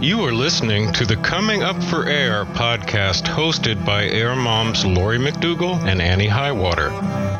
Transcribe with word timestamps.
You 0.00 0.24
are 0.24 0.32
listening 0.32 0.92
to 0.94 1.04
the 1.04 1.16
Coming 1.16 1.62
Up 1.62 1.84
for 1.84 2.08
Air 2.08 2.46
podcast 2.46 3.24
hosted 3.24 3.84
by 3.84 4.06
Air 4.06 4.34
Moms 4.34 4.86
Lori 4.86 5.18
McDougall 5.18 5.78
and 5.86 6.00
Annie 6.00 6.26
Highwater. 6.26 6.88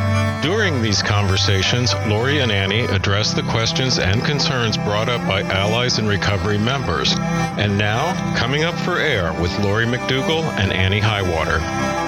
During 0.42 0.82
these 0.82 1.02
conversations, 1.02 1.94
Lori 2.06 2.40
and 2.40 2.52
Annie 2.52 2.84
address 2.84 3.32
the 3.32 3.42
questions 3.44 3.98
and 3.98 4.22
concerns 4.22 4.76
brought 4.76 5.08
up 5.08 5.26
by 5.26 5.40
Allies 5.42 5.98
in 5.98 6.06
Recovery 6.06 6.58
members. 6.58 7.14
And 7.16 7.78
now, 7.78 8.12
coming 8.36 8.64
up 8.64 8.74
for 8.74 8.98
air 8.98 9.32
with 9.40 9.58
Lori 9.60 9.86
McDougall 9.86 10.42
and 10.58 10.72
Annie 10.72 11.00
Highwater. 11.00 12.05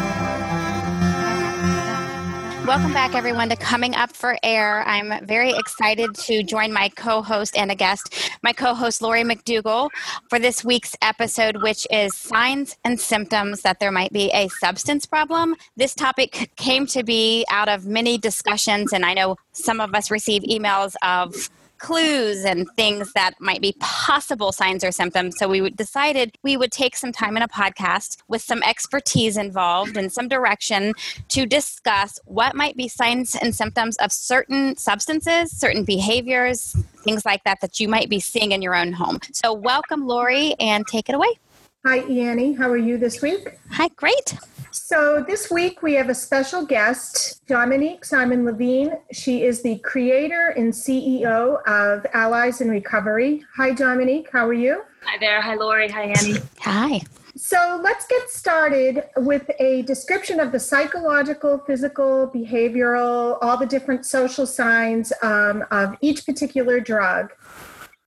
Welcome 2.68 2.92
back, 2.92 3.14
everyone, 3.14 3.48
to 3.48 3.56
Coming 3.56 3.94
Up 3.94 4.14
for 4.14 4.36
Air. 4.42 4.86
I'm 4.86 5.24
very 5.24 5.52
excited 5.52 6.14
to 6.16 6.42
join 6.42 6.70
my 6.70 6.90
co 6.90 7.22
host 7.22 7.56
and 7.56 7.70
a 7.70 7.74
guest, 7.74 8.30
my 8.42 8.52
co 8.52 8.74
host, 8.74 9.00
Lori 9.00 9.22
McDougall, 9.22 9.88
for 10.28 10.38
this 10.38 10.62
week's 10.62 10.94
episode, 11.00 11.62
which 11.62 11.86
is 11.90 12.14
Signs 12.14 12.76
and 12.84 13.00
Symptoms 13.00 13.62
That 13.62 13.80
There 13.80 13.90
Might 13.90 14.12
Be 14.12 14.30
a 14.34 14.48
Substance 14.60 15.06
Problem. 15.06 15.56
This 15.78 15.94
topic 15.94 16.50
came 16.56 16.86
to 16.88 17.02
be 17.02 17.46
out 17.50 17.70
of 17.70 17.86
many 17.86 18.18
discussions, 18.18 18.92
and 18.92 19.02
I 19.02 19.14
know 19.14 19.36
some 19.52 19.80
of 19.80 19.94
us 19.94 20.10
receive 20.10 20.42
emails 20.42 20.94
of 21.02 21.48
clues 21.78 22.44
and 22.44 22.68
things 22.76 23.12
that 23.12 23.34
might 23.40 23.60
be 23.60 23.74
possible 23.80 24.52
signs 24.52 24.84
or 24.84 24.92
symptoms. 24.92 25.36
So 25.38 25.48
we 25.48 25.70
decided 25.70 26.36
we 26.42 26.56
would 26.56 26.72
take 26.72 26.96
some 26.96 27.12
time 27.12 27.36
in 27.36 27.42
a 27.42 27.48
podcast 27.48 28.18
with 28.28 28.42
some 28.42 28.62
expertise 28.62 29.36
involved 29.36 29.96
and 29.96 30.12
some 30.12 30.28
direction 30.28 30.94
to 31.28 31.46
discuss 31.46 32.18
what 32.24 32.54
might 32.54 32.76
be 32.76 32.88
signs 32.88 33.36
and 33.36 33.54
symptoms 33.54 33.96
of 33.98 34.12
certain 34.12 34.76
substances, 34.76 35.50
certain 35.50 35.84
behaviors, 35.84 36.76
things 37.04 37.24
like 37.24 37.44
that 37.44 37.60
that 37.60 37.80
you 37.80 37.88
might 37.88 38.08
be 38.08 38.20
seeing 38.20 38.52
in 38.52 38.62
your 38.62 38.74
own 38.74 38.92
home. 38.92 39.18
So 39.32 39.52
welcome, 39.52 40.06
Lori, 40.06 40.54
and 40.60 40.86
take 40.86 41.08
it 41.08 41.14
away. 41.14 41.38
Hi, 41.86 41.98
Annie. 41.98 42.54
How 42.54 42.68
are 42.68 42.76
you 42.76 42.98
this 42.98 43.22
week? 43.22 43.56
Hi, 43.78 43.86
great. 43.94 44.36
So, 44.72 45.24
this 45.24 45.52
week 45.52 45.82
we 45.84 45.94
have 45.94 46.08
a 46.08 46.14
special 46.14 46.66
guest, 46.66 47.46
Dominique 47.46 48.04
Simon 48.04 48.44
Levine. 48.44 48.94
She 49.12 49.44
is 49.44 49.62
the 49.62 49.78
creator 49.78 50.48
and 50.56 50.72
CEO 50.72 51.62
of 51.64 52.04
Allies 52.12 52.60
in 52.60 52.70
Recovery. 52.70 53.44
Hi, 53.54 53.70
Dominique. 53.70 54.30
How 54.32 54.48
are 54.48 54.52
you? 54.52 54.82
Hi 55.04 55.16
there. 55.18 55.40
Hi, 55.40 55.54
Lori. 55.54 55.88
Hi, 55.90 56.06
Annie. 56.06 56.40
Hi. 56.62 57.02
So, 57.36 57.80
let's 57.80 58.04
get 58.08 58.28
started 58.30 59.04
with 59.16 59.48
a 59.60 59.82
description 59.82 60.40
of 60.40 60.50
the 60.50 60.58
psychological, 60.58 61.58
physical, 61.58 62.28
behavioral, 62.34 63.38
all 63.40 63.56
the 63.56 63.66
different 63.66 64.04
social 64.04 64.44
signs 64.44 65.12
um, 65.22 65.64
of 65.70 65.94
each 66.00 66.26
particular 66.26 66.80
drug. 66.80 67.30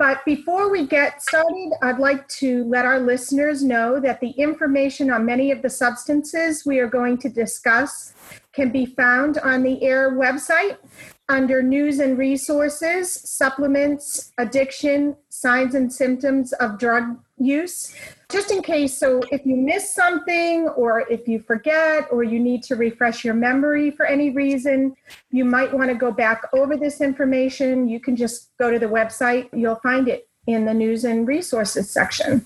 But 0.02 0.26
before 0.26 0.72
we 0.72 0.88
get 0.88 1.22
started, 1.22 1.74
I'd 1.84 2.00
like 2.00 2.28
to 2.40 2.64
let 2.64 2.86
our 2.86 3.00
listeners 3.00 3.64
know 3.64 4.00
that 4.00 4.20
the 4.20 4.32
information 4.32 5.12
on 5.12 5.28
many 5.28 5.52
of 5.52 5.62
the 5.62 5.70
substances 5.70 6.66
we 6.66 6.80
are 6.80 6.88
going 6.88 7.20
to 7.20 7.30
discuss 7.30 8.12
can 8.52 8.72
be 8.72 8.88
found 8.88 9.38
on 9.38 9.62
the 9.62 9.86
AIR 9.86 10.14
website 10.14 10.78
under 11.30 11.62
News 11.62 12.00
and 12.00 12.18
Resources, 12.18 13.14
Supplements, 13.14 14.34
Addiction, 14.40 15.18
Signs 15.30 15.76
and 15.76 15.94
Symptoms 15.94 16.52
of 16.54 16.80
Drug 16.80 17.20
Use 17.38 17.96
just 18.32 18.52
in 18.52 18.62
case, 18.62 18.98
so 18.98 19.22
if 19.32 19.46
you 19.46 19.56
miss 19.56 19.94
something 19.94 20.68
or 20.70 21.02
if 21.10 21.28
you 21.28 21.40
forget 21.40 22.08
or 22.12 22.24
you 22.24 22.40
need 22.40 22.64
to 22.64 22.76
refresh 22.76 23.26
your 23.26 23.34
memory 23.34 23.92
for 23.92 24.06
any 24.06 24.30
reason, 24.30 24.96
you 25.30 25.46
might 25.46 25.74
want 25.74 25.90
to 25.90 25.96
go 25.96 26.12
back 26.12 26.44
over 26.54 26.78
this 26.78 27.02
information. 27.02 27.88
You 27.88 28.00
can 28.00 28.16
just 28.16 28.52
go 28.60 28.72
to 28.72 28.80
the 28.80 28.88
website, 28.88 29.50
you'll 29.54 29.82
find 29.84 30.08
it 30.08 30.28
in 30.48 30.66
the 30.66 30.74
news 30.74 31.04
and 31.04 31.28
resources 31.28 31.90
section. 31.90 32.46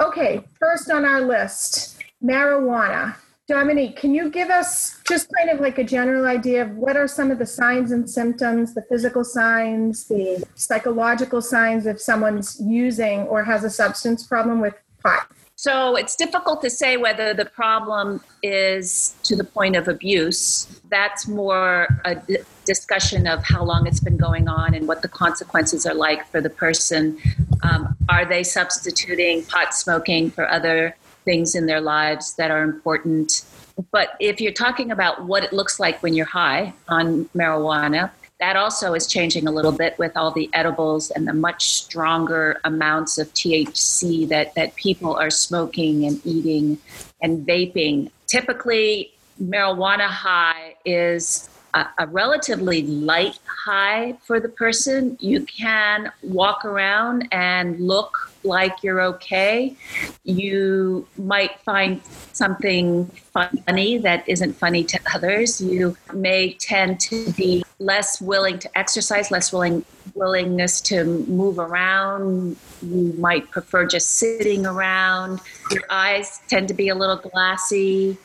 Okay, 0.00 0.44
first 0.58 0.90
on 0.90 1.04
our 1.04 1.20
list 1.20 2.02
marijuana. 2.22 3.16
Dominique, 3.46 3.96
can 3.96 4.14
you 4.14 4.30
give 4.30 4.48
us 4.48 5.02
just 5.06 5.28
kind 5.36 5.50
of 5.50 5.60
like 5.60 5.76
a 5.76 5.84
general 5.84 6.24
idea 6.24 6.62
of 6.62 6.70
what 6.76 6.96
are 6.96 7.06
some 7.06 7.30
of 7.30 7.38
the 7.38 7.44
signs 7.44 7.92
and 7.92 8.08
symptoms, 8.08 8.72
the 8.72 8.80
physical 8.88 9.22
signs, 9.22 10.06
the 10.06 10.42
psychological 10.54 11.42
signs 11.42 11.84
if 11.84 12.00
someone's 12.00 12.58
using 12.58 13.20
or 13.24 13.44
has 13.44 13.62
a 13.62 13.68
substance 13.68 14.26
problem 14.26 14.62
with 14.62 14.74
pot? 15.04 15.28
So 15.56 15.94
it's 15.96 16.16
difficult 16.16 16.62
to 16.62 16.70
say 16.70 16.96
whether 16.96 17.32
the 17.32 17.44
problem 17.44 18.20
is 18.42 19.14
to 19.22 19.36
the 19.36 19.44
point 19.44 19.76
of 19.76 19.86
abuse. 19.86 20.80
That's 20.90 21.28
more 21.28 21.86
a 22.04 22.16
d- 22.16 22.38
discussion 22.64 23.28
of 23.28 23.44
how 23.44 23.62
long 23.62 23.86
it's 23.86 24.00
been 24.00 24.16
going 24.16 24.48
on 24.48 24.74
and 24.74 24.88
what 24.88 25.02
the 25.02 25.08
consequences 25.08 25.86
are 25.86 25.94
like 25.94 26.26
for 26.26 26.40
the 26.40 26.50
person. 26.50 27.18
Um, 27.62 27.96
are 28.08 28.24
they 28.24 28.42
substituting 28.42 29.44
pot 29.44 29.74
smoking 29.74 30.30
for 30.30 30.50
other 30.50 30.96
things 31.24 31.54
in 31.54 31.66
their 31.66 31.80
lives 31.80 32.34
that 32.34 32.50
are 32.50 32.64
important? 32.64 33.44
But 33.92 34.16
if 34.18 34.40
you're 34.40 34.52
talking 34.52 34.90
about 34.90 35.24
what 35.24 35.44
it 35.44 35.52
looks 35.52 35.78
like 35.78 36.02
when 36.02 36.14
you're 36.14 36.26
high 36.26 36.74
on 36.88 37.26
marijuana, 37.26 38.10
that 38.44 38.56
also 38.56 38.92
is 38.92 39.06
changing 39.06 39.46
a 39.46 39.50
little 39.50 39.72
bit 39.72 39.98
with 39.98 40.14
all 40.18 40.30
the 40.30 40.50
edibles 40.52 41.10
and 41.10 41.26
the 41.26 41.32
much 41.32 41.70
stronger 41.70 42.60
amounts 42.64 43.16
of 43.16 43.32
THC 43.32 44.28
that, 44.28 44.54
that 44.54 44.74
people 44.74 45.16
are 45.16 45.30
smoking 45.30 46.04
and 46.04 46.20
eating 46.26 46.76
and 47.22 47.46
vaping. 47.46 48.10
Typically, 48.26 49.14
marijuana 49.42 50.08
high 50.08 50.74
is 50.84 51.48
a, 51.72 51.86
a, 51.96 52.06
relatively 52.08 52.82
light 52.82 53.38
high 53.64 54.12
for 54.24 54.38
the 54.40 54.50
person. 54.50 55.16
You 55.20 55.46
can 55.46 56.12
walk 56.22 56.66
around 56.66 57.26
and 57.32 57.80
look 57.80 58.30
like 58.44 58.82
you're 58.82 59.00
okay. 59.02 59.76
You 60.24 61.06
might 61.16 61.58
find 61.60 62.00
something 62.32 63.06
funny 63.32 63.98
that 63.98 64.28
isn't 64.28 64.54
funny 64.54 64.84
to 64.84 65.00
others. 65.14 65.60
You 65.60 65.96
may 66.12 66.54
tend 66.54 67.00
to 67.00 67.32
be 67.32 67.64
less 67.78 68.20
willing 68.20 68.58
to 68.60 68.78
exercise, 68.78 69.30
less 69.30 69.52
willing 69.52 69.84
willingness 70.14 70.80
to 70.80 71.04
move 71.04 71.58
around. 71.58 72.56
You 72.82 73.14
might 73.18 73.50
prefer 73.50 73.84
just 73.86 74.10
sitting 74.10 74.64
around. 74.64 75.40
Your 75.70 75.82
eyes 75.90 76.40
tend 76.46 76.68
to 76.68 76.74
be 76.74 76.88
a 76.88 76.94
little 76.94 77.16
glassy 77.16 78.16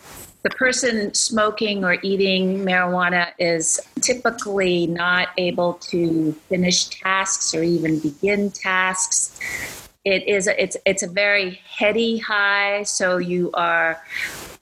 the 0.44 0.50
person 0.52 1.14
smoking 1.14 1.84
or 1.84 1.98
eating 2.02 2.60
marijuana 2.60 3.32
is 3.40 3.80
typically 4.02 4.88
not 4.88 5.30
able 5.38 5.74
to 5.74 6.32
finish 6.48 6.86
tasks 6.86 7.54
or 7.54 7.62
even 7.62 8.00
begin 8.00 8.50
tasks. 8.52 9.89
It 10.06 10.28
is 10.30 10.48
a, 10.48 10.62
it's 10.62 10.78
it's 10.86 11.04
a 11.04 11.08
very 11.08 11.60
heady 11.70 12.18
high, 12.20 12.84
so 12.84 13.18
you 13.18 13.52
are 13.54 14.02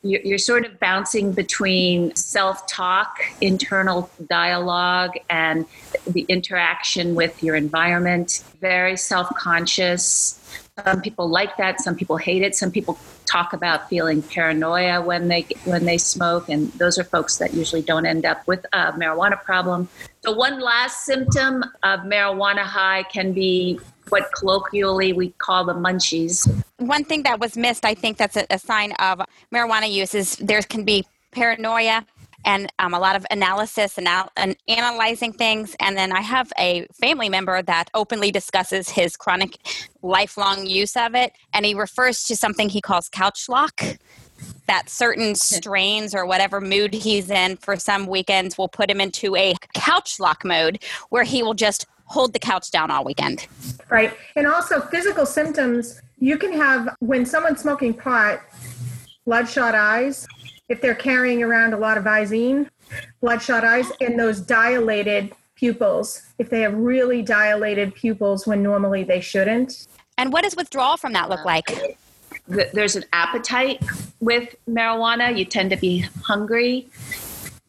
you're, 0.01 0.37
sort 0.37 0.65
of 0.65 0.79
bouncing 0.79 1.31
between 1.31 2.15
self-talk, 2.15 3.19
internal 3.41 4.09
dialogue, 4.29 5.13
and 5.29 5.65
the 6.07 6.21
interaction 6.29 7.13
with 7.13 7.43
your 7.43 7.55
environment. 7.55 8.43
Very 8.61 8.95
self-conscious. 8.95 10.39
Some 10.83 11.01
people 11.01 11.27
like 11.27 11.57
that. 11.57 11.81
Some 11.81 11.95
people 11.95 12.17
hate 12.17 12.41
it. 12.41 12.55
Some 12.55 12.71
people 12.71 12.97
talk 13.25 13.53
about 13.53 13.89
feeling 13.89 14.21
paranoia 14.23 15.01
when 15.01 15.27
they 15.27 15.45
when 15.65 15.85
they 15.85 15.99
smoke, 15.99 16.49
and 16.49 16.71
those 16.73 16.97
are 16.97 17.03
folks 17.03 17.37
that 17.37 17.53
usually 17.53 17.83
don't 17.83 18.07
end 18.07 18.25
up 18.25 18.47
with 18.47 18.65
a 18.73 18.93
marijuana 18.93 19.39
problem. 19.43 19.87
So 20.23 20.31
one 20.31 20.59
last 20.59 21.05
symptom 21.05 21.63
of 21.83 21.99
marijuana 22.01 22.63
high 22.63 23.03
can 23.03 23.33
be 23.33 23.79
what 24.09 24.31
colloquially 24.33 25.13
we 25.13 25.29
call 25.37 25.65
the 25.65 25.73
munchies. 25.73 26.47
One 26.77 27.03
thing 27.03 27.23
that 27.23 27.39
was 27.39 27.57
missed, 27.57 27.85
I 27.85 27.93
think 27.93 28.17
that's 28.17 28.37
a, 28.37 28.45
a 28.49 28.59
sign 28.59 28.93
of 28.93 29.21
marijuana 29.53 29.91
use 29.91 30.13
is 30.13 30.35
there 30.37 30.61
can 30.61 30.83
be 30.83 31.05
paranoia 31.31 32.05
and 32.45 32.71
um, 32.79 32.93
a 32.93 32.99
lot 32.99 33.15
of 33.15 33.25
analysis 33.29 33.97
and, 33.97 34.07
al- 34.07 34.31
and 34.37 34.55
analyzing 34.67 35.33
things. 35.33 35.75
And 35.79 35.97
then 35.97 36.11
I 36.11 36.21
have 36.21 36.51
a 36.57 36.87
family 36.93 37.29
member 37.29 37.61
that 37.61 37.89
openly 37.93 38.31
discusses 38.31 38.89
his 38.89 39.17
chronic 39.17 39.57
lifelong 40.01 40.65
use 40.65 40.95
of 40.95 41.13
it. 41.13 41.33
And 41.53 41.65
he 41.65 41.73
refers 41.73 42.23
to 42.23 42.35
something 42.35 42.69
he 42.69 42.81
calls 42.81 43.09
couch 43.09 43.49
lock. 43.49 43.81
That 44.67 44.89
certain 44.89 45.35
strains 45.35 46.15
or 46.15 46.25
whatever 46.25 46.61
mood 46.61 46.93
he's 46.93 47.29
in 47.29 47.57
for 47.57 47.75
some 47.75 48.07
weekends 48.07 48.57
will 48.57 48.69
put 48.69 48.89
him 48.89 49.01
into 49.01 49.35
a 49.35 49.55
couch 49.73 50.19
lock 50.19 50.45
mode 50.45 50.83
where 51.09 51.23
he 51.23 51.43
will 51.43 51.53
just 51.53 51.85
hold 52.07 52.33
the 52.33 52.39
couch 52.39 52.71
down 52.71 52.89
all 52.89 53.03
weekend. 53.03 53.47
Right. 53.89 54.13
And 54.35 54.47
also 54.47 54.81
physical 54.81 55.25
symptoms, 55.25 56.01
you 56.19 56.37
can 56.37 56.51
have 56.53 56.95
when 56.99 57.25
someone's 57.25 57.61
smoking 57.61 57.93
pot, 57.93 58.41
bloodshot 59.25 59.75
eyes, 59.75 60.25
if 60.69 60.81
they're 60.81 60.95
carrying 60.95 61.43
around 61.43 61.73
a 61.73 61.77
lot 61.77 61.97
of 61.97 62.03
visine, 62.03 62.69
bloodshot 63.21 63.63
eyes, 63.63 63.91
and 64.01 64.19
those 64.19 64.41
dilated 64.41 65.33
pupils, 65.55 66.23
if 66.39 66.49
they 66.49 66.61
have 66.61 66.73
really 66.73 67.21
dilated 67.21 67.93
pupils 67.95 68.47
when 68.47 68.63
normally 68.63 69.03
they 69.03 69.21
shouldn't. 69.21 69.87
And 70.17 70.31
what 70.31 70.43
does 70.43 70.55
withdrawal 70.55 70.97
from 70.97 71.13
that 71.13 71.29
look 71.29 71.45
like? 71.45 71.97
There's 72.47 72.95
an 72.95 73.05
appetite 73.11 73.83
with 74.19 74.55
marijuana. 74.69 75.37
You 75.37 75.45
tend 75.45 75.69
to 75.71 75.77
be 75.77 75.99
hungry. 76.23 76.87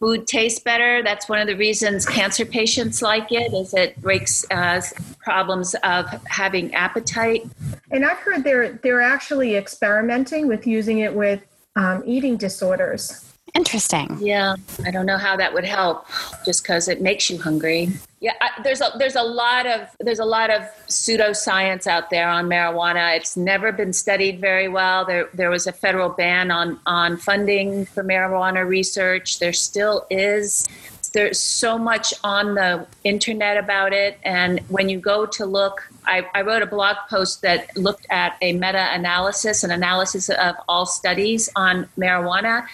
Food 0.00 0.26
tastes 0.28 0.60
better. 0.60 1.02
That's 1.02 1.28
one 1.28 1.40
of 1.40 1.48
the 1.48 1.56
reasons 1.56 2.06
cancer 2.06 2.44
patients 2.44 3.02
like 3.02 3.32
it, 3.32 3.52
is 3.52 3.74
it 3.74 4.00
breaks 4.00 4.44
uh, 4.50 4.80
problems 5.18 5.74
of 5.82 6.06
having 6.26 6.72
appetite. 6.74 7.44
And 7.90 8.04
I've 8.04 8.18
heard 8.18 8.44
they're 8.44 8.74
they're 8.82 9.00
actually 9.00 9.56
experimenting 9.56 10.46
with 10.46 10.66
using 10.66 10.98
it 10.98 11.12
with 11.12 11.42
um, 11.74 12.02
eating 12.06 12.36
disorders. 12.36 13.24
Interesting. 13.54 14.16
Yeah, 14.20 14.54
I 14.84 14.90
don't 14.90 15.06
know 15.06 15.16
how 15.16 15.36
that 15.36 15.52
would 15.52 15.64
help, 15.64 16.06
just 16.44 16.62
because 16.62 16.86
it 16.86 17.00
makes 17.00 17.28
you 17.28 17.40
hungry. 17.40 17.90
Yeah, 18.20 18.32
I, 18.40 18.62
there's 18.62 18.80
a 18.80 18.90
there's 18.98 19.14
a 19.14 19.22
lot 19.22 19.66
of 19.66 19.88
there's 20.00 20.18
a 20.18 20.24
lot 20.24 20.50
of 20.50 20.62
pseudoscience 20.88 21.86
out 21.86 22.10
there 22.10 22.28
on 22.28 22.46
marijuana. 22.46 23.16
It's 23.16 23.36
never 23.36 23.70
been 23.70 23.92
studied 23.92 24.40
very 24.40 24.66
well. 24.66 25.04
There 25.04 25.28
there 25.34 25.50
was 25.50 25.68
a 25.68 25.72
federal 25.72 26.08
ban 26.08 26.50
on 26.50 26.80
on 26.86 27.16
funding 27.16 27.86
for 27.86 28.02
marijuana 28.02 28.66
research. 28.66 29.38
There 29.38 29.52
still 29.52 30.04
is. 30.10 30.66
There's 31.14 31.38
so 31.38 31.78
much 31.78 32.12
on 32.22 32.54
the 32.54 32.86
internet 33.04 33.56
about 33.56 33.92
it, 33.92 34.18
and 34.24 34.60
when 34.68 34.88
you 34.88 34.98
go 34.98 35.24
to 35.24 35.46
look 35.46 35.88
I, 36.04 36.26
I, 36.34 36.40
wrote 36.40 36.62
a 36.62 36.66
blog 36.66 36.96
post 37.10 37.42
that 37.42 37.76
looked 37.76 38.06
at 38.08 38.36
a 38.40 38.52
meta 38.54 38.88
analysis, 38.92 39.62
an 39.62 39.70
analysis 39.70 40.30
of 40.30 40.56
all 40.68 40.86
studies 40.86 41.50
on 41.54 41.86
marijuana 41.98 42.66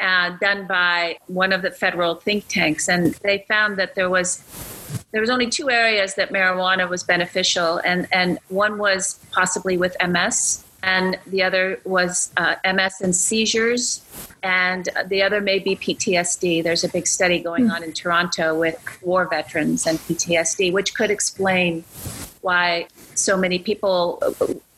uh, 0.00 0.36
done 0.38 0.66
by 0.66 1.18
one 1.26 1.52
of 1.52 1.62
the 1.62 1.70
federal 1.70 2.14
think 2.14 2.46
tanks. 2.48 2.88
And 2.88 3.14
they 3.22 3.44
found 3.48 3.76
that 3.78 3.94
there 3.94 4.08
was. 4.08 4.42
There 5.12 5.20
was 5.20 5.30
only 5.30 5.48
two 5.48 5.70
areas 5.70 6.14
that 6.16 6.30
marijuana 6.30 6.88
was 6.88 7.02
beneficial, 7.02 7.78
and, 7.78 8.06
and 8.12 8.38
one 8.48 8.78
was 8.78 9.18
possibly 9.30 9.76
with 9.76 9.96
MS, 10.06 10.64
and 10.82 11.18
the 11.26 11.42
other 11.42 11.80
was 11.84 12.32
uh, 12.36 12.56
MS 12.64 13.00
and 13.00 13.14
seizures, 13.14 14.02
and 14.42 14.88
the 15.06 15.22
other 15.22 15.40
may 15.40 15.58
be 15.58 15.76
PTSD. 15.76 16.62
There's 16.62 16.84
a 16.84 16.88
big 16.88 17.06
study 17.06 17.40
going 17.40 17.70
on 17.70 17.82
in 17.82 17.92
Toronto 17.92 18.58
with 18.58 18.78
war 19.02 19.26
veterans 19.28 19.86
and 19.86 19.98
PTSD, 19.98 20.72
which 20.72 20.94
could 20.94 21.10
explain 21.10 21.84
why 22.42 22.86
so 23.14 23.36
many 23.36 23.58
people 23.58 24.22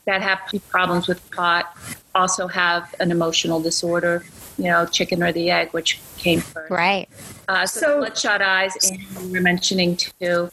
that 0.05 0.21
have 0.21 0.39
problems 0.69 1.07
with 1.07 1.19
pot 1.31 1.75
also 2.15 2.47
have 2.47 2.95
an 2.99 3.11
emotional 3.11 3.61
disorder. 3.61 4.25
You 4.59 4.65
know, 4.65 4.85
chicken 4.85 5.23
or 5.23 5.31
the 5.31 5.49
egg, 5.49 5.69
which 5.71 5.99
came 6.17 6.41
first. 6.41 6.69
Right. 6.69 7.07
Uh, 7.47 7.65
so, 7.65 7.79
so 7.79 7.97
bloodshot 7.99 8.41
eyes, 8.41 8.75
and 8.83 8.99
you 8.99 9.31
were 9.31 9.41
mentioning 9.41 9.95
too. 9.95 10.51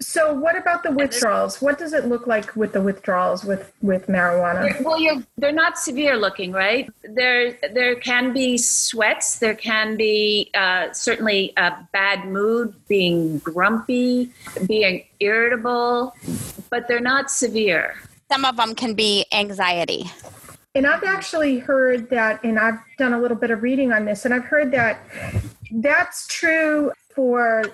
So, 0.00 0.32
what 0.32 0.56
about 0.56 0.84
the 0.84 0.92
withdrawals? 0.92 1.60
What 1.60 1.76
does 1.76 1.92
it 1.92 2.06
look 2.06 2.28
like 2.28 2.54
with 2.54 2.72
the 2.72 2.80
withdrawals 2.80 3.44
with 3.44 3.72
with 3.82 4.06
marijuana? 4.06 4.80
Well, 4.80 5.00
you're, 5.00 5.24
they're 5.38 5.50
not 5.50 5.76
severe 5.76 6.16
looking, 6.16 6.52
right? 6.52 6.88
There 7.02 7.58
there 7.74 7.96
can 7.96 8.32
be 8.32 8.58
sweats. 8.58 9.40
There 9.40 9.56
can 9.56 9.96
be 9.96 10.50
uh, 10.54 10.92
certainly 10.92 11.52
a 11.56 11.72
bad 11.92 12.26
mood, 12.26 12.74
being 12.86 13.38
grumpy, 13.38 14.30
being 14.66 15.04
irritable, 15.18 16.14
but 16.70 16.86
they're 16.86 17.00
not 17.00 17.28
severe. 17.28 17.96
Some 18.30 18.44
of 18.44 18.56
them 18.56 18.76
can 18.76 18.94
be 18.94 19.26
anxiety. 19.32 20.04
And 20.78 20.86
I've 20.86 21.02
actually 21.02 21.58
heard 21.58 22.08
that, 22.10 22.44
and 22.44 22.56
I've 22.56 22.78
done 22.98 23.12
a 23.12 23.20
little 23.20 23.36
bit 23.36 23.50
of 23.50 23.64
reading 23.64 23.92
on 23.92 24.04
this, 24.04 24.24
and 24.24 24.32
I've 24.32 24.44
heard 24.44 24.70
that 24.70 25.00
that's 25.72 26.28
true 26.28 26.92
for 27.12 27.64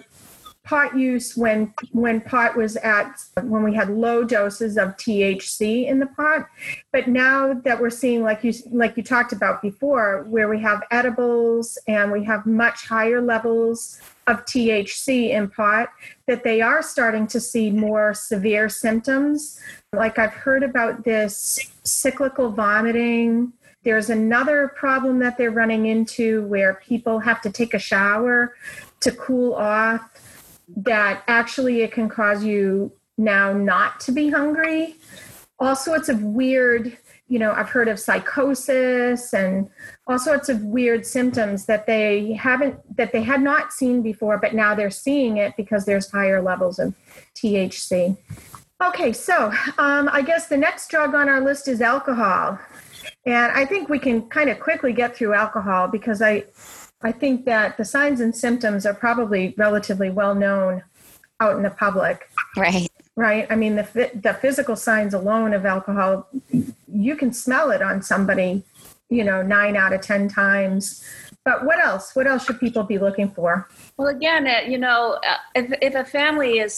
pot 0.64 0.96
use 0.96 1.36
when 1.36 1.74
when 1.92 2.22
pot 2.22 2.56
was 2.56 2.76
at 2.76 3.20
when 3.42 3.62
we 3.62 3.74
had 3.74 3.90
low 3.90 4.24
doses 4.24 4.78
of 4.78 4.96
THC 4.96 5.86
in 5.86 5.98
the 5.98 6.06
pot. 6.06 6.48
But 6.92 7.06
now 7.06 7.52
that 7.52 7.78
we're 7.78 7.90
seeing 7.90 8.22
like 8.22 8.42
you 8.42 8.54
like 8.70 8.96
you 8.96 9.02
talked 9.02 9.34
about 9.34 9.60
before 9.60 10.24
where 10.30 10.48
we 10.48 10.58
have 10.62 10.82
edibles 10.90 11.76
and 11.86 12.10
we 12.10 12.24
have 12.24 12.46
much 12.46 12.86
higher 12.86 13.20
levels 13.20 14.00
of 14.26 14.44
THC 14.44 15.30
in 15.30 15.48
pot 15.48 15.90
that 16.26 16.44
they 16.44 16.60
are 16.60 16.82
starting 16.82 17.26
to 17.28 17.40
see 17.40 17.70
more 17.70 18.14
severe 18.14 18.68
symptoms 18.68 19.60
like 19.92 20.18
I've 20.18 20.32
heard 20.32 20.62
about 20.62 21.04
this 21.04 21.72
cyclical 21.84 22.50
vomiting 22.50 23.52
there's 23.84 24.08
another 24.08 24.68
problem 24.68 25.18
that 25.18 25.36
they're 25.36 25.50
running 25.50 25.86
into 25.86 26.46
where 26.46 26.74
people 26.74 27.18
have 27.20 27.42
to 27.42 27.50
take 27.50 27.74
a 27.74 27.78
shower 27.78 28.56
to 29.00 29.12
cool 29.12 29.54
off 29.54 30.10
that 30.76 31.22
actually 31.28 31.82
it 31.82 31.92
can 31.92 32.08
cause 32.08 32.42
you 32.42 32.90
now 33.18 33.52
not 33.52 34.00
to 34.00 34.12
be 34.12 34.30
hungry. 34.30 34.96
All 35.58 35.76
sorts 35.76 36.08
of 36.08 36.22
weird, 36.22 36.96
you 37.34 37.40
know, 37.40 37.50
I've 37.50 37.68
heard 37.68 37.88
of 37.88 37.98
psychosis 37.98 39.34
and 39.34 39.68
all 40.06 40.20
sorts 40.20 40.48
of 40.48 40.62
weird 40.62 41.04
symptoms 41.04 41.66
that 41.66 41.84
they 41.84 42.34
haven't, 42.34 42.76
that 42.96 43.10
they 43.10 43.24
had 43.24 43.42
not 43.42 43.72
seen 43.72 44.02
before, 44.02 44.38
but 44.38 44.54
now 44.54 44.72
they're 44.76 44.88
seeing 44.88 45.38
it 45.38 45.56
because 45.56 45.84
there's 45.84 46.08
higher 46.08 46.40
levels 46.40 46.78
of 46.78 46.94
THC. 47.34 48.16
Okay, 48.80 49.12
so 49.12 49.52
um, 49.78 50.08
I 50.12 50.22
guess 50.24 50.46
the 50.46 50.56
next 50.56 50.86
drug 50.90 51.16
on 51.16 51.28
our 51.28 51.40
list 51.40 51.66
is 51.66 51.80
alcohol. 51.80 52.56
And 53.26 53.50
I 53.50 53.64
think 53.64 53.88
we 53.88 53.98
can 53.98 54.28
kind 54.28 54.48
of 54.48 54.60
quickly 54.60 54.92
get 54.92 55.16
through 55.16 55.34
alcohol 55.34 55.88
because 55.88 56.22
I, 56.22 56.44
I 57.02 57.10
think 57.10 57.46
that 57.46 57.76
the 57.76 57.84
signs 57.84 58.20
and 58.20 58.32
symptoms 58.32 58.86
are 58.86 58.94
probably 58.94 59.56
relatively 59.58 60.08
well 60.08 60.36
known 60.36 60.84
out 61.40 61.56
in 61.56 61.64
the 61.64 61.70
public. 61.70 62.30
Right. 62.56 62.88
Right. 63.16 63.46
I 63.48 63.54
mean, 63.54 63.76
the 63.76 64.10
the 64.14 64.34
physical 64.34 64.74
signs 64.74 65.14
alone 65.14 65.54
of 65.54 65.64
alcohol, 65.64 66.28
you 66.94 67.16
can 67.16 67.32
smell 67.32 67.70
it 67.70 67.82
on 67.82 68.02
somebody, 68.02 68.62
you 69.10 69.24
know, 69.24 69.42
nine 69.42 69.76
out 69.76 69.92
of 69.92 70.00
ten 70.00 70.28
times. 70.28 71.04
But 71.44 71.66
what 71.66 71.78
else? 71.84 72.14
What 72.16 72.26
else 72.26 72.46
should 72.46 72.58
people 72.58 72.84
be 72.84 72.96
looking 72.96 73.30
for? 73.30 73.68
Well, 73.98 74.08
again, 74.08 74.46
uh, 74.46 74.60
you 74.66 74.78
know, 74.78 75.18
uh, 75.28 75.36
if, 75.54 75.78
if 75.82 75.94
a 75.94 76.04
family 76.04 76.58
is 76.60 76.74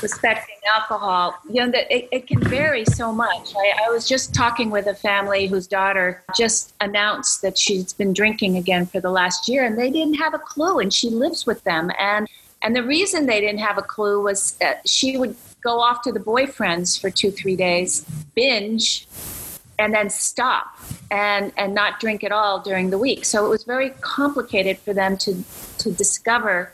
suspecting 0.00 0.56
alcohol, 0.74 1.34
you 1.50 1.66
know, 1.66 1.70
it, 1.74 2.08
it 2.10 2.26
can 2.26 2.40
vary 2.44 2.86
so 2.86 3.12
much. 3.12 3.54
I, 3.54 3.86
I 3.86 3.90
was 3.90 4.08
just 4.08 4.32
talking 4.34 4.70
with 4.70 4.86
a 4.86 4.94
family 4.94 5.46
whose 5.46 5.66
daughter 5.66 6.24
just 6.34 6.74
announced 6.80 7.42
that 7.42 7.58
she's 7.58 7.92
been 7.92 8.14
drinking 8.14 8.56
again 8.56 8.86
for 8.86 8.98
the 9.00 9.10
last 9.10 9.46
year, 9.46 9.66
and 9.66 9.78
they 9.78 9.90
didn't 9.90 10.14
have 10.14 10.32
a 10.32 10.38
clue, 10.38 10.78
and 10.78 10.90
she 10.90 11.10
lives 11.10 11.44
with 11.44 11.62
them. 11.64 11.90
And 11.98 12.26
and 12.62 12.74
the 12.74 12.82
reason 12.82 13.26
they 13.26 13.40
didn't 13.40 13.60
have 13.60 13.76
a 13.76 13.82
clue 13.82 14.22
was 14.22 14.58
she 14.86 15.18
would 15.18 15.36
go 15.62 15.80
off 15.80 16.02
to 16.02 16.12
the 16.12 16.20
boyfriends 16.20 16.98
for 16.98 17.10
two, 17.10 17.30
three 17.30 17.56
days, 17.56 18.06
binge, 18.34 19.06
and 19.78 19.94
then 19.94 20.10
stop 20.10 20.78
and 21.10 21.52
and 21.56 21.74
not 21.74 22.00
drink 22.00 22.24
at 22.24 22.32
all 22.32 22.60
during 22.60 22.90
the 22.90 22.98
week. 22.98 23.24
So 23.24 23.46
it 23.46 23.48
was 23.48 23.64
very 23.64 23.90
complicated 24.00 24.78
for 24.78 24.92
them 24.92 25.16
to 25.18 25.44
to 25.78 25.92
discover 25.92 26.72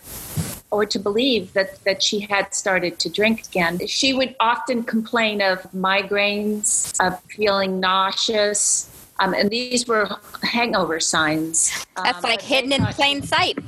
or 0.70 0.84
to 0.87 0.99
believe 0.99 1.52
that 1.52 1.82
that 1.84 2.02
she 2.02 2.20
had 2.20 2.54
started 2.54 2.99
to 3.00 3.08
drink 3.08 3.46
again. 3.46 3.87
She 3.87 4.14
would 4.14 4.34
often 4.40 4.82
complain 4.82 5.40
of 5.40 5.62
migraines, 5.73 6.94
of 7.00 7.20
feeling 7.25 7.80
nauseous, 7.80 8.90
um, 9.20 9.34
and 9.34 9.50
these 9.50 9.87
were 9.87 10.08
hangover 10.42 10.99
signs. 11.00 11.87
That's 11.96 12.18
um, 12.18 12.30
like 12.30 12.42
hidden 12.42 12.73
in 12.73 12.84
plain 12.87 13.23
sight 13.23 13.58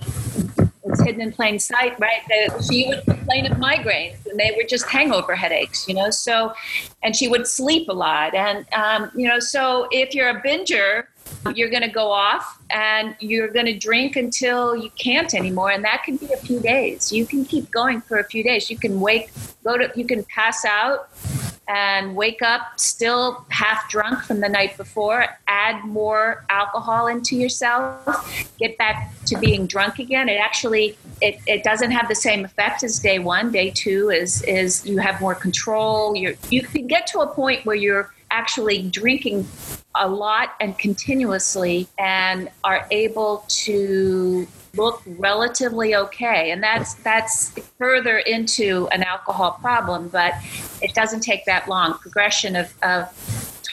it's 0.97 1.05
hidden 1.07 1.21
in 1.21 1.33
plain 1.33 1.59
sight, 1.59 1.99
right? 2.01 2.23
That 2.29 2.65
she 2.65 2.87
would 2.89 3.05
complain 3.05 3.47
of 3.47 3.59
migraines, 3.59 4.25
and 4.27 4.39
they 4.39 4.53
were 4.57 4.67
just 4.67 4.87
hangover 4.87 5.35
headaches, 5.35 5.87
you 5.89 5.95
know. 5.95 6.11
So, 6.11 6.55
and 7.03 7.15
she 7.15 7.29
would 7.29 7.47
sleep 7.47 7.89
a 7.89 7.93
lot, 7.93 8.35
and 8.35 8.67
um, 8.73 9.11
you 9.15 9.29
know, 9.29 9.39
so 9.39 9.89
if 9.91 10.15
you're 10.15 10.31
a 10.31 10.41
binger, 10.43 11.05
you're 11.55 11.71
going 11.71 11.83
to 11.83 11.89
go 11.89 12.11
off 12.11 12.61
and 12.71 13.17
you're 13.21 13.49
going 13.49 13.67
to 13.67 13.77
drink 13.77 14.17
until 14.17 14.77
you 14.77 14.91
can't 14.91 15.35
anymore, 15.35 15.71
and 15.71 15.85
that 15.85 16.03
can 16.05 16.17
be 16.17 16.33
a 16.33 16.37
few 16.37 16.61
days. 16.61 17.13
You 17.13 17.27
can 17.27 17.45
keep 17.45 17.71
going 17.71 18.01
for 18.01 18.19
a 18.19 18.25
few 18.25 18.43
days. 18.43 18.71
You 18.71 18.79
can 18.79 19.01
wake, 19.01 19.31
go 19.65 19.77
to, 19.77 19.91
you 19.97 20.07
can 20.07 20.25
pass 20.25 20.65
out 20.65 21.09
and 21.69 22.15
wake 22.15 22.43
up 22.43 22.79
still 22.79 23.45
half 23.49 23.89
drunk 23.89 24.23
from 24.23 24.41
the 24.41 24.49
night 24.49 24.77
before, 24.77 25.27
add 25.49 25.85
more 25.85 26.45
alcohol 26.49 27.09
into 27.09 27.37
yourself, 27.37 28.55
get 28.59 28.79
back 28.79 29.13
to 29.27 29.37
being 29.39 29.67
drunk 29.67 29.99
again. 29.99 30.29
It 30.29 30.37
actually 30.37 30.97
it, 31.21 31.41
it 31.47 31.65
doesn't 31.65 31.91
have 31.91 32.09
the 32.09 32.15
same 32.15 32.45
effect 32.45 32.83
as 32.83 32.99
day 32.99 33.19
one. 33.19 33.51
Day 33.51 33.71
two 33.71 34.11
is 34.11 34.43
is 34.43 34.87
you 34.87 34.99
have 34.99 35.21
more 35.21 35.35
control. 35.35 36.15
You 36.15 36.37
you 36.51 36.63
can 36.63 36.87
get 36.87 37.07
to 37.09 37.21
a 37.21 37.27
point 37.27 37.67
where 37.67 37.77
you're 37.77 38.13
actually 38.31 38.83
drinking 38.83 39.47
a 39.95 40.09
lot 40.09 40.55
and 40.61 40.79
continuously 40.79 41.89
and 41.99 42.51
are 42.65 42.87
able 42.91 43.45
to 43.49 44.47
look 44.77 45.03
relatively 45.07 45.95
okay 45.95 46.51
and 46.51 46.63
that's 46.63 46.95
that's 46.95 47.51
further 47.79 48.19
into 48.19 48.89
an 48.93 49.03
alcohol 49.03 49.53
problem 49.61 50.09
but 50.09 50.35
it 50.83 50.95
doesn't 50.95 51.21
take 51.21 51.45
that 51.45 51.69
long 51.69 51.95
progression 51.95 52.57
of, 52.57 52.75
of 52.83 53.13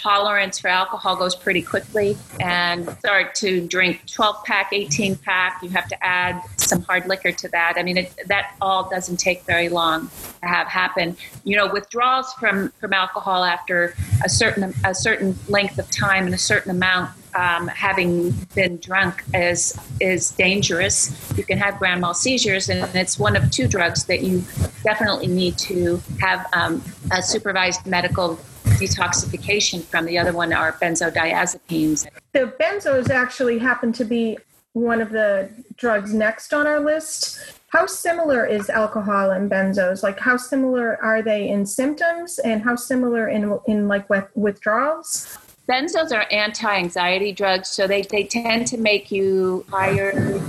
tolerance 0.04 0.60
for 0.60 0.68
alcohol 0.68 1.16
goes 1.16 1.34
pretty 1.34 1.62
quickly 1.62 2.18
and 2.42 2.90
start 3.00 3.34
to 3.34 3.66
drink 3.68 4.06
12 4.12 4.44
pack, 4.44 4.70
18 4.74 5.16
pack. 5.16 5.64
You 5.64 5.70
have 5.70 5.88
to 5.88 6.06
add 6.06 6.42
some 6.58 6.82
hard 6.82 7.08
liquor 7.08 7.32
to 7.32 7.48
that. 7.50 7.76
I 7.78 7.84
mean, 7.84 7.98
it, 7.98 8.14
that 8.28 8.56
all 8.60 8.90
doesn't 8.90 9.18
take 9.18 9.44
very 9.46 9.70
long 9.70 10.10
to 10.42 10.48
have 10.48 10.68
happen. 10.68 11.16
You 11.46 11.56
know, 11.56 11.72
withdrawals 11.72 12.34
from, 12.34 12.70
from 12.82 12.92
alcohol 12.92 13.46
after 13.46 13.96
a 14.26 14.30
certain 14.30 14.74
a 14.84 14.94
certain 14.94 15.40
length 15.48 15.80
of 15.80 15.90
time 15.90 16.26
and 16.26 16.36
a 16.36 16.40
certain 16.40 16.72
amount 16.72 17.12
um, 17.36 17.68
having 17.68 18.32
been 18.56 18.78
drunk 18.78 19.24
is 19.34 19.78
is 20.00 20.32
dangerous. 20.32 21.12
You 21.38 21.44
can 21.44 21.58
have 21.58 21.80
grand 21.80 22.02
mal 22.02 22.14
seizures, 22.14 22.70
and 22.70 22.94
it's 22.96 23.18
one 23.20 23.36
of 23.36 23.50
two 23.52 23.68
drugs 23.68 24.06
that 24.06 24.22
you 24.22 24.44
definitely 24.84 25.28
need 25.28 25.58
to 25.60 26.02
have 26.20 26.48
um, 26.54 26.84
a 27.12 27.22
supervised 27.22 27.86
medical 27.86 28.40
detoxification 28.64 29.84
from. 29.84 30.06
The 30.06 30.18
other 30.18 30.34
one 30.34 30.54
are 30.54 30.74
benzodiazepines. 30.74 32.08
The 32.34 32.54
benzos 32.60 33.10
actually 33.10 33.60
happen 33.60 33.94
to 33.94 34.06
be 34.06 34.38
one 34.74 35.02
of 35.02 35.12
the 35.12 35.50
drugs 35.78 36.14
next 36.14 36.54
on 36.54 36.66
our 36.68 36.80
list. 36.80 37.40
How 37.68 37.86
similar 37.86 38.46
is 38.46 38.70
alcohol 38.70 39.32
and 39.32 39.50
benzos? 39.50 40.04
Like, 40.04 40.20
how 40.20 40.38
similar 40.38 41.02
are 41.02 41.22
they 41.24 41.48
in 41.50 41.66
symptoms, 41.66 42.40
and 42.40 42.62
how 42.62 42.76
similar 42.76 43.28
in 43.28 43.60
in 43.68 43.88
like 43.88 44.10
with 44.10 44.28
withdrawals? 44.36 45.38
Benzos 45.68 46.12
are 46.12 46.26
anti-anxiety 46.30 47.32
drugs, 47.32 47.70
so 47.70 47.88
they, 47.88 48.02
they 48.02 48.26
tend 48.26 48.68
to 48.68 48.78
make 48.78 49.10
you 49.12 49.66
tired 49.70 50.42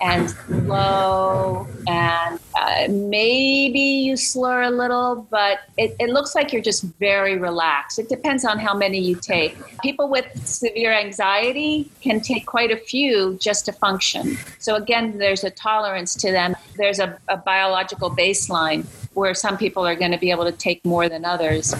and 0.00 0.30
slow, 0.30 1.68
and 1.86 2.40
uh, 2.58 2.86
maybe 2.88 3.78
you 3.78 4.16
slur 4.16 4.62
a 4.62 4.70
little, 4.70 5.26
but 5.30 5.60
it, 5.76 5.94
it 6.00 6.08
looks 6.08 6.34
like 6.34 6.50
you're 6.50 6.62
just 6.62 6.84
very 6.98 7.36
relaxed. 7.36 7.98
It 7.98 8.08
depends 8.08 8.46
on 8.46 8.58
how 8.58 8.74
many 8.74 8.98
you 8.98 9.16
take. 9.16 9.54
People 9.82 10.08
with 10.08 10.26
severe 10.46 10.94
anxiety 10.94 11.90
can 12.00 12.22
take 12.22 12.46
quite 12.46 12.70
a 12.70 12.78
few 12.78 13.36
just 13.38 13.66
to 13.66 13.72
function. 13.72 14.38
So 14.60 14.76
again, 14.76 15.18
there's 15.18 15.44
a 15.44 15.50
tolerance 15.50 16.14
to 16.16 16.32
them. 16.32 16.56
There's 16.78 17.00
a, 17.00 17.18
a 17.28 17.36
biological 17.36 18.10
baseline 18.10 18.86
where 19.12 19.34
some 19.34 19.58
people 19.58 19.86
are 19.86 19.94
going 19.94 20.12
to 20.12 20.18
be 20.18 20.30
able 20.30 20.44
to 20.44 20.52
take 20.52 20.82
more 20.86 21.10
than 21.10 21.26
others. 21.26 21.74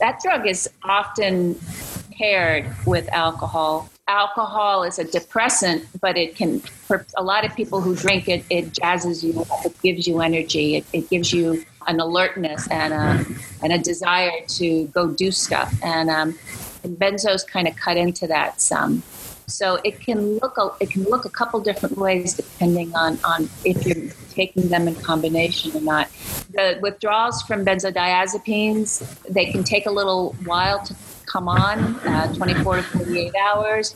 That 0.00 0.20
drug 0.20 0.46
is 0.46 0.68
often 0.84 1.58
paired 2.16 2.70
with 2.86 3.08
alcohol. 3.12 3.88
Alcohol 4.08 4.84
is 4.84 4.98
a 4.98 5.04
depressant, 5.04 5.84
but 6.00 6.16
it 6.16 6.36
can, 6.36 6.60
for 6.60 7.04
a 7.16 7.22
lot 7.22 7.44
of 7.44 7.54
people 7.56 7.80
who 7.80 7.96
drink 7.96 8.28
it, 8.28 8.44
it 8.50 8.72
jazzes 8.72 9.22
you 9.24 9.40
up, 9.40 9.64
it 9.64 9.80
gives 9.82 10.06
you 10.06 10.20
energy, 10.20 10.76
it, 10.76 10.84
it 10.92 11.10
gives 11.10 11.32
you 11.32 11.64
an 11.88 12.00
alertness 12.00 12.68
and 12.70 12.92
a, 12.92 13.24
and 13.62 13.72
a 13.72 13.78
desire 13.78 14.44
to 14.48 14.86
go 14.88 15.08
do 15.08 15.30
stuff. 15.30 15.74
And, 15.82 16.08
um, 16.08 16.38
and 16.84 16.96
benzos 16.96 17.46
kind 17.46 17.66
of 17.66 17.74
cut 17.76 17.96
into 17.96 18.26
that 18.28 18.60
some. 18.60 19.02
So 19.48 19.76
it 19.84 20.00
can 20.00 20.38
look 20.38 20.58
a, 20.58 20.70
it 20.80 20.90
can 20.90 21.04
look 21.04 21.24
a 21.24 21.30
couple 21.30 21.60
different 21.60 21.96
ways 21.96 22.34
depending 22.34 22.94
on, 22.94 23.18
on 23.24 23.48
if 23.64 23.86
you're 23.86 24.12
taking 24.30 24.68
them 24.68 24.88
in 24.88 24.94
combination 24.96 25.76
or 25.76 25.80
not. 25.80 26.10
The 26.50 26.78
withdrawals 26.82 27.42
from 27.42 27.64
benzodiazepines 27.64 29.22
they 29.24 29.46
can 29.46 29.62
take 29.62 29.86
a 29.86 29.90
little 29.90 30.34
while 30.44 30.84
to 30.84 30.94
come 31.26 31.48
on, 31.48 31.96
uh, 32.06 32.32
24 32.34 32.76
to 32.76 32.82
48 32.82 33.34
hours. 33.36 33.94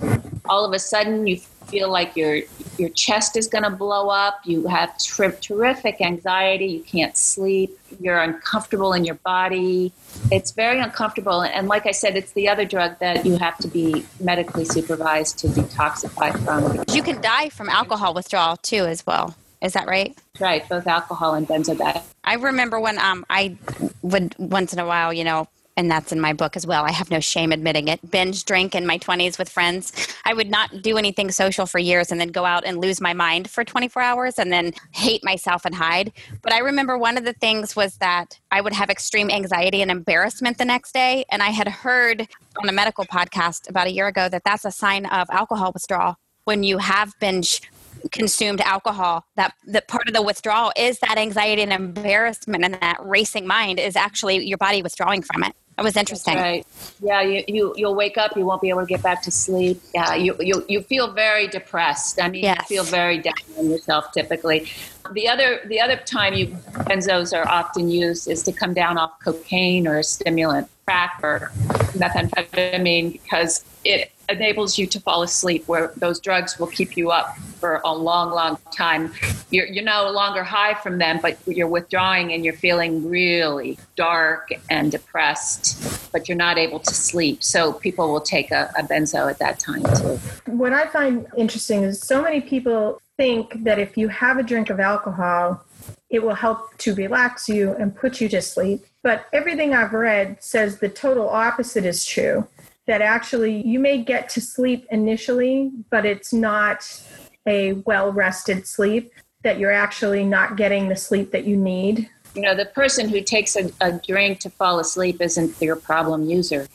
All 0.49 0.64
of 0.64 0.72
a 0.72 0.78
sudden, 0.78 1.26
you 1.26 1.38
feel 1.70 1.90
like 1.90 2.16
your 2.16 2.40
your 2.78 2.88
chest 2.90 3.37
is 3.37 3.46
going 3.46 3.64
to 3.64 3.70
blow 3.70 4.08
up. 4.08 4.40
You 4.44 4.66
have 4.66 4.99
tri- 4.99 5.37
terrific 5.40 6.00
anxiety. 6.00 6.66
You 6.66 6.80
can't 6.80 7.16
sleep. 7.16 7.78
You're 8.00 8.18
uncomfortable 8.18 8.92
in 8.92 9.04
your 9.04 9.16
body. 9.16 9.92
It's 10.30 10.50
very 10.50 10.80
uncomfortable. 10.80 11.42
And 11.42 11.68
like 11.68 11.87
I 11.87 11.92
said, 11.92 12.16
it's 12.16 12.32
the 12.32 12.49
other 12.49 12.64
drug 12.64 12.99
that 12.99 13.25
you 13.25 13.37
have 13.37 13.58
to 13.58 13.68
be 13.68 14.04
medically 14.18 14.64
supervised 14.64 15.38
to 15.40 15.49
detoxify 15.49 16.32
from. 16.44 16.84
You 16.92 17.02
can 17.02 17.20
die 17.20 17.50
from 17.50 17.68
alcohol 17.68 18.14
withdrawal 18.14 18.56
too, 18.56 18.87
as 18.87 19.06
well. 19.06 19.34
Is 19.62 19.75
that 19.75 19.87
right? 19.87 20.16
Right, 20.38 20.66
both 20.68 20.87
alcohol 20.87 21.34
and 21.34 21.46
benzodiazepines. 21.46 22.02
I 22.25 22.34
remember 22.34 22.80
when 22.80 22.99
um, 22.99 23.26
I 23.28 23.56
would 24.02 24.34
once 24.38 24.72
in 24.72 24.78
a 24.78 24.87
while, 24.87 25.12
you 25.12 25.25
know, 25.25 25.49
and 25.80 25.90
that's 25.90 26.12
in 26.12 26.20
my 26.20 26.34
book 26.34 26.56
as 26.56 26.66
well. 26.66 26.84
I 26.84 26.92
have 26.92 27.10
no 27.10 27.20
shame 27.20 27.52
admitting 27.52 27.88
it. 27.88 28.10
Binge 28.10 28.44
drink 28.44 28.75
in 28.75 28.87
my 28.87 28.99
20s 28.99 29.38
with 29.38 29.49
friends. 29.49 29.92
I 30.26 30.34
would 30.34 30.50
not 30.50 30.82
do 30.82 30.99
anything 30.99 31.30
social 31.30 31.64
for 31.64 31.78
years 31.78 32.12
and 32.12 32.20
then 32.20 32.28
go 32.28 32.44
out 32.44 32.64
and 32.66 32.78
lose 32.78 33.00
my 33.00 33.14
mind 33.14 33.49
for 33.49 33.64
24 33.64 34.02
hours 34.02 34.38
and 34.38 34.52
then 34.52 34.75
hate 34.92 35.25
myself 35.25 35.64
and 35.64 35.75
hide. 35.75 36.12
But 36.42 36.52
I 36.52 36.58
remember 36.58 36.99
one 36.99 37.16
of 37.16 37.25
the 37.25 37.32
things 37.32 37.75
was 37.75 37.96
that 37.96 38.38
I 38.50 38.60
would 38.60 38.75
have 38.75 38.90
extreme 38.90 39.30
anxiety 39.30 39.80
and 39.80 39.90
embarrassment 39.90 40.58
the 40.58 40.66
next 40.66 40.92
day. 40.92 41.25
And 41.30 41.42
I 41.42 41.49
had 41.49 41.66
heard 41.66 42.28
on 42.62 42.68
a 42.68 42.72
medical 42.72 43.06
podcast 43.06 43.70
about 43.70 43.87
a 43.87 43.90
year 43.90 44.06
ago 44.06 44.28
that 44.28 44.44
that's 44.44 44.66
a 44.66 44.70
sign 44.70 45.06
of 45.06 45.28
alcohol 45.30 45.72
withdrawal 45.72 46.16
when 46.44 46.62
you 46.62 46.76
have 46.76 47.14
binge 47.20 47.62
consumed 48.11 48.61
alcohol 48.61 49.25
that 49.37 49.54
that 49.66 49.88
part 49.88 50.09
of 50.09 50.14
the 50.14 50.23
withdrawal 50.23 50.73
is 50.76 50.99
that 51.00 51.19
anxiety 51.19 51.62
and 51.62 51.73
embarrassment 51.73 52.64
and 52.64 52.75
that 52.75 52.99
racing 53.00 53.47
mind 53.47 53.78
is 53.78 53.97
actually 53.97 54.45
your 54.47 54.59
body 54.59 54.83
withdrawing 54.83 55.23
from 55.23 55.45
it 55.45 55.54
it 55.80 55.83
was 55.83 55.97
interesting. 55.97 56.35
That's 56.35 56.45
right. 56.45 56.66
Yeah, 57.00 57.23
you, 57.23 57.45
you 57.49 57.75
you'll 57.75 57.95
wake 57.95 58.19
up, 58.19 58.37
you 58.37 58.45
won't 58.45 58.61
be 58.61 58.69
able 58.69 58.80
to 58.83 58.87
get 58.87 59.02
back 59.02 59.23
to 59.23 59.30
sleep. 59.30 59.80
Yeah, 59.95 60.14
you 60.14 60.37
you, 60.38 60.62
you 60.69 60.83
feel 60.83 61.11
very 61.12 61.49
depressed. 61.49 62.21
I 62.21 62.28
mean, 62.28 62.42
yes. 62.42 62.69
you 62.69 62.76
feel 62.76 62.85
very 62.85 63.16
down 63.16 63.33
on 63.57 63.71
yourself 63.71 64.12
typically. 64.12 64.71
The 65.12 65.26
other 65.26 65.62
the 65.66 65.80
other 65.80 65.97
time 65.97 66.35
you 66.35 66.49
benzos 66.49 67.35
are 67.35 67.49
often 67.49 67.88
used 67.88 68.28
is 68.28 68.42
to 68.42 68.52
come 68.52 68.75
down 68.75 68.99
off 68.99 69.19
cocaine 69.25 69.87
or 69.87 69.99
a 69.99 70.04
stimulant, 70.04 70.69
crack 70.85 71.19
or 71.23 71.50
methamphetamine 71.97 73.12
because 73.12 73.64
it 73.83 74.12
enables 74.30 74.78
you 74.78 74.87
to 74.87 75.00
fall 75.00 75.22
asleep 75.22 75.66
where 75.66 75.92
those 75.96 76.20
drugs 76.20 76.58
will 76.58 76.66
keep 76.66 76.96
you 76.96 77.10
up 77.10 77.37
for 77.38 77.80
a 77.84 77.94
long 77.94 78.30
long 78.30 78.58
time. 78.75 79.12
You're, 79.50 79.66
you're 79.66 79.84
no 79.84 80.10
longer 80.10 80.42
high 80.42 80.75
from 80.75 80.99
them 80.99 81.18
but 81.20 81.38
you're 81.46 81.68
withdrawing 81.68 82.32
and 82.32 82.44
you're 82.44 82.54
feeling 82.54 83.08
really 83.08 83.78
dark 83.96 84.50
and 84.70 84.90
depressed 84.90 86.12
but 86.12 86.28
you're 86.28 86.38
not 86.38 86.58
able 86.58 86.80
to 86.80 86.94
sleep. 86.94 87.42
So 87.42 87.72
people 87.72 88.10
will 88.10 88.20
take 88.20 88.50
a, 88.50 88.70
a 88.78 88.82
benzo 88.82 89.30
at 89.30 89.38
that 89.38 89.58
time 89.58 89.82
too. 89.96 90.18
What 90.46 90.72
i 90.72 90.87
find 90.87 91.26
interesting 91.37 91.82
is 91.82 92.00
so 92.00 92.22
many 92.22 92.40
people 92.40 93.00
think 93.16 93.64
that 93.64 93.78
if 93.78 93.96
you 93.96 94.08
have 94.08 94.38
a 94.38 94.42
drink 94.42 94.70
of 94.70 94.80
alcohol 94.80 95.64
it 96.08 96.22
will 96.22 96.34
help 96.34 96.76
to 96.76 96.94
relax 96.94 97.49
you 97.49 97.72
and 97.75 97.94
put 97.94 98.20
you 98.20 98.28
to 98.28 98.42
sleep. 98.42 98.84
But 99.02 99.26
everything 99.32 99.75
i've 99.75 99.92
read 99.92 100.42
says 100.42 100.78
the 100.78 100.88
total 100.88 101.28
opposite 101.28 101.84
is 101.84 102.04
true 102.04 102.46
that 102.87 103.02
actually 103.02 103.66
you 103.66 103.78
may 103.78 104.02
get 104.02 104.28
to 104.30 104.40
sleep 104.40 104.87
initially, 104.90 105.70
but 105.90 106.04
it's 106.04 106.32
not 106.32 107.02
a 107.46 107.75
well 107.87 108.12
rested 108.12 108.66
sleep, 108.66 109.12
that 109.42 109.58
you're 109.58 109.72
actually 109.72 110.25
not 110.25 110.56
getting 110.56 110.88
the 110.88 110.96
sleep 110.96 111.30
that 111.32 111.44
you 111.44 111.56
need. 111.56 112.08
You 112.34 112.42
know, 112.42 112.54
the 112.54 112.66
person 112.66 113.08
who 113.08 113.22
takes 113.22 113.56
a, 113.56 113.70
a 113.80 113.92
drink 113.92 114.40
to 114.40 114.50
fall 114.50 114.78
asleep 114.78 115.20
isn't 115.20 115.60
your 115.60 115.76
problem 115.76 116.28
user. 116.28 116.68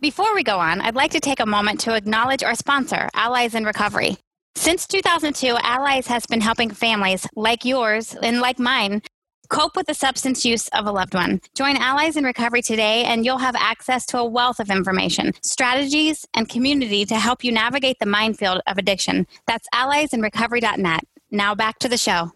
Before 0.00 0.34
we 0.34 0.42
go 0.42 0.58
on, 0.58 0.80
I'd 0.80 0.94
like 0.94 1.10
to 1.12 1.20
take 1.20 1.40
a 1.40 1.46
moment 1.46 1.80
to 1.80 1.94
acknowledge 1.94 2.42
our 2.42 2.54
sponsor, 2.54 3.08
Allies 3.14 3.54
in 3.54 3.64
Recovery. 3.64 4.16
Since 4.54 4.86
2002, 4.88 5.56
Allies 5.62 6.06
has 6.06 6.26
been 6.26 6.40
helping 6.40 6.70
families 6.70 7.26
like 7.34 7.64
yours 7.64 8.14
and 8.22 8.40
like 8.40 8.58
mine 8.58 9.02
Cope 9.50 9.74
with 9.74 9.86
the 9.86 9.94
substance 9.94 10.44
use 10.44 10.68
of 10.68 10.86
a 10.86 10.92
loved 10.92 11.12
one. 11.12 11.40
Join 11.56 11.76
Allies 11.76 12.16
in 12.16 12.22
Recovery 12.22 12.62
today, 12.62 13.02
and 13.02 13.24
you'll 13.24 13.38
have 13.38 13.56
access 13.56 14.06
to 14.06 14.18
a 14.18 14.24
wealth 14.24 14.60
of 14.60 14.70
information, 14.70 15.32
strategies, 15.42 16.24
and 16.34 16.48
community 16.48 17.04
to 17.06 17.16
help 17.16 17.42
you 17.42 17.50
navigate 17.50 17.98
the 17.98 18.06
minefield 18.06 18.62
of 18.68 18.78
addiction. 18.78 19.26
That's 19.48 19.68
alliesinrecovery.net. 19.74 21.00
Now 21.32 21.56
back 21.56 21.80
to 21.80 21.88
the 21.88 21.98
show. 21.98 22.32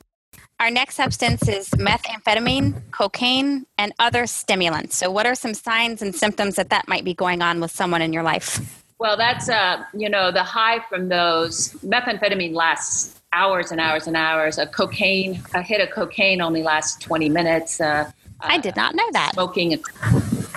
Our 0.59 0.73
next 0.73 0.97
substance 0.97 1.49
is 1.49 1.68
methamphetamine, 1.71 2.90
cocaine, 2.90 3.66
and 3.78 3.92
other 4.00 4.26
stimulants. 4.26 4.97
So, 4.97 5.09
what 5.09 5.25
are 5.25 5.37
some 5.37 5.54
signs 5.54 6.02
and 6.02 6.14
symptoms 6.14 6.56
that 6.56 6.71
that 6.71 6.88
might 6.88 7.04
be 7.04 7.14
going 7.14 7.42
on 7.42 7.61
with 7.61 7.71
someone 7.71 8.02
in 8.02 8.12
your 8.12 8.25
life? 8.25 8.85
Well, 8.99 9.16
that's 9.16 9.49
uh, 9.49 9.85
you 9.92 10.09
know 10.09 10.33
the 10.33 10.42
high 10.42 10.80
from 10.88 11.09
those 11.09 11.75
methamphetamine 11.75 12.54
lasts 12.54 13.21
hours 13.35 13.73
and 13.73 13.81
hours 13.81 14.07
and 14.07 14.17
hours. 14.17 14.59
A 14.59 14.67
cocaine, 14.67 15.43
a 15.55 15.62
hit 15.62 15.81
of 15.81 15.91
cocaine 15.91 16.41
only 16.41 16.62
lasts 16.62 16.99
20 17.03 17.29
minutes. 17.29 17.81
Uh, 17.81 18.11
I 18.41 18.59
did 18.59 18.76
not 18.76 18.95
know 18.95 19.09
that. 19.12 19.33
Smoking 19.35 19.75
a, 19.75 19.79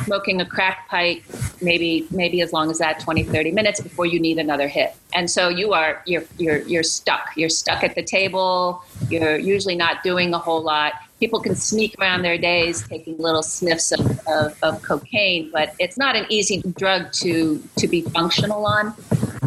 smoking 0.04 0.42
a 0.42 0.46
crack 0.46 0.88
pipe, 0.90 1.22
maybe 1.62 2.08
maybe 2.12 2.42
as 2.42 2.54
long 2.54 2.70
as 2.70 2.80
that 2.80 3.00
20, 3.00 3.24
30 3.24 3.52
minutes 3.52 3.82
before 3.82 4.06
you 4.06 4.20
need 4.20 4.38
another 4.38 4.68
hit. 4.68 4.96
And 5.14 5.30
so 5.30 5.50
you 5.50 5.74
are 5.74 6.02
you're 6.06 6.24
you're 6.38 6.60
you're 6.60 6.84
stuck. 6.84 7.36
You're 7.36 7.50
stuck 7.50 7.84
at 7.84 7.96
the 7.96 8.04
table. 8.04 8.84
You're 9.10 9.38
usually 9.38 9.76
not 9.76 10.04
doing 10.04 10.34
a 10.34 10.40
whole 10.40 10.62
lot. 10.62 10.94
People 11.20 11.40
can 11.40 11.56
sneak 11.56 11.96
around 12.00 12.22
their 12.22 12.38
days 12.38 12.88
taking 12.88 13.18
little 13.18 13.42
sniffs 13.42 13.92
of, 13.92 14.20
of, 14.28 14.56
of 14.62 14.82
cocaine, 14.84 15.50
but 15.52 15.74
it's 15.80 15.98
not 15.98 16.16
an 16.16 16.26
easy 16.30 16.62
drug 16.78 17.12
to 17.14 17.62
to 17.78 17.88
be 17.88 18.02
functional 18.02 18.66
on 18.66 18.94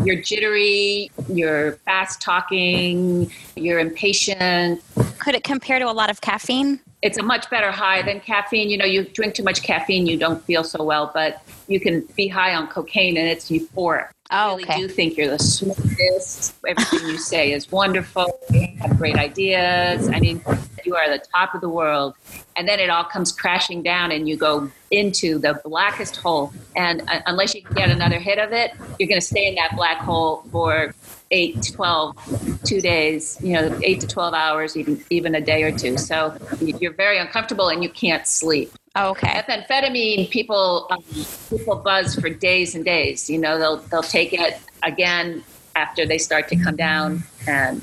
you're 0.05 0.21
jittery, 0.21 1.11
you're 1.29 1.73
fast 1.85 2.21
talking, 2.21 3.31
you're 3.57 3.79
impatient. 3.79 4.83
Could 5.19 5.35
it 5.35 5.45
compare 5.45 5.79
to 5.79 5.87
a 5.87 5.93
lot 5.93 6.11
of 6.11 6.21
caffeine? 6.21 6.81
it's 7.03 7.19
a 7.19 7.23
much 7.23 7.49
better 7.51 7.71
high 7.71 8.03
than 8.03 8.21
caffeine. 8.21 8.69
You 8.69 8.77
know, 8.77 8.85
you 8.85 9.05
drink 9.05 9.35
too 9.35 9.43
much 9.43 9.63
caffeine, 9.63 10.07
you 10.07 10.19
don't 10.19 10.45
feel 10.45 10.65
so 10.65 10.85
well, 10.85 11.11
but 11.15 11.43
you 11.67 11.81
can 11.81 12.07
be 12.17 12.29
high 12.29 12.55
on 12.55 12.67
cocaine 12.69 13.17
and 13.17 13.27
it's 13.27 13.51
euphoric. 13.51 14.11
Oh, 14.33 14.37
I 14.37 14.47
really 14.51 14.65
okay. 14.65 14.77
do 14.79 14.89
think 14.89 15.17
you're 15.17 15.29
the 15.29 15.39
smartest. 15.41 16.55
Everything 16.67 17.09
you 17.09 17.19
say 17.19 17.53
is 17.53 17.71
wonderful. 17.73 18.39
You 18.51 18.69
have 18.81 18.97
great 18.97 19.17
ideas. 19.17 20.09
I 20.09 20.21
mean, 20.21 20.41
you 20.85 20.95
are 20.95 21.11
the 21.11 21.25
top 21.35 21.55
of 21.55 21.61
the 21.61 21.69
world. 21.69 22.15
And 22.57 22.69
then 22.69 22.79
it 22.79 22.91
all 22.91 23.03
comes 23.03 23.33
crashing 23.33 23.83
down, 23.83 24.13
and 24.13 24.29
you 24.29 24.37
go 24.37 24.71
into 24.93 25.39
the 25.39 25.61
blackest 25.65 26.17
hole. 26.17 26.53
And 26.77 27.03
uh, 27.09 27.23
unless 27.27 27.55
you 27.57 27.63
can 27.63 27.75
get 27.75 27.91
another 27.91 28.21
hit 28.21 28.39
of 28.39 28.53
it, 28.53 28.73
you're 28.99 29.09
going 29.09 29.21
to 29.21 29.27
stay 29.27 29.49
in 29.49 29.57
that 29.57 29.75
black 29.75 29.99
hole 29.99 30.45
for 30.53 30.95
eight 31.31 31.63
to 31.63 31.73
12, 31.73 32.63
two 32.65 32.81
days, 32.81 33.39
you 33.41 33.53
know, 33.53 33.79
eight 33.83 34.01
to 34.01 34.07
12 34.07 34.35
hours, 34.35 34.77
even, 34.77 35.03
even 35.11 35.35
a 35.35 35.41
day 35.41 35.63
or 35.63 35.77
two. 35.77 35.97
So 35.97 36.37
you're 36.61 36.93
very 36.93 37.19
uncomfortable 37.19 37.69
and 37.69 37.83
you 37.83 37.89
can't 37.89 38.27
sleep. 38.27 38.73
Okay. 38.97 39.29
Methamphetamine, 39.29 40.31
people 40.31 40.89
um, 40.91 41.05
people 41.49 41.77
buzz 41.77 42.17
for 42.17 42.29
days 42.29 42.75
and 42.75 42.85
days. 42.85 43.31
You 43.31 43.39
know, 43.39 43.57
they'll 43.57 43.77
they'll 43.77 44.03
take 44.03 44.33
it 44.33 44.59
again 44.83 45.45
after 45.77 46.05
they 46.05 46.19
start 46.19 46.49
to 46.49 46.57
come 46.57 46.75
down, 46.75 47.23
and 47.47 47.81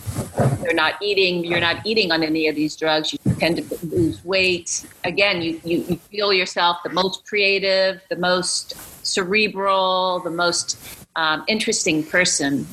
they're 0.62 0.74
not 0.74 1.02
eating. 1.02 1.46
You're 1.46 1.62
not 1.62 1.86
eating 1.86 2.12
on 2.12 2.24
any 2.24 2.50
of 2.50 2.56
these 2.56 2.76
drugs. 2.76 3.14
You 3.14 3.20
tend 3.36 3.56
to 3.58 3.86
lose 3.86 4.24
weight. 4.26 4.86
Again, 5.06 5.42
you 5.42 5.62
you, 5.64 5.86
you 5.88 5.96
feel 5.96 6.34
yourself 6.34 6.80
the 6.84 6.90
most 6.92 7.26
creative, 7.26 8.02
the 8.10 8.18
most 8.18 8.76
cerebral, 9.06 10.20
the 10.20 10.30
most 10.30 10.78
um, 11.16 11.46
interesting 11.48 12.04
person. 12.04 12.68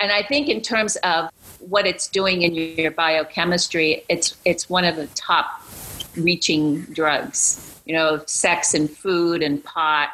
And 0.00 0.12
I 0.12 0.22
think 0.22 0.48
in 0.48 0.60
terms 0.60 0.96
of 0.96 1.30
what 1.58 1.86
it's 1.86 2.08
doing 2.08 2.42
in 2.42 2.54
your 2.54 2.92
biochemistry, 2.92 4.04
it's 4.08 4.36
it's 4.44 4.70
one 4.70 4.84
of 4.84 4.96
the 4.96 5.06
top 5.08 5.62
reaching 6.16 6.82
drugs 6.82 7.68
you 7.88 7.94
know, 7.94 8.20
sex 8.26 8.74
and 8.74 8.88
food 8.88 9.42
and 9.42 9.64
pot 9.64 10.10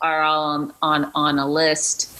are 0.00 0.22
all 0.22 0.44
on, 0.44 0.72
on, 0.80 1.10
on 1.16 1.38
a 1.40 1.50
list. 1.50 2.16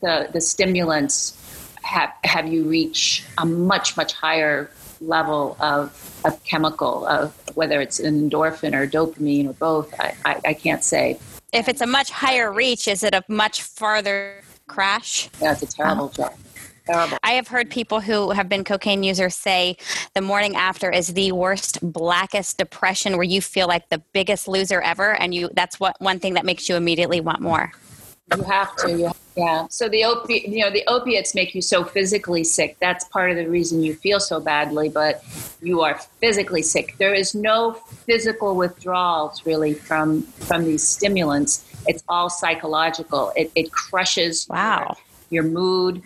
The, 0.00 0.30
the 0.32 0.40
stimulants 0.40 1.36
have, 1.82 2.12
have 2.22 2.46
you 2.46 2.62
reach 2.62 3.24
a 3.36 3.44
much, 3.44 3.96
much 3.96 4.12
higher 4.12 4.70
level 5.00 5.56
of, 5.58 6.20
of 6.24 6.42
chemical, 6.44 7.04
of 7.08 7.34
whether 7.56 7.80
it's 7.80 7.98
an 7.98 8.30
endorphin 8.30 8.74
or 8.74 8.86
dopamine 8.86 9.50
or 9.50 9.54
both. 9.54 9.92
I, 9.98 10.14
I, 10.24 10.40
I 10.46 10.54
can't 10.54 10.84
say. 10.84 11.18
If 11.52 11.68
it's 11.68 11.80
a 11.80 11.86
much 11.86 12.10
higher 12.10 12.52
reach, 12.52 12.86
is 12.86 13.02
it 13.02 13.14
a 13.14 13.24
much 13.26 13.62
farther 13.62 14.42
crash? 14.68 15.28
That's 15.40 15.62
a 15.62 15.66
terrible 15.66 16.04
um, 16.04 16.10
drug. 16.10 16.32
Terrible. 16.86 17.18
I 17.22 17.32
have 17.32 17.48
heard 17.48 17.68
people 17.70 18.00
who 18.00 18.30
have 18.30 18.48
been 18.48 18.64
cocaine 18.64 19.02
users 19.02 19.34
say 19.34 19.76
the 20.14 20.22
morning 20.22 20.56
after 20.56 20.90
is 20.90 21.08
the 21.08 21.32
worst, 21.32 21.78
blackest 21.82 22.56
depression 22.56 23.16
where 23.16 23.24
you 23.24 23.42
feel 23.42 23.66
like 23.66 23.88
the 23.90 24.02
biggest 24.12 24.48
loser 24.48 24.80
ever, 24.80 25.12
and 25.20 25.34
you 25.34 25.50
that's 25.52 25.78
what 25.78 26.00
one 26.00 26.18
thing 26.18 26.34
that 26.34 26.46
makes 26.46 26.68
you 26.68 26.76
immediately 26.76 27.20
want 27.20 27.40
more. 27.40 27.72
You 28.36 28.42
have 28.42 28.76
to, 28.76 28.90
you, 28.90 29.10
yeah. 29.36 29.66
So 29.70 29.88
the 29.88 30.02
opi- 30.02 30.48
you 30.48 30.60
know, 30.60 30.70
the 30.70 30.84
opiates 30.86 31.34
make 31.34 31.54
you 31.54 31.62
so 31.62 31.84
physically 31.84 32.44
sick. 32.44 32.76
That's 32.80 33.04
part 33.06 33.30
of 33.30 33.36
the 33.36 33.48
reason 33.48 33.82
you 33.82 33.94
feel 33.94 34.20
so 34.20 34.40
badly, 34.40 34.88
but 34.88 35.24
you 35.62 35.80
are 35.80 35.98
physically 36.20 36.62
sick. 36.62 36.94
There 36.98 37.14
is 37.14 37.34
no 37.34 37.72
physical 37.72 38.54
withdrawals 38.54 39.46
really 39.46 39.74
from 39.74 40.22
from 40.22 40.64
these 40.64 40.86
stimulants. 40.86 41.64
It's 41.88 42.04
all 42.08 42.30
psychological. 42.30 43.32
It, 43.34 43.50
it 43.56 43.72
crushes 43.72 44.46
Wow. 44.48 44.96
your, 45.30 45.42
your 45.42 45.52
mood, 45.52 46.02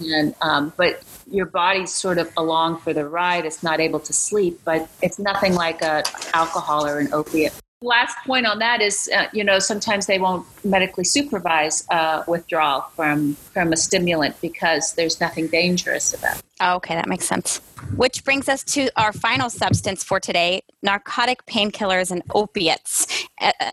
and 0.00 0.34
um, 0.42 0.72
but 0.76 1.02
your 1.30 1.46
body's 1.46 1.92
sort 1.92 2.18
of 2.18 2.30
along 2.36 2.78
for 2.78 2.92
the 2.92 3.06
ride. 3.08 3.44
It's 3.44 3.62
not 3.62 3.78
able 3.80 4.00
to 4.00 4.12
sleep, 4.12 4.60
but 4.64 4.88
it's 5.02 5.18
nothing 5.18 5.54
like 5.54 5.82
a 5.82 6.02
alcohol 6.34 6.86
or 6.86 6.98
an 6.98 7.12
opiate. 7.12 7.54
Last 7.82 8.16
point 8.24 8.46
on 8.46 8.58
that 8.60 8.80
is, 8.80 9.06
uh, 9.14 9.26
you 9.34 9.44
know, 9.44 9.58
sometimes 9.58 10.06
they 10.06 10.18
won't 10.18 10.46
medically 10.64 11.04
supervise 11.04 11.86
uh, 11.90 12.24
withdrawal 12.26 12.86
from 12.96 13.34
from 13.34 13.70
a 13.70 13.76
stimulant 13.76 14.40
because 14.40 14.94
there's 14.94 15.20
nothing 15.20 15.48
dangerous 15.48 16.14
about 16.14 16.38
it. 16.38 16.42
Oh, 16.62 16.76
okay, 16.76 16.94
that 16.94 17.06
makes 17.06 17.26
sense. 17.26 17.58
Which 17.94 18.24
brings 18.24 18.48
us 18.48 18.64
to 18.64 18.88
our 18.96 19.12
final 19.12 19.50
substance 19.50 20.02
for 20.02 20.18
today 20.18 20.62
narcotic 20.82 21.44
painkillers 21.44 22.10
and 22.10 22.22
opiates, 22.34 23.26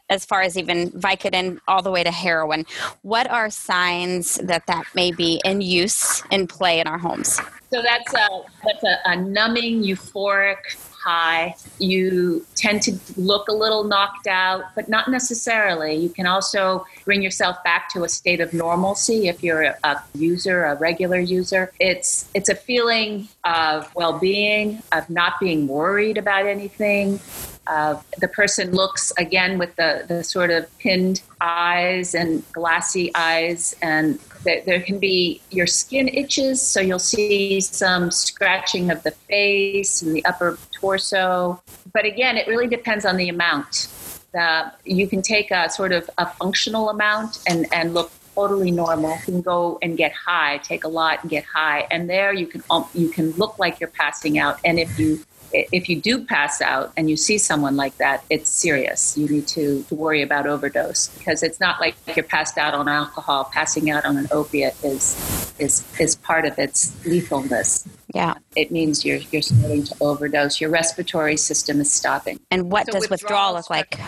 as 0.10 0.26
far 0.26 0.42
as 0.42 0.58
even 0.58 0.92
Vicodin 0.92 1.60
all 1.70 1.82
the 1.82 1.92
way 1.92 2.04
to 2.04 2.12
heroin. 2.12 2.66
What 3.04 3.32
are 3.32 3.50
signs 3.50 4.36
that 4.36 4.68
that 4.68 4.84
may 4.94 5.14
be 5.14 5.40
in 5.46 5.62
use, 5.62 6.22
in 6.30 6.48
play 6.48 6.82
in 6.82 6.88
our 6.88 6.98
homes? 6.98 7.40
So 7.72 7.82
that's 7.82 8.14
a 8.14 8.42
that's 8.66 8.84
a, 8.84 8.98
a 9.06 9.16
numbing, 9.16 9.82
euphoric 9.82 10.76
high. 11.04 11.56
You 11.80 12.46
tend 12.56 12.82
to 12.84 12.98
look 13.18 13.48
a 13.48 13.54
little 13.54 13.84
knocked 13.84 14.28
out, 14.28 14.64
but 14.76 14.88
not 14.88 15.10
necessarily. 15.10 15.96
You 15.96 16.10
can 16.10 16.28
also 16.28 16.86
bring 17.06 17.22
yourself 17.22 17.64
back 17.64 17.90
to 17.94 18.04
a 18.04 18.10
state 18.10 18.40
of 18.40 18.54
normalcy 18.54 19.28
if 19.28 19.44
you're 19.44 19.64
a, 19.84 20.04
user, 20.14 20.64
a 20.64 20.76
regular 20.76 21.20
user. 21.20 21.72
It's 21.80 22.30
it's 22.34 22.50
a 22.50 22.56
feeling 22.56 23.28
of 23.44 23.94
well-being, 23.96 24.82
of 24.92 25.10
not 25.10 25.40
being 25.40 25.68
worried 25.68 26.18
about 26.18 26.46
anything. 26.46 27.20
Uh, 27.66 27.96
the 28.20 28.28
person 28.28 28.72
looks 28.72 29.14
again 29.18 29.58
with 29.58 29.74
the, 29.78 30.04
the 30.08 30.22
sort 30.22 30.52
of 30.52 30.66
pinned 30.80 31.22
eyes 31.40 32.14
and 32.14 32.44
glassy 32.52 33.10
eyes, 33.16 33.74
and 33.82 34.20
there, 34.44 34.62
there 34.66 34.82
can 34.82 35.00
be 35.00 35.42
your 35.50 35.66
skin 35.66 36.10
itches, 36.10 36.62
so 36.62 36.82
you'll 36.82 37.00
see 37.00 37.62
some 37.62 38.12
scratching 38.12 38.92
of 38.92 39.02
the 39.04 39.12
face 39.12 40.02
and 40.02 40.14
the 40.14 40.26
upper 40.26 40.58
torso. 40.84 41.62
But 41.94 42.04
again, 42.04 42.36
it 42.36 42.46
really 42.48 42.68
depends 42.68 43.06
on 43.06 43.16
the 43.16 43.30
amount. 43.30 43.88
The, 44.34 44.74
you 44.84 45.08
can 45.08 45.22
take 45.22 45.50
a 45.52 45.70
sort 45.70 45.94
of 45.94 46.10
a 46.18 46.26
functional 46.26 46.90
amount 46.90 47.40
and, 47.48 47.68
and 47.72 47.94
look 47.94 48.12
totally 48.36 48.72
normal. 48.72 49.12
You 49.12 49.22
can 49.24 49.42
go 49.42 49.78
and 49.82 49.96
get 49.96 50.12
high, 50.12 50.58
take 50.58 50.84
a 50.84 50.88
lot 50.90 51.22
and 51.22 51.30
get 51.30 51.46
high, 51.46 51.88
and 51.92 52.10
there 52.10 52.34
you 52.34 52.48
can 52.48 52.64
um, 52.70 52.86
you 52.94 53.10
can 53.10 53.32
look 53.42 53.60
like 53.60 53.80
you're 53.80 53.96
passing 54.04 54.40
out. 54.40 54.60
And 54.66 54.80
if 54.80 55.00
you 55.00 55.20
if 55.54 55.88
you 55.88 56.00
do 56.00 56.24
pass 56.26 56.62
out 56.62 56.92
and 56.98 57.10
you 57.10 57.18
see 57.18 57.38
someone 57.38 57.76
like 57.76 57.98
that, 57.98 58.24
it's 58.30 58.50
serious. 58.50 59.18
You 59.18 59.28
need 59.28 59.48
to, 59.50 59.84
to 59.84 59.96
worry 59.96 60.22
about 60.22 60.48
overdose 60.48 61.10
because 61.10 61.44
it's 61.44 61.60
not 61.60 61.80
like 61.80 61.96
you're 62.16 62.24
passed 62.24 62.58
out 62.58 62.74
on 62.74 62.88
alcohol. 62.88 63.50
Passing 63.54 63.90
out 63.90 64.06
on 64.06 64.18
an 64.18 64.28
opiate 64.32 64.76
is 64.84 65.54
is 65.60 65.86
is 66.00 66.16
part 66.16 66.46
of 66.46 66.58
its 66.58 66.92
lethalness. 67.06 67.88
Yeah. 68.14 68.36
It 68.56 68.72
means 68.72 69.06
you're 69.06 69.18
you're 69.32 69.42
starting 69.42 69.84
to 69.86 69.96
overdose. 70.02 70.60
Your 70.60 70.70
respiratory 70.70 71.38
system 71.38 71.80
is 71.80 71.92
stopping. 71.92 72.40
And 72.52 72.72
what 72.72 72.88
So 72.88 72.94
does 72.94 73.10
withdrawal 73.10 73.54
look 73.54 73.70
like? 73.70 74.00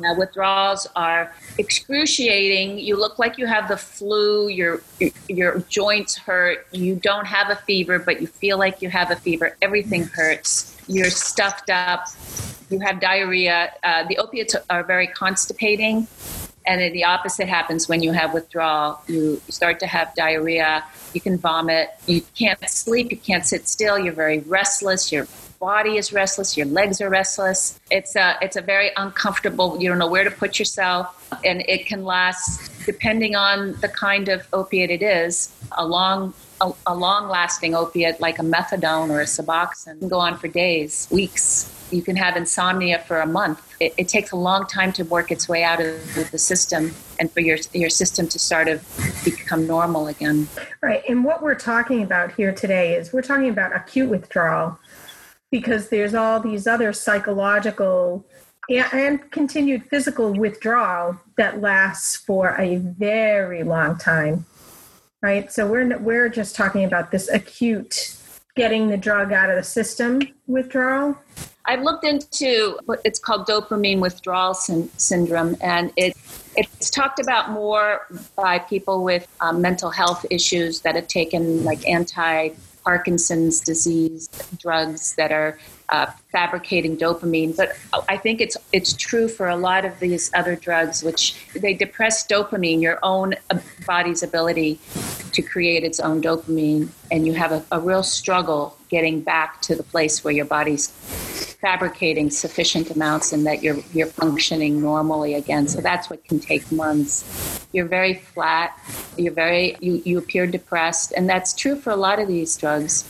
Yeah, 0.00 0.16
withdrawals 0.16 0.86
are 0.96 1.34
excruciating. 1.58 2.78
You 2.78 2.96
look 2.96 3.18
like 3.18 3.38
you 3.38 3.46
have 3.46 3.68
the 3.68 3.76
flu. 3.76 4.48
Your 4.48 4.82
your 5.28 5.60
joints 5.68 6.16
hurt. 6.16 6.66
You 6.72 6.96
don't 6.96 7.26
have 7.26 7.50
a 7.50 7.56
fever, 7.56 7.98
but 7.98 8.20
you 8.20 8.26
feel 8.26 8.58
like 8.58 8.80
you 8.80 8.90
have 8.90 9.10
a 9.10 9.16
fever. 9.16 9.56
Everything 9.60 10.04
hurts. 10.04 10.71
You're 10.86 11.10
stuffed 11.10 11.70
up. 11.70 12.06
You 12.70 12.80
have 12.80 13.00
diarrhea. 13.00 13.72
Uh, 13.82 14.04
the 14.04 14.18
opiates 14.18 14.56
are 14.70 14.82
very 14.82 15.06
constipating, 15.06 16.06
and 16.66 16.94
the 16.94 17.04
opposite 17.04 17.48
happens 17.48 17.88
when 17.88 18.02
you 18.02 18.12
have 18.12 18.32
withdrawal. 18.32 19.00
You 19.06 19.40
start 19.48 19.80
to 19.80 19.86
have 19.86 20.14
diarrhea. 20.14 20.84
You 21.12 21.20
can 21.20 21.38
vomit. 21.38 21.90
You 22.06 22.22
can't 22.36 22.58
sleep. 22.68 23.10
You 23.10 23.18
can't 23.18 23.46
sit 23.46 23.68
still. 23.68 23.98
You're 23.98 24.14
very 24.14 24.40
restless. 24.40 25.12
Your 25.12 25.26
body 25.62 25.96
is 25.96 26.12
restless. 26.12 26.56
Your 26.56 26.66
legs 26.66 27.00
are 27.00 27.08
restless. 27.08 27.78
It's 27.90 28.16
a 28.16 28.36
it's 28.42 28.56
a 28.56 28.62
very 28.62 28.90
uncomfortable. 28.96 29.80
You 29.80 29.88
don't 29.88 29.98
know 29.98 30.10
where 30.10 30.24
to 30.24 30.30
put 30.30 30.58
yourself, 30.58 31.06
and 31.44 31.62
it 31.68 31.86
can 31.86 32.04
last 32.04 32.70
depending 32.84 33.36
on 33.36 33.74
the 33.80 33.88
kind 33.88 34.28
of 34.28 34.46
opiate 34.52 34.90
it 34.90 35.02
is. 35.02 35.54
A 35.78 35.86
long 35.86 36.34
a, 36.62 36.72
a 36.86 36.94
long 36.94 37.28
lasting 37.28 37.74
opiate 37.74 38.20
like 38.20 38.38
a 38.38 38.42
methadone 38.42 39.10
or 39.10 39.20
a 39.20 39.24
Suboxone 39.24 39.98
can 39.98 40.08
go 40.08 40.18
on 40.18 40.38
for 40.38 40.48
days, 40.48 41.08
weeks. 41.10 41.70
You 41.90 42.02
can 42.02 42.16
have 42.16 42.36
insomnia 42.36 43.00
for 43.00 43.20
a 43.20 43.26
month. 43.26 43.60
It, 43.80 43.92
it 43.98 44.08
takes 44.08 44.30
a 44.30 44.36
long 44.36 44.66
time 44.66 44.92
to 44.94 45.02
work 45.02 45.30
its 45.30 45.48
way 45.48 45.62
out 45.64 45.80
of 45.80 46.30
the 46.30 46.38
system 46.38 46.94
and 47.20 47.30
for 47.30 47.40
your 47.40 47.58
your 47.74 47.90
system 47.90 48.28
to 48.28 48.38
sort 48.38 48.68
of 48.68 48.82
become 49.24 49.66
normal 49.66 50.06
again. 50.06 50.48
Right. 50.80 51.02
And 51.08 51.24
what 51.24 51.42
we're 51.42 51.56
talking 51.56 52.02
about 52.02 52.32
here 52.32 52.52
today 52.52 52.94
is 52.94 53.12
we're 53.12 53.22
talking 53.22 53.50
about 53.50 53.74
acute 53.74 54.08
withdrawal 54.08 54.78
because 55.50 55.90
there's 55.90 56.14
all 56.14 56.40
these 56.40 56.66
other 56.66 56.92
psychological 56.92 58.24
and, 58.70 58.86
and 58.92 59.30
continued 59.30 59.84
physical 59.90 60.32
withdrawal 60.32 61.20
that 61.36 61.60
lasts 61.60 62.16
for 62.16 62.56
a 62.58 62.76
very 62.76 63.64
long 63.64 63.98
time. 63.98 64.46
Right. 65.22 65.52
So 65.52 65.68
we're 65.68 65.96
we're 65.98 66.28
just 66.28 66.56
talking 66.56 66.84
about 66.84 67.12
this 67.12 67.28
acute 67.28 68.16
getting 68.56 68.88
the 68.88 68.96
drug 68.96 69.32
out 69.32 69.50
of 69.50 69.56
the 69.56 69.62
system 69.62 70.20
withdrawal. 70.48 71.16
I've 71.64 71.82
looked 71.82 72.04
into 72.04 72.76
what 72.86 73.00
it's 73.04 73.20
called 73.20 73.46
dopamine 73.46 74.00
withdrawal 74.00 74.52
syn- 74.52 74.90
syndrome, 74.96 75.56
and 75.60 75.92
it 75.96 76.16
it's 76.56 76.90
talked 76.90 77.20
about 77.20 77.50
more 77.50 78.08
by 78.34 78.58
people 78.58 79.04
with 79.04 79.28
um, 79.40 79.62
mental 79.62 79.90
health 79.90 80.26
issues 80.28 80.80
that 80.80 80.96
have 80.96 81.06
taken 81.06 81.62
like 81.62 81.88
anti 81.88 82.50
Parkinson's 82.84 83.60
disease 83.60 84.28
drugs 84.58 85.14
that 85.14 85.32
are 85.32 85.58
uh, 85.88 86.06
fabricating 86.30 86.96
dopamine. 86.96 87.56
But 87.56 87.76
I 88.08 88.16
think 88.16 88.40
it's 88.40 88.56
it's 88.72 88.92
true 88.92 89.28
for 89.28 89.48
a 89.48 89.56
lot 89.56 89.84
of 89.84 89.98
these 90.00 90.30
other 90.34 90.56
drugs, 90.56 91.02
which 91.02 91.36
they 91.54 91.74
depress 91.74 92.26
dopamine, 92.26 92.80
your 92.80 92.98
own 93.02 93.34
uh, 93.50 93.58
body's 93.86 94.22
ability 94.22 94.80
to 95.32 95.42
create 95.42 95.84
its 95.84 96.00
own 96.00 96.22
dopamine, 96.22 96.88
and 97.10 97.26
you 97.26 97.34
have 97.34 97.52
a, 97.52 97.64
a 97.72 97.80
real 97.80 98.02
struggle 98.02 98.76
getting 98.88 99.20
back 99.20 99.60
to 99.62 99.74
the 99.74 99.82
place 99.82 100.22
where 100.22 100.34
your 100.34 100.44
body's 100.44 100.88
fabricating 101.62 102.28
sufficient 102.28 102.90
amounts 102.90 103.32
and 103.32 103.46
that 103.46 103.62
you're 103.62 103.78
you're 103.94 104.08
functioning 104.08 104.82
normally 104.82 105.34
again. 105.34 105.68
So 105.68 105.80
that's 105.80 106.10
what 106.10 106.24
can 106.24 106.40
take 106.40 106.70
months. 106.72 107.66
You're 107.72 107.86
very 107.86 108.14
flat. 108.14 108.76
You're 109.16 109.32
very 109.32 109.76
you, 109.80 110.02
you 110.04 110.18
appear 110.18 110.46
depressed, 110.46 111.12
and 111.16 111.28
that's 111.28 111.54
true 111.54 111.76
for 111.76 111.90
a 111.90 111.96
lot 111.96 112.18
of 112.18 112.26
these 112.28 112.56
drugs. 112.56 113.04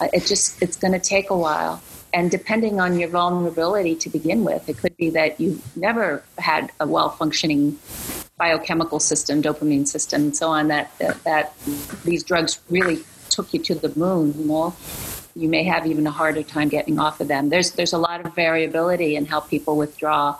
Uh, 0.00 0.08
it 0.12 0.26
just 0.26 0.60
it's 0.62 0.76
going 0.76 0.94
to 0.94 0.98
take 1.14 1.30
a 1.30 1.36
while. 1.36 1.80
And 2.14 2.30
depending 2.30 2.80
on 2.80 2.98
your 2.98 3.08
vulnerability 3.08 3.94
to 3.96 4.10
begin 4.10 4.44
with, 4.44 4.68
it 4.68 4.76
could 4.78 4.96
be 4.96 5.08
that 5.10 5.40
you've 5.40 5.76
never 5.76 6.24
had 6.38 6.72
a 6.80 6.86
well 6.86 7.10
functioning 7.10 7.78
biochemical 8.38 9.00
system, 9.00 9.42
dopamine 9.42 9.86
system, 9.86 10.22
and 10.22 10.36
so 10.36 10.48
on, 10.48 10.68
that, 10.68 10.90
that, 10.98 11.22
that 11.24 11.54
these 12.04 12.24
drugs 12.24 12.58
really 12.68 13.04
took 13.30 13.54
you 13.54 13.60
to 13.60 13.74
the 13.74 13.92
moon, 13.98 14.34
you 14.36 14.44
know 14.46 14.74
you 15.34 15.48
may 15.48 15.64
have 15.64 15.86
even 15.86 16.06
a 16.06 16.10
harder 16.10 16.42
time 16.42 16.68
getting 16.68 16.98
off 16.98 17.20
of 17.20 17.28
them. 17.28 17.48
There's 17.48 17.72
there's 17.72 17.92
a 17.92 17.98
lot 17.98 18.24
of 18.24 18.34
variability 18.34 19.16
in 19.16 19.24
how 19.24 19.40
people 19.40 19.76
withdraw. 19.76 20.36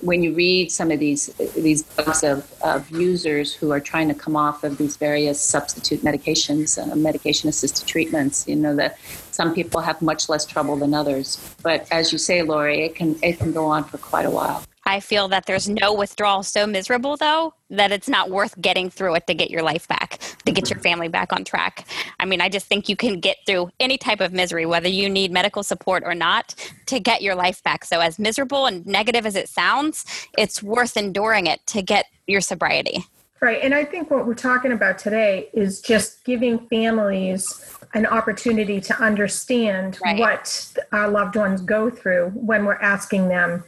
When 0.00 0.22
you 0.22 0.34
read 0.34 0.70
some 0.70 0.90
of 0.90 1.00
these 1.00 1.26
these 1.56 1.82
books 1.82 2.22
of, 2.22 2.50
of 2.62 2.90
users 2.90 3.52
who 3.52 3.72
are 3.72 3.80
trying 3.80 4.08
to 4.08 4.14
come 4.14 4.36
off 4.36 4.62
of 4.62 4.78
these 4.78 4.96
various 4.96 5.40
substitute 5.40 6.02
medications, 6.02 6.78
uh, 6.80 6.94
medication 6.94 7.48
assisted 7.48 7.86
treatments, 7.86 8.46
you 8.46 8.56
know 8.56 8.76
that 8.76 8.98
some 9.32 9.54
people 9.54 9.80
have 9.80 10.00
much 10.02 10.28
less 10.28 10.44
trouble 10.44 10.76
than 10.76 10.94
others. 10.94 11.54
But 11.62 11.88
as 11.90 12.12
you 12.12 12.18
say, 12.18 12.42
Lori, 12.42 12.84
it 12.84 12.94
can 12.94 13.18
it 13.22 13.38
can 13.38 13.52
go 13.52 13.66
on 13.66 13.84
for 13.84 13.98
quite 13.98 14.26
a 14.26 14.30
while. 14.30 14.62
I 14.88 15.00
feel 15.00 15.28
that 15.28 15.44
there's 15.44 15.68
no 15.68 15.92
withdrawal 15.92 16.42
so 16.42 16.66
miserable, 16.66 17.18
though, 17.18 17.52
that 17.68 17.92
it's 17.92 18.08
not 18.08 18.30
worth 18.30 18.58
getting 18.58 18.88
through 18.88 19.16
it 19.16 19.26
to 19.26 19.34
get 19.34 19.50
your 19.50 19.60
life 19.60 19.86
back, 19.86 20.18
to 20.46 20.50
get 20.50 20.70
your 20.70 20.78
mm-hmm. 20.78 20.82
family 20.82 21.08
back 21.08 21.30
on 21.30 21.44
track. 21.44 21.86
I 22.18 22.24
mean, 22.24 22.40
I 22.40 22.48
just 22.48 22.64
think 22.64 22.88
you 22.88 22.96
can 22.96 23.20
get 23.20 23.36
through 23.44 23.68
any 23.78 23.98
type 23.98 24.22
of 24.22 24.32
misery, 24.32 24.64
whether 24.64 24.88
you 24.88 25.10
need 25.10 25.30
medical 25.30 25.62
support 25.62 26.04
or 26.06 26.14
not, 26.14 26.54
to 26.86 27.00
get 27.00 27.20
your 27.20 27.34
life 27.34 27.62
back. 27.62 27.84
So, 27.84 28.00
as 28.00 28.18
miserable 28.18 28.64
and 28.64 28.86
negative 28.86 29.26
as 29.26 29.36
it 29.36 29.50
sounds, 29.50 30.06
it's 30.38 30.62
worth 30.62 30.96
enduring 30.96 31.48
it 31.48 31.60
to 31.66 31.82
get 31.82 32.06
your 32.26 32.40
sobriety. 32.40 33.04
Right. 33.42 33.60
And 33.62 33.74
I 33.74 33.84
think 33.84 34.10
what 34.10 34.26
we're 34.26 34.34
talking 34.34 34.72
about 34.72 34.98
today 34.98 35.50
is 35.52 35.82
just 35.82 36.24
giving 36.24 36.60
families 36.68 37.76
an 37.92 38.06
opportunity 38.06 38.80
to 38.80 38.98
understand 39.02 39.98
right. 40.02 40.18
what 40.18 40.72
our 40.92 41.08
loved 41.08 41.36
ones 41.36 41.60
go 41.60 41.90
through 41.90 42.30
when 42.30 42.64
we're 42.64 42.80
asking 42.80 43.28
them 43.28 43.64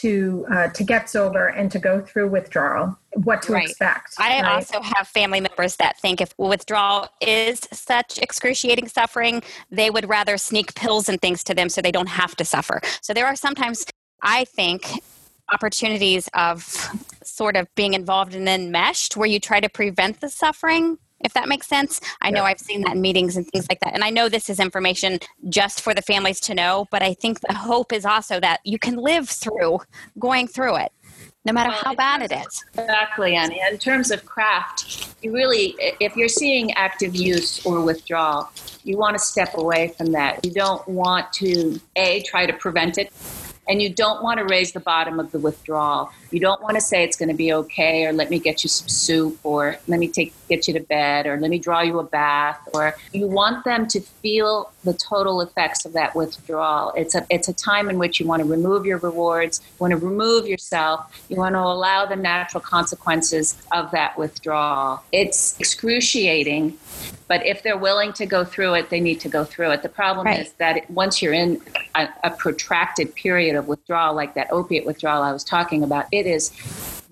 to 0.00 0.46
uh, 0.50 0.68
to 0.68 0.84
get 0.84 1.08
sober 1.08 1.48
and 1.48 1.70
to 1.70 1.78
go 1.78 2.00
through 2.00 2.28
withdrawal 2.28 2.96
what 3.24 3.42
to 3.42 3.52
right. 3.52 3.68
expect 3.68 4.14
i 4.18 4.40
right? 4.40 4.44
also 4.44 4.80
have 4.80 5.08
family 5.08 5.40
members 5.40 5.76
that 5.76 5.98
think 6.00 6.20
if 6.20 6.34
withdrawal 6.38 7.08
is 7.20 7.60
such 7.72 8.18
excruciating 8.18 8.88
suffering 8.88 9.42
they 9.70 9.90
would 9.90 10.08
rather 10.08 10.36
sneak 10.36 10.74
pills 10.74 11.08
and 11.08 11.20
things 11.20 11.42
to 11.42 11.54
them 11.54 11.68
so 11.68 11.80
they 11.80 11.92
don't 11.92 12.08
have 12.08 12.36
to 12.36 12.44
suffer 12.44 12.80
so 13.00 13.14
there 13.14 13.26
are 13.26 13.36
sometimes 13.36 13.84
i 14.22 14.44
think 14.44 15.00
opportunities 15.52 16.28
of 16.34 16.64
sort 17.22 17.56
of 17.56 17.72
being 17.74 17.94
involved 17.94 18.34
and 18.34 18.48
enmeshed 18.48 19.16
where 19.16 19.28
you 19.28 19.38
try 19.38 19.60
to 19.60 19.68
prevent 19.68 20.20
the 20.20 20.28
suffering 20.28 20.98
if 21.26 21.34
that 21.34 21.48
makes 21.48 21.66
sense. 21.66 22.00
I 22.22 22.30
know 22.30 22.44
I've 22.44 22.60
seen 22.60 22.80
that 22.82 22.94
in 22.94 23.02
meetings 23.02 23.36
and 23.36 23.46
things 23.48 23.66
like 23.68 23.80
that. 23.80 23.92
And 23.92 24.02
I 24.02 24.10
know 24.10 24.30
this 24.30 24.48
is 24.48 24.58
information 24.58 25.18
just 25.50 25.82
for 25.82 25.92
the 25.92 26.00
families 26.00 26.40
to 26.40 26.54
know, 26.54 26.86
but 26.90 27.02
I 27.02 27.12
think 27.12 27.40
the 27.40 27.52
hope 27.52 27.92
is 27.92 28.06
also 28.06 28.40
that 28.40 28.60
you 28.64 28.78
can 28.78 28.96
live 28.96 29.28
through 29.28 29.80
going 30.18 30.48
through 30.48 30.76
it. 30.76 30.92
No 31.44 31.52
matter 31.52 31.70
how 31.70 31.94
bad 31.94 32.22
it 32.22 32.32
is. 32.32 32.64
Exactly, 32.76 33.36
Annie. 33.36 33.60
In 33.70 33.78
terms 33.78 34.10
of 34.10 34.24
CRAFT, 34.24 35.14
you 35.22 35.32
really, 35.32 35.76
if 36.00 36.16
you're 36.16 36.28
seeing 36.28 36.72
active 36.72 37.14
use 37.14 37.64
or 37.64 37.80
withdrawal, 37.82 38.50
you 38.82 38.96
want 38.96 39.14
to 39.16 39.20
step 39.20 39.56
away 39.56 39.94
from 39.96 40.10
that. 40.12 40.44
You 40.44 40.50
don't 40.50 40.86
want 40.88 41.32
to, 41.34 41.80
A, 41.94 42.22
try 42.22 42.46
to 42.46 42.52
prevent 42.52 42.98
it 42.98 43.12
and 43.68 43.82
you 43.82 43.92
don't 43.92 44.22
want 44.22 44.38
to 44.38 44.44
raise 44.44 44.72
the 44.72 44.80
bottom 44.80 45.20
of 45.20 45.32
the 45.32 45.38
withdrawal. 45.38 46.10
You 46.30 46.40
don't 46.40 46.62
want 46.62 46.74
to 46.74 46.80
say 46.80 47.04
it's 47.04 47.16
going 47.16 47.28
to 47.28 47.34
be 47.34 47.52
okay, 47.52 48.06
or 48.06 48.12
let 48.12 48.30
me 48.30 48.38
get 48.38 48.64
you 48.64 48.68
some 48.68 48.88
soup, 48.88 49.38
or 49.42 49.78
let 49.88 50.00
me 50.00 50.08
take 50.08 50.32
get 50.48 50.68
you 50.68 50.74
to 50.74 50.80
bed, 50.80 51.26
or 51.26 51.38
let 51.38 51.50
me 51.50 51.58
draw 51.58 51.80
you 51.80 51.98
a 51.98 52.04
bath, 52.04 52.60
or 52.72 52.96
you 53.12 53.26
want 53.26 53.64
them 53.64 53.86
to 53.88 54.00
feel 54.00 54.70
the 54.84 54.94
total 54.94 55.40
effects 55.40 55.84
of 55.84 55.92
that 55.92 56.14
withdrawal. 56.14 56.92
It's 56.96 57.14
a 57.14 57.26
it's 57.30 57.48
a 57.48 57.52
time 57.52 57.90
in 57.90 57.98
which 57.98 58.20
you 58.20 58.26
want 58.26 58.42
to 58.42 58.48
remove 58.48 58.86
your 58.86 58.98
rewards, 58.98 59.60
you 59.64 59.76
want 59.78 59.92
to 59.92 59.96
remove 59.96 60.46
yourself, 60.46 61.24
you 61.28 61.36
want 61.36 61.54
to 61.54 61.60
allow 61.60 62.06
the 62.06 62.16
natural 62.16 62.60
consequences 62.60 63.56
of 63.72 63.90
that 63.90 64.18
withdrawal. 64.18 65.02
It's 65.12 65.58
excruciating, 65.58 66.78
but 67.28 67.44
if 67.44 67.62
they're 67.62 67.76
willing 67.76 68.12
to 68.14 68.26
go 68.26 68.44
through 68.44 68.74
it, 68.74 68.90
they 68.90 69.00
need 69.00 69.20
to 69.20 69.28
go 69.28 69.44
through 69.44 69.72
it. 69.72 69.82
The 69.82 69.88
problem 69.88 70.26
right. 70.26 70.40
is 70.40 70.52
that 70.54 70.88
once 70.90 71.20
you're 71.20 71.32
in 71.32 71.60
a, 71.94 72.08
a 72.24 72.30
protracted 72.30 73.14
period 73.14 73.56
of 73.56 73.66
withdrawal, 73.68 74.14
like 74.14 74.34
that 74.34 74.48
opiate 74.52 74.86
withdrawal 74.86 75.22
I 75.22 75.32
was 75.32 75.44
talking 75.44 75.82
about, 75.82 76.06
it 76.16 76.26
is 76.26 76.50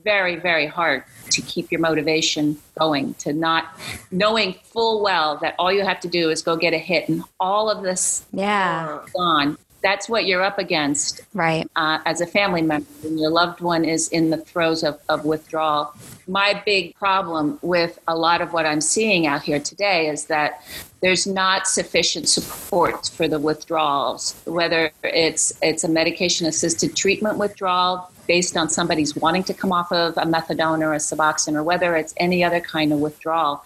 very, 0.05 0.37
very 0.37 0.67
hard 0.67 1.05
to 1.31 1.43
keep 1.43 1.73
your 1.73 1.81
motivation 1.81 2.59
going, 2.79 3.15
to 3.15 3.33
not 3.33 3.81
knowing 4.11 4.55
full 4.63 5.03
well 5.03 5.39
that 5.39 5.55
all 5.59 5.73
you 5.73 5.83
have 5.85 6.01
to 6.01 6.09
do 6.09 6.31
is 6.31 6.43
go 6.43 6.57
get 6.57 6.75
a 6.75 6.79
hit 6.79 7.09
and 7.09 7.23
all 7.41 7.71
of 7.71 7.83
this 7.83 8.27
yeah 8.33 9.01
gone. 9.15 9.57
That's 9.85 10.09
what 10.09 10.25
you're 10.25 10.43
up 10.43 10.59
against, 10.59 11.21
right? 11.35 11.71
Uh, 11.77 11.99
as 12.07 12.23
a 12.23 12.27
family 12.27 12.63
member, 12.63 12.87
when 13.03 13.19
your 13.19 13.31
loved 13.31 13.61
one 13.61 13.85
is 13.85 14.09
in 14.09 14.31
the 14.31 14.39
throes 14.39 14.83
of, 14.83 14.99
of 15.11 15.27
withdrawal. 15.27 15.95
My 16.27 16.63
big 16.65 16.95
problem 16.95 17.59
with 17.61 17.99
a 18.09 18.17
lot 18.17 18.41
of 18.41 18.55
what 18.55 18.65
I'm 18.65 18.81
seeing 18.81 19.27
out 19.27 19.43
here 19.43 19.61
today 19.61 20.09
is 20.09 20.25
that 20.27 20.65
there's 21.03 21.27
not 21.27 21.67
sufficient 21.67 22.31
support 22.31 23.11
for 23.11 23.29
the 23.29 23.39
withdrawals, 23.39 24.35
whether 24.47 24.91
it's 25.03 25.53
it's 25.61 25.85
a 25.85 25.89
medication 25.89 26.47
assisted 26.47 26.97
treatment 26.97 27.37
withdrawal 27.37 28.11
based 28.27 28.57
on 28.57 28.71
somebody's 28.71 29.15
wanting 29.15 29.45
to 29.45 29.53
come 29.53 29.71
off 29.71 29.93
of 29.93 30.17
a 30.17 30.23
methadone 30.23 30.81
or 30.81 30.95
a 30.95 30.97
Suboxone, 30.97 31.57
or 31.57 31.63
whether 31.63 31.95
it's 31.95 32.15
any 32.17 32.43
other 32.43 32.61
kind 32.61 32.91
of 32.91 33.01
withdrawal. 33.01 33.63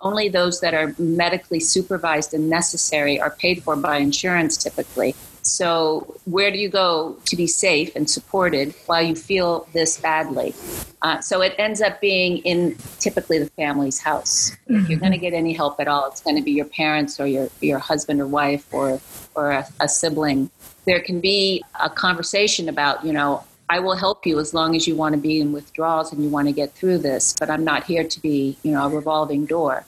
Only 0.00 0.28
those 0.28 0.58
that 0.62 0.74
are 0.74 0.96
medically 0.98 1.60
supervised 1.60 2.34
and 2.34 2.50
necessary 2.50 3.20
are 3.20 3.30
paid 3.30 3.62
for 3.62 3.76
by 3.76 3.98
insurance 3.98 4.56
typically. 4.56 5.14
So, 5.42 6.16
where 6.24 6.50
do 6.50 6.58
you 6.58 6.68
go 6.68 7.16
to 7.24 7.36
be 7.36 7.46
safe 7.46 7.94
and 7.96 8.08
supported 8.08 8.74
while 8.86 9.02
you 9.02 9.14
feel 9.14 9.66
this 9.72 9.98
badly? 9.98 10.54
Uh, 11.02 11.20
so, 11.20 11.40
it 11.40 11.54
ends 11.58 11.80
up 11.80 12.00
being 12.00 12.38
in 12.38 12.76
typically 12.98 13.38
the 13.38 13.50
family's 13.50 13.98
house. 13.98 14.50
Mm-hmm. 14.50 14.76
If 14.76 14.90
you're 14.90 15.00
going 15.00 15.12
to 15.12 15.18
get 15.18 15.32
any 15.32 15.52
help 15.52 15.80
at 15.80 15.88
all, 15.88 16.08
it's 16.08 16.20
going 16.20 16.36
to 16.36 16.42
be 16.42 16.52
your 16.52 16.66
parents 16.66 17.18
or 17.18 17.26
your, 17.26 17.48
your 17.60 17.78
husband 17.78 18.20
or 18.20 18.26
wife 18.26 18.66
or, 18.72 19.00
or 19.34 19.50
a, 19.50 19.66
a 19.80 19.88
sibling. 19.88 20.50
There 20.86 21.00
can 21.00 21.20
be 21.20 21.62
a 21.80 21.90
conversation 21.90 22.68
about, 22.68 23.04
you 23.04 23.12
know, 23.12 23.44
I 23.70 23.78
will 23.78 23.96
help 23.96 24.26
you 24.26 24.40
as 24.40 24.52
long 24.52 24.74
as 24.74 24.88
you 24.88 24.96
want 24.96 25.14
to 25.14 25.20
be 25.20 25.40
in 25.40 25.52
withdrawals 25.52 26.12
and 26.12 26.24
you 26.24 26.28
want 26.28 26.48
to 26.48 26.52
get 26.52 26.72
through 26.72 26.98
this, 26.98 27.36
but 27.38 27.48
I'm 27.48 27.62
not 27.62 27.84
here 27.84 28.02
to 28.02 28.20
be, 28.20 28.56
you 28.64 28.72
know, 28.72 28.84
a 28.84 28.88
revolving 28.88 29.46
door. 29.46 29.86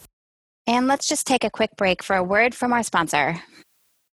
And 0.68 0.86
let's 0.86 1.08
just 1.08 1.26
take 1.26 1.42
a 1.42 1.50
quick 1.50 1.74
break 1.76 2.00
for 2.00 2.14
a 2.14 2.22
word 2.22 2.54
from 2.54 2.72
our 2.72 2.84
sponsor. 2.84 3.42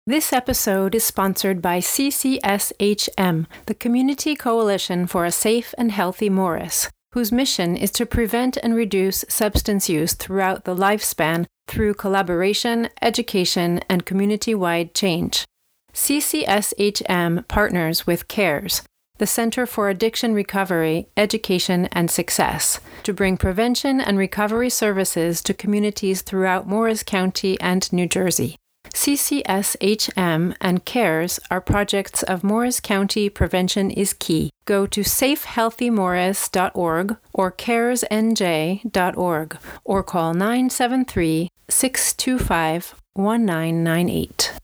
This 0.08 0.32
episode 0.32 0.94
is 0.94 1.02
sponsored 1.02 1.60
by 1.60 1.80
CCSHM, 1.80 3.46
the 3.66 3.74
Community 3.74 4.36
Coalition 4.36 5.08
for 5.08 5.24
a 5.24 5.32
Safe 5.32 5.74
and 5.76 5.90
Healthy 5.90 6.30
Morris, 6.30 6.88
whose 7.12 7.32
mission 7.32 7.76
is 7.76 7.90
to 7.90 8.06
prevent 8.06 8.56
and 8.58 8.76
reduce 8.76 9.24
substance 9.28 9.88
use 9.88 10.14
throughout 10.14 10.64
the 10.64 10.76
lifespan 10.76 11.44
through 11.66 11.94
collaboration, 11.94 12.88
education, 13.02 13.80
and 13.90 14.06
community 14.06 14.54
wide 14.54 14.94
change. 14.94 15.44
CCSHM 15.92 17.48
partners 17.48 18.06
with 18.06 18.28
CARES, 18.28 18.82
the 19.18 19.26
Center 19.26 19.66
for 19.66 19.88
Addiction 19.88 20.34
Recovery, 20.34 21.08
Education, 21.16 21.86
and 21.86 22.12
Success, 22.12 22.78
to 23.02 23.12
bring 23.12 23.36
prevention 23.36 24.00
and 24.00 24.18
recovery 24.18 24.70
services 24.70 25.42
to 25.42 25.52
communities 25.52 26.22
throughout 26.22 26.68
Morris 26.68 27.02
County 27.02 27.60
and 27.60 27.92
New 27.92 28.06
Jersey. 28.06 28.56
CCSHM 28.96 30.56
and 30.58 30.84
CARES 30.86 31.38
are 31.50 31.60
projects 31.60 32.22
of 32.22 32.42
Morris 32.42 32.80
County 32.80 33.28
Prevention 33.28 33.90
is 33.90 34.14
Key. 34.14 34.48
Go 34.64 34.86
to 34.86 35.02
safehealthymorris.org 35.02 37.18
or 37.34 37.52
caresnj.org 37.52 39.58
or 39.84 40.02
call 40.02 40.32
973 40.32 41.50
625 41.68 42.94
1998. 43.12 44.54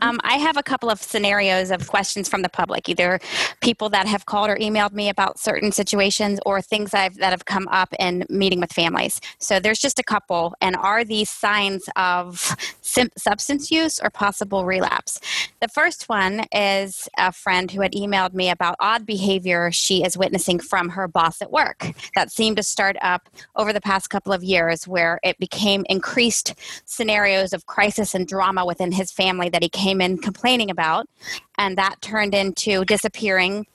Um, 0.00 0.18
I 0.22 0.34
have 0.34 0.56
a 0.56 0.62
couple 0.62 0.90
of 0.90 1.02
scenarios 1.02 1.70
of 1.70 1.86
questions 1.88 2.28
from 2.28 2.42
the 2.42 2.48
public, 2.48 2.88
either 2.88 3.20
people 3.60 3.88
that 3.90 4.06
have 4.06 4.26
called 4.26 4.50
or 4.50 4.56
emailed 4.56 4.92
me 4.92 5.08
about 5.08 5.38
certain 5.38 5.72
situations 5.72 6.40
or 6.46 6.62
things 6.62 6.94
I've, 6.94 7.16
that 7.16 7.30
have 7.30 7.44
come 7.44 7.68
up 7.68 7.94
in 7.98 8.24
meeting 8.28 8.60
with 8.60 8.72
families. 8.72 9.20
So 9.38 9.60
there's 9.60 9.78
just 9.78 9.98
a 9.98 10.02
couple. 10.02 10.54
And 10.60 10.76
are 10.76 11.04
these 11.04 11.28
signs 11.28 11.88
of 11.96 12.56
sim- 12.80 13.10
substance 13.16 13.70
use 13.70 14.00
or 14.00 14.10
possible 14.10 14.64
relapse? 14.64 15.20
The 15.60 15.68
first 15.68 16.08
one 16.08 16.44
is 16.52 17.08
a 17.18 17.32
friend 17.32 17.70
who 17.70 17.82
had 17.82 17.92
emailed 17.92 18.32
me 18.32 18.50
about 18.50 18.76
odd 18.80 19.04
behavior 19.04 19.70
she 19.70 20.02
is 20.02 20.16
witnessing 20.16 20.58
from 20.58 20.90
her 20.90 21.06
boss 21.06 21.42
at 21.42 21.50
work 21.50 21.92
that 22.14 22.32
seemed 22.32 22.56
to 22.56 22.62
start 22.62 22.96
up 23.02 23.28
over 23.56 23.72
the 23.72 23.80
past 23.80 24.08
couple 24.08 24.32
of 24.32 24.42
years 24.42 24.88
where 24.88 25.20
it 25.22 25.38
became 25.38 25.84
increased 25.88 26.54
scenarios 26.86 27.52
of 27.52 27.66
crisis 27.66 28.14
and 28.14 28.26
drama 28.26 28.64
within 28.64 28.92
his 28.92 29.12
family 29.12 29.48
that 29.48 29.62
he 29.62 29.68
came 29.68 29.89
in 29.98 30.18
complaining 30.18 30.70
about 30.70 31.08
and 31.56 31.78
that 31.78 32.02
turned 32.02 32.34
into 32.34 32.84
disappearing 32.84 33.66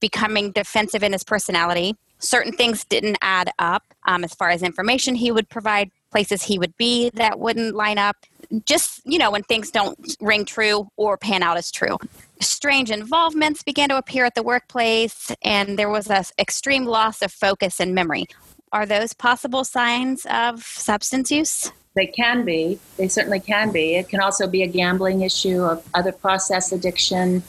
becoming 0.00 0.52
defensive 0.52 1.02
in 1.02 1.12
his 1.12 1.24
personality. 1.24 1.96
Certain 2.18 2.52
things 2.52 2.84
didn't 2.84 3.18
add 3.20 3.50
up 3.58 3.82
um, 4.06 4.24
as 4.24 4.34
far 4.34 4.50
as 4.50 4.62
information 4.62 5.14
he 5.14 5.30
would 5.30 5.48
provide 5.48 5.90
places 6.10 6.42
he 6.42 6.58
would 6.58 6.76
be 6.76 7.10
that 7.14 7.38
wouldn't 7.38 7.74
line 7.74 7.98
up. 7.98 8.16
Just 8.64 9.02
you 9.04 9.18
know 9.18 9.30
when 9.30 9.42
things 9.42 9.70
don't 9.70 10.16
ring 10.20 10.44
true 10.44 10.88
or 10.96 11.16
pan 11.16 11.42
out 11.42 11.56
as 11.56 11.70
true. 11.70 11.98
Strange 12.40 12.90
involvements 12.90 13.62
began 13.62 13.88
to 13.90 13.98
appear 13.98 14.24
at 14.24 14.34
the 14.34 14.42
workplace 14.42 15.32
and 15.42 15.78
there 15.78 15.90
was 15.90 16.08
an 16.08 16.24
extreme 16.38 16.86
loss 16.86 17.20
of 17.20 17.32
focus 17.32 17.78
and 17.80 17.94
memory. 17.94 18.26
Are 18.72 18.86
those 18.86 19.12
possible 19.12 19.64
signs 19.64 20.26
of 20.30 20.62
substance 20.62 21.30
use 21.30 21.72
they 21.98 22.06
can 22.06 22.44
be 22.44 22.78
they 22.96 23.08
certainly 23.08 23.40
can 23.40 23.70
be. 23.70 23.96
It 23.96 24.08
can 24.08 24.20
also 24.20 24.46
be 24.46 24.62
a 24.62 24.66
gambling 24.66 25.22
issue 25.22 25.62
of 25.62 25.86
other 25.94 26.12
process 26.12 26.72
addiction 26.72 27.42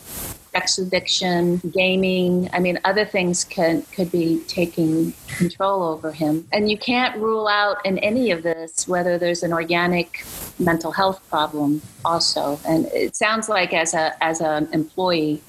sex 0.52 0.78
addiction, 0.78 1.58
gaming. 1.72 2.50
I 2.54 2.60
mean, 2.60 2.80
other 2.84 3.06
things 3.06 3.44
can 3.44 3.84
could 3.94 4.12
be 4.12 4.42
taking 4.48 5.14
control 5.28 5.84
over 5.84 6.12
him. 6.12 6.48
And 6.52 6.70
you 6.70 6.78
can't 6.78 7.18
rule 7.18 7.48
out 7.48 7.86
in 7.86 7.98
any 8.00 8.32
of 8.32 8.44
this 8.44 8.88
whether 8.88 9.18
there's 9.18 9.44
an 9.44 9.54
organic 9.54 10.26
mental 10.58 10.92
health 10.92 11.22
problem 11.30 11.82
also. 12.04 12.60
And 12.68 12.86
it 12.88 13.16
sounds 13.16 13.50
like 13.50 13.74
as 13.74 13.94
a 13.94 14.22
as 14.24 14.42
an 14.42 14.70
employee, 14.74 15.42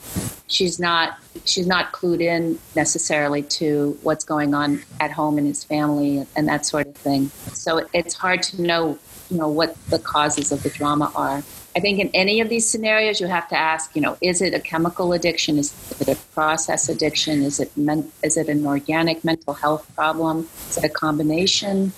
she's 0.46 0.78
not 0.78 1.18
she's 1.44 1.66
not 1.66 1.92
clued 1.92 2.20
in 2.20 2.58
necessarily 2.76 3.42
to 3.42 3.98
what's 4.02 4.24
going 4.24 4.54
on 4.54 4.82
at 5.00 5.10
home 5.10 5.38
in 5.38 5.46
his 5.46 5.64
family 5.64 6.26
and 6.36 6.48
that 6.48 6.66
sort 6.66 6.86
of 6.86 6.94
thing. 6.94 7.30
So 7.52 7.86
it's 7.92 8.14
hard 8.14 8.42
to 8.44 8.62
know, 8.62 8.98
you 9.30 9.38
know, 9.38 9.48
what 9.48 9.76
the 9.88 9.98
causes 9.98 10.52
of 10.52 10.62
the 10.62 10.70
drama 10.70 11.10
are. 11.14 11.42
I 11.76 11.80
think 11.80 12.00
in 12.00 12.10
any 12.14 12.40
of 12.40 12.48
these 12.48 12.68
scenarios, 12.68 13.20
you 13.20 13.28
have 13.28 13.48
to 13.48 13.56
ask, 13.56 13.94
you 13.94 14.02
know, 14.02 14.16
is 14.20 14.42
it 14.42 14.54
a 14.54 14.60
chemical 14.60 15.12
addiction? 15.12 15.56
Is 15.56 15.72
it 16.00 16.08
a 16.08 16.16
process 16.34 16.88
addiction? 16.88 17.42
Is 17.42 17.60
it 17.60 17.76
men- 17.76 18.10
is 18.24 18.36
it 18.36 18.48
an 18.48 18.66
organic 18.66 19.24
mental 19.24 19.54
health 19.54 19.88
problem? 19.94 20.48
Is 20.68 20.78
it 20.78 20.84
a 20.84 20.88
combination 20.88 21.92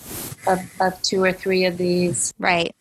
of, 0.46 0.60
of 0.80 1.00
two 1.02 1.22
or 1.22 1.32
three 1.32 1.64
of 1.64 1.78
these? 1.78 2.34
Right. 2.38 2.74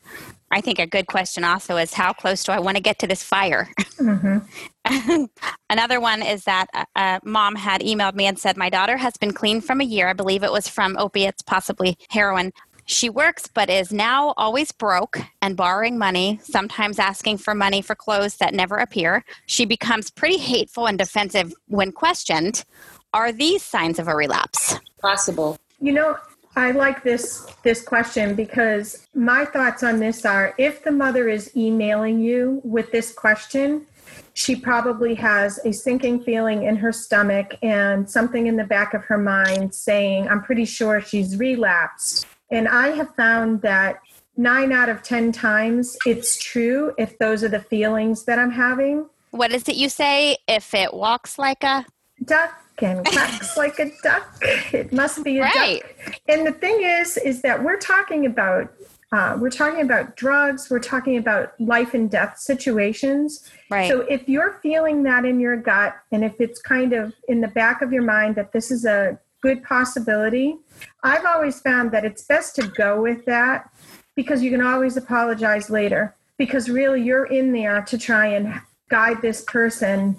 I 0.51 0.59
think 0.59 0.79
a 0.79 0.85
good 0.85 1.07
question 1.07 1.45
also 1.45 1.77
is 1.77 1.93
how 1.93 2.11
close 2.11 2.43
do 2.43 2.51
I 2.51 2.59
want 2.59 2.75
to 2.75 2.83
get 2.83 2.99
to 2.99 3.07
this 3.07 3.23
fire? 3.23 3.69
Mm-hmm. 3.97 5.23
Another 5.69 6.01
one 6.01 6.21
is 6.21 6.43
that 6.43 6.67
a, 6.73 6.85
a 6.99 7.19
mom 7.23 7.55
had 7.55 7.81
emailed 7.81 8.15
me 8.15 8.25
and 8.25 8.37
said, 8.37 8.57
My 8.57 8.69
daughter 8.69 8.97
has 8.97 9.15
been 9.15 9.31
clean 9.31 9.61
from 9.61 9.79
a 9.79 9.85
year. 9.85 10.09
I 10.09 10.13
believe 10.13 10.43
it 10.43 10.51
was 10.51 10.67
from 10.67 10.97
opiates, 10.97 11.41
possibly 11.41 11.95
heroin. 12.09 12.51
She 12.91 13.09
works, 13.09 13.47
but 13.47 13.69
is 13.69 13.93
now 13.93 14.33
always 14.35 14.73
broke 14.73 15.17
and 15.41 15.55
borrowing 15.55 15.97
money, 15.97 16.41
sometimes 16.43 16.99
asking 16.99 17.37
for 17.37 17.55
money 17.55 17.81
for 17.81 17.95
clothes 17.95 18.35
that 18.37 18.53
never 18.53 18.75
appear. 18.75 19.23
She 19.45 19.63
becomes 19.63 20.11
pretty 20.11 20.35
hateful 20.35 20.87
and 20.87 20.97
defensive 20.97 21.53
when 21.67 21.93
questioned. 21.93 22.65
Are 23.13 23.31
these 23.31 23.63
signs 23.63 23.97
of 23.97 24.09
a 24.09 24.13
relapse? 24.13 24.77
Possible. 25.01 25.57
You 25.79 25.93
know, 25.93 26.17
I 26.57 26.71
like 26.71 27.01
this 27.01 27.47
this 27.63 27.81
question 27.81 28.35
because 28.35 29.07
my 29.15 29.45
thoughts 29.45 29.83
on 29.83 30.01
this 30.01 30.25
are 30.25 30.53
if 30.57 30.83
the 30.83 30.91
mother 30.91 31.29
is 31.29 31.55
emailing 31.55 32.19
you 32.19 32.59
with 32.65 32.91
this 32.91 33.13
question, 33.13 33.87
she 34.33 34.53
probably 34.53 35.15
has 35.15 35.61
a 35.63 35.71
sinking 35.71 36.23
feeling 36.23 36.63
in 36.63 36.75
her 36.75 36.91
stomach 36.91 37.55
and 37.63 38.09
something 38.09 38.47
in 38.47 38.57
the 38.57 38.65
back 38.65 38.93
of 38.93 39.05
her 39.05 39.17
mind 39.17 39.73
saying, 39.73 40.27
I'm 40.27 40.43
pretty 40.43 40.65
sure 40.65 40.99
she's 40.99 41.37
relapsed. 41.37 42.27
And 42.51 42.67
I 42.67 42.89
have 42.89 43.15
found 43.15 43.61
that 43.61 44.01
nine 44.37 44.71
out 44.71 44.89
of 44.89 45.03
10 45.03 45.31
times 45.31 45.97
it's 46.05 46.37
true 46.37 46.93
if 46.97 47.17
those 47.17 47.43
are 47.43 47.49
the 47.49 47.61
feelings 47.61 48.25
that 48.25 48.39
I'm 48.39 48.51
having. 48.51 49.07
What 49.31 49.51
is 49.51 49.67
it 49.67 49.75
you 49.75 49.89
say? 49.89 50.37
If 50.47 50.73
it 50.73 50.93
walks 50.93 51.39
like 51.39 51.63
a 51.63 51.85
duck 52.25 52.53
and 52.79 53.05
quacks 53.05 53.55
like 53.63 53.79
a 53.79 53.91
duck, 54.03 54.37
it 54.73 54.91
must 54.91 55.23
be 55.23 55.39
a 55.39 55.43
right. 55.43 55.81
duck. 56.05 56.21
And 56.27 56.45
the 56.45 56.51
thing 56.51 56.83
is, 56.83 57.17
is 57.17 57.41
that 57.43 57.63
we're 57.63 57.79
talking 57.79 58.25
about 58.25 58.71
uh, 59.13 59.37
we're 59.37 59.49
talking 59.49 59.81
about 59.81 60.15
drugs. 60.15 60.69
We're 60.69 60.79
talking 60.79 61.17
about 61.17 61.59
life 61.59 61.93
and 61.93 62.09
death 62.09 62.39
situations. 62.39 63.49
Right. 63.69 63.89
So 63.89 64.01
if 64.01 64.29
you're 64.29 64.59
feeling 64.63 65.03
that 65.03 65.25
in 65.25 65.39
your 65.39 65.57
gut, 65.57 65.97
and 66.13 66.23
if 66.23 66.39
it's 66.39 66.61
kind 66.61 66.93
of 66.93 67.13
in 67.27 67.41
the 67.41 67.49
back 67.49 67.81
of 67.81 67.91
your 67.91 68.03
mind 68.03 68.35
that 68.35 68.53
this 68.53 68.71
is 68.71 68.85
a 68.85 69.19
good 69.41 69.63
possibility, 69.63 70.57
I've 71.03 71.25
always 71.25 71.59
found 71.59 71.91
that 71.91 72.05
it's 72.05 72.23
best 72.23 72.55
to 72.55 72.67
go 72.67 73.01
with 73.01 73.25
that 73.25 73.69
because 74.15 74.43
you 74.43 74.51
can 74.51 74.61
always 74.61 74.97
apologize 74.97 75.69
later. 75.69 76.15
Because 76.37 76.69
really, 76.69 77.03
you're 77.03 77.25
in 77.25 77.51
there 77.53 77.81
to 77.83 77.97
try 77.97 78.27
and 78.27 78.61
guide 78.89 79.21
this 79.21 79.43
person 79.43 80.17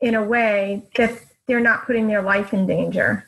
in 0.00 0.14
a 0.14 0.22
way 0.22 0.82
that 0.96 1.18
they're 1.46 1.60
not 1.60 1.86
putting 1.86 2.06
their 2.06 2.22
life 2.22 2.52
in 2.52 2.66
danger. 2.66 3.24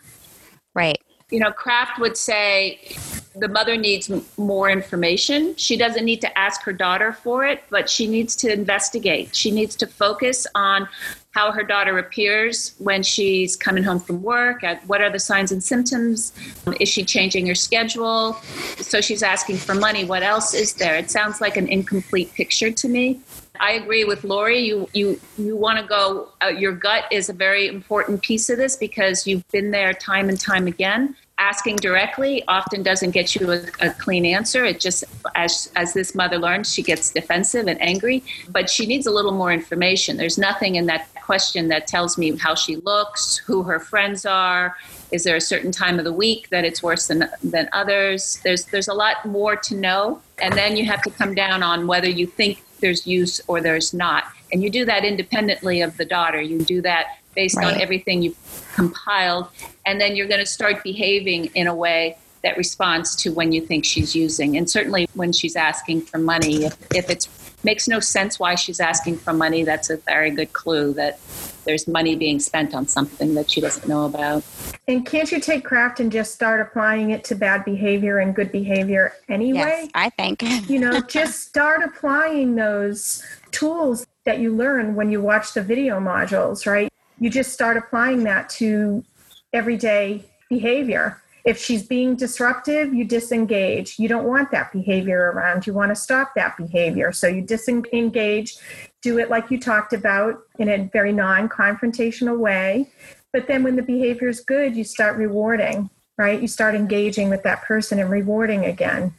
Right. 0.74 0.98
You 1.30 1.40
know, 1.40 1.50
CRAFT 1.50 1.98
would 1.98 2.16
say 2.16 2.94
the 3.34 3.48
mother 3.48 3.76
needs 3.76 4.10
more 4.38 4.70
information. 4.70 5.56
She 5.56 5.76
doesn't 5.76 6.04
need 6.04 6.20
to 6.20 6.38
ask 6.38 6.62
her 6.62 6.72
daughter 6.72 7.12
for 7.12 7.44
it, 7.44 7.64
but 7.68 7.90
she 7.90 8.06
needs 8.06 8.36
to 8.36 8.52
investigate. 8.52 9.34
She 9.34 9.50
needs 9.50 9.74
to 9.76 9.86
focus 9.86 10.46
on 10.54 10.88
how 11.36 11.52
her 11.52 11.62
daughter 11.62 11.98
appears 11.98 12.74
when 12.78 13.02
she's 13.02 13.56
coming 13.56 13.84
home 13.84 14.00
from 14.00 14.22
work, 14.22 14.64
at 14.64 14.82
what 14.86 15.02
are 15.02 15.10
the 15.10 15.18
signs 15.18 15.52
and 15.52 15.62
symptoms, 15.62 16.32
is 16.80 16.88
she 16.88 17.04
changing 17.04 17.46
her 17.46 17.54
schedule? 17.54 18.32
So 18.78 19.02
she's 19.02 19.22
asking 19.22 19.58
for 19.58 19.74
money. 19.74 20.06
What 20.06 20.22
else 20.22 20.54
is 20.54 20.72
there? 20.72 20.96
It 20.96 21.10
sounds 21.10 21.42
like 21.42 21.58
an 21.58 21.68
incomplete 21.68 22.32
picture 22.32 22.70
to 22.70 22.88
me. 22.88 23.20
I 23.60 23.72
agree 23.72 24.04
with 24.04 24.24
Lori. 24.24 24.60
You 24.60 24.88
you 24.94 25.20
you 25.36 25.56
want 25.56 25.78
to 25.78 25.86
go. 25.86 26.28
Uh, 26.42 26.48
your 26.48 26.72
gut 26.72 27.04
is 27.10 27.28
a 27.28 27.34
very 27.34 27.68
important 27.68 28.22
piece 28.22 28.48
of 28.48 28.56
this 28.56 28.76
because 28.76 29.26
you've 29.26 29.46
been 29.48 29.70
there 29.70 29.92
time 29.92 30.28
and 30.30 30.40
time 30.40 30.66
again 30.66 31.16
asking 31.38 31.76
directly 31.76 32.42
often 32.48 32.82
doesn't 32.82 33.10
get 33.10 33.34
you 33.34 33.52
a, 33.52 33.60
a, 33.80 33.90
clean 33.90 34.24
answer. 34.24 34.64
It 34.64 34.80
just, 34.80 35.04
as, 35.34 35.70
as 35.76 35.92
this 35.92 36.14
mother 36.14 36.38
learns, 36.38 36.72
she 36.72 36.82
gets 36.82 37.10
defensive 37.10 37.66
and 37.66 37.80
angry, 37.82 38.24
but 38.48 38.70
she 38.70 38.86
needs 38.86 39.06
a 39.06 39.10
little 39.10 39.32
more 39.32 39.52
information. 39.52 40.16
There's 40.16 40.38
nothing 40.38 40.76
in 40.76 40.86
that 40.86 41.08
question 41.26 41.68
that 41.68 41.86
tells 41.86 42.16
me 42.16 42.36
how 42.36 42.54
she 42.54 42.76
looks, 42.76 43.36
who 43.36 43.64
her 43.64 43.80
friends 43.80 44.24
are. 44.24 44.76
Is 45.10 45.24
there 45.24 45.36
a 45.36 45.40
certain 45.40 45.72
time 45.72 45.98
of 45.98 46.04
the 46.04 46.12
week 46.12 46.48
that 46.50 46.64
it's 46.64 46.82
worse 46.82 47.08
than, 47.08 47.28
than 47.42 47.68
others? 47.72 48.40
There's, 48.44 48.64
there's 48.66 48.88
a 48.88 48.94
lot 48.94 49.26
more 49.26 49.56
to 49.56 49.74
know. 49.74 50.22
And 50.38 50.54
then 50.54 50.76
you 50.76 50.84
have 50.86 51.02
to 51.02 51.10
come 51.10 51.34
down 51.34 51.62
on 51.62 51.86
whether 51.86 52.08
you 52.08 52.26
think 52.26 52.62
there's 52.80 53.06
use 53.06 53.40
or 53.48 53.60
there's 53.60 53.92
not. 53.92 54.24
And 54.52 54.62
you 54.62 54.70
do 54.70 54.84
that 54.84 55.04
independently 55.04 55.80
of 55.82 55.96
the 55.96 56.04
daughter. 56.04 56.40
You 56.40 56.60
do 56.60 56.80
that 56.82 57.18
based 57.34 57.56
right. 57.56 57.74
on 57.74 57.80
everything 57.80 58.22
you've 58.22 58.70
compiled. 58.74 59.48
And 59.84 60.00
then 60.00 60.16
you're 60.16 60.28
going 60.28 60.40
to 60.40 60.46
start 60.46 60.82
behaving 60.82 61.46
in 61.54 61.66
a 61.66 61.74
way 61.74 62.16
that 62.42 62.56
responds 62.56 63.16
to 63.16 63.30
when 63.30 63.50
you 63.50 63.60
think 63.60 63.84
she's 63.84 64.14
using. 64.14 64.56
And 64.56 64.70
certainly 64.70 65.08
when 65.14 65.32
she's 65.32 65.56
asking 65.56 66.02
for 66.02 66.18
money, 66.18 66.64
if, 66.64 66.76
if 66.94 67.10
it 67.10 67.28
makes 67.66 67.86
no 67.86 68.00
sense 68.00 68.38
why 68.40 68.54
she's 68.54 68.80
asking 68.80 69.18
for 69.18 69.34
money, 69.34 69.62
that's 69.62 69.90
a 69.90 69.98
very 69.98 70.30
good 70.30 70.54
clue 70.54 70.94
that 70.94 71.20
there's 71.66 71.86
money 71.86 72.16
being 72.16 72.40
spent 72.40 72.74
on 72.74 72.88
something 72.88 73.34
that 73.34 73.50
she 73.50 73.60
doesn't 73.60 73.86
know 73.86 74.06
about. 74.06 74.42
And 74.88 75.04
can't 75.04 75.30
you 75.30 75.40
take 75.40 75.64
CRAFT 75.64 76.00
and 76.00 76.10
just 76.10 76.32
start 76.32 76.60
applying 76.60 77.10
it 77.10 77.24
to 77.24 77.34
bad 77.34 77.66
behavior 77.66 78.20
and 78.20 78.34
good 78.34 78.50
behavior 78.50 79.12
anyway? 79.28 79.58
Yes, 79.58 79.90
I 79.94 80.08
think. 80.08 80.42
you 80.70 80.78
know, 80.78 81.00
just 81.00 81.46
start 81.46 81.82
applying 81.82 82.54
those 82.54 83.22
tools 83.50 84.06
that 84.24 84.38
you 84.38 84.54
learn 84.54 84.94
when 84.94 85.10
you 85.10 85.20
watch 85.20 85.52
the 85.52 85.62
video 85.62 86.00
modules, 86.00 86.66
right? 86.66 86.90
you 87.18 87.30
just 87.30 87.52
start 87.52 87.76
applying 87.76 88.24
that 88.24 88.48
to 88.48 89.04
everyday 89.52 90.24
behavior. 90.48 91.22
If 91.46 91.58
she's 91.58 91.84
being 91.84 92.16
disruptive, 92.16 92.92
you 92.92 93.04
disengage. 93.04 94.00
You 94.00 94.08
don't 94.08 94.24
want 94.24 94.50
that 94.50 94.72
behavior 94.72 95.30
around. 95.30 95.64
You 95.64 95.74
want 95.74 95.92
to 95.92 95.94
stop 95.94 96.32
that 96.34 96.56
behavior. 96.56 97.12
So 97.12 97.28
you 97.28 97.40
disengage, 97.40 98.56
do 99.00 99.18
it 99.18 99.30
like 99.30 99.48
you 99.50 99.60
talked 99.60 99.92
about 99.92 100.40
in 100.58 100.68
a 100.68 100.90
very 100.92 101.12
non 101.12 101.48
confrontational 101.48 102.36
way. 102.36 102.90
But 103.32 103.46
then 103.46 103.62
when 103.62 103.76
the 103.76 103.82
behavior 103.82 104.28
is 104.28 104.40
good, 104.40 104.74
you 104.74 104.82
start 104.82 105.16
rewarding, 105.16 105.88
right? 106.18 106.42
You 106.42 106.48
start 106.48 106.74
engaging 106.74 107.30
with 107.30 107.44
that 107.44 107.62
person 107.62 108.00
and 108.00 108.10
rewarding 108.10 108.64
again 108.64 109.14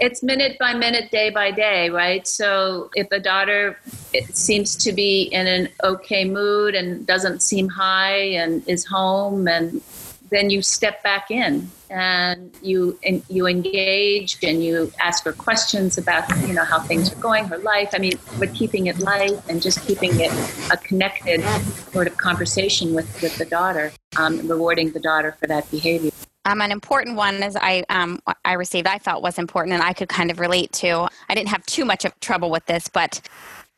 it's 0.00 0.22
minute 0.22 0.58
by 0.58 0.74
minute, 0.74 1.10
day 1.10 1.30
by 1.30 1.50
day, 1.50 1.90
right? 1.90 2.26
So 2.26 2.90
if 2.94 3.08
a 3.12 3.20
daughter 3.20 3.78
seems 4.32 4.76
to 4.78 4.92
be 4.92 5.22
in 5.24 5.46
an 5.46 5.68
okay 5.82 6.24
mood 6.24 6.74
and 6.74 7.06
doesn't 7.06 7.40
seem 7.40 7.68
high 7.68 8.16
and 8.16 8.66
is 8.68 8.84
home 8.84 9.48
and 9.48 9.82
then 10.32 10.50
you 10.50 10.62
step 10.62 11.02
back 11.02 11.30
in 11.30 11.70
and 11.90 12.50
you 12.62 12.98
and 13.04 13.22
you 13.28 13.46
engage 13.46 14.38
and 14.42 14.64
you 14.64 14.90
ask 14.98 15.24
her 15.24 15.32
questions 15.32 15.98
about 15.98 16.24
you 16.46 16.54
know 16.54 16.64
how 16.64 16.80
things 16.80 17.12
are 17.12 17.20
going, 17.20 17.44
her 17.44 17.58
life. 17.58 17.90
I 17.92 17.98
mean, 17.98 18.14
but 18.38 18.52
keeping 18.54 18.86
it 18.86 18.98
light 18.98 19.38
and 19.48 19.60
just 19.60 19.86
keeping 19.86 20.18
it 20.18 20.32
a 20.72 20.76
connected 20.78 21.42
sort 21.92 22.06
of 22.06 22.16
conversation 22.16 22.94
with 22.94 23.22
with 23.22 23.36
the 23.36 23.44
daughter, 23.44 23.92
um, 24.16 24.46
rewarding 24.48 24.92
the 24.92 25.00
daughter 25.00 25.36
for 25.38 25.46
that 25.46 25.70
behavior. 25.70 26.10
Um, 26.44 26.60
an 26.60 26.72
important 26.72 27.16
one 27.16 27.42
is 27.42 27.56
I 27.56 27.84
um, 27.88 28.20
I 28.44 28.54
received 28.54 28.86
I 28.86 28.98
felt 28.98 29.22
was 29.22 29.38
important 29.38 29.74
and 29.74 29.82
I 29.82 29.92
could 29.92 30.08
kind 30.08 30.30
of 30.30 30.40
relate 30.40 30.72
to. 30.72 31.08
I 31.28 31.34
didn't 31.34 31.50
have 31.50 31.64
too 31.66 31.84
much 31.84 32.04
of 32.04 32.18
trouble 32.20 32.50
with 32.50 32.66
this, 32.66 32.88
but 32.88 33.20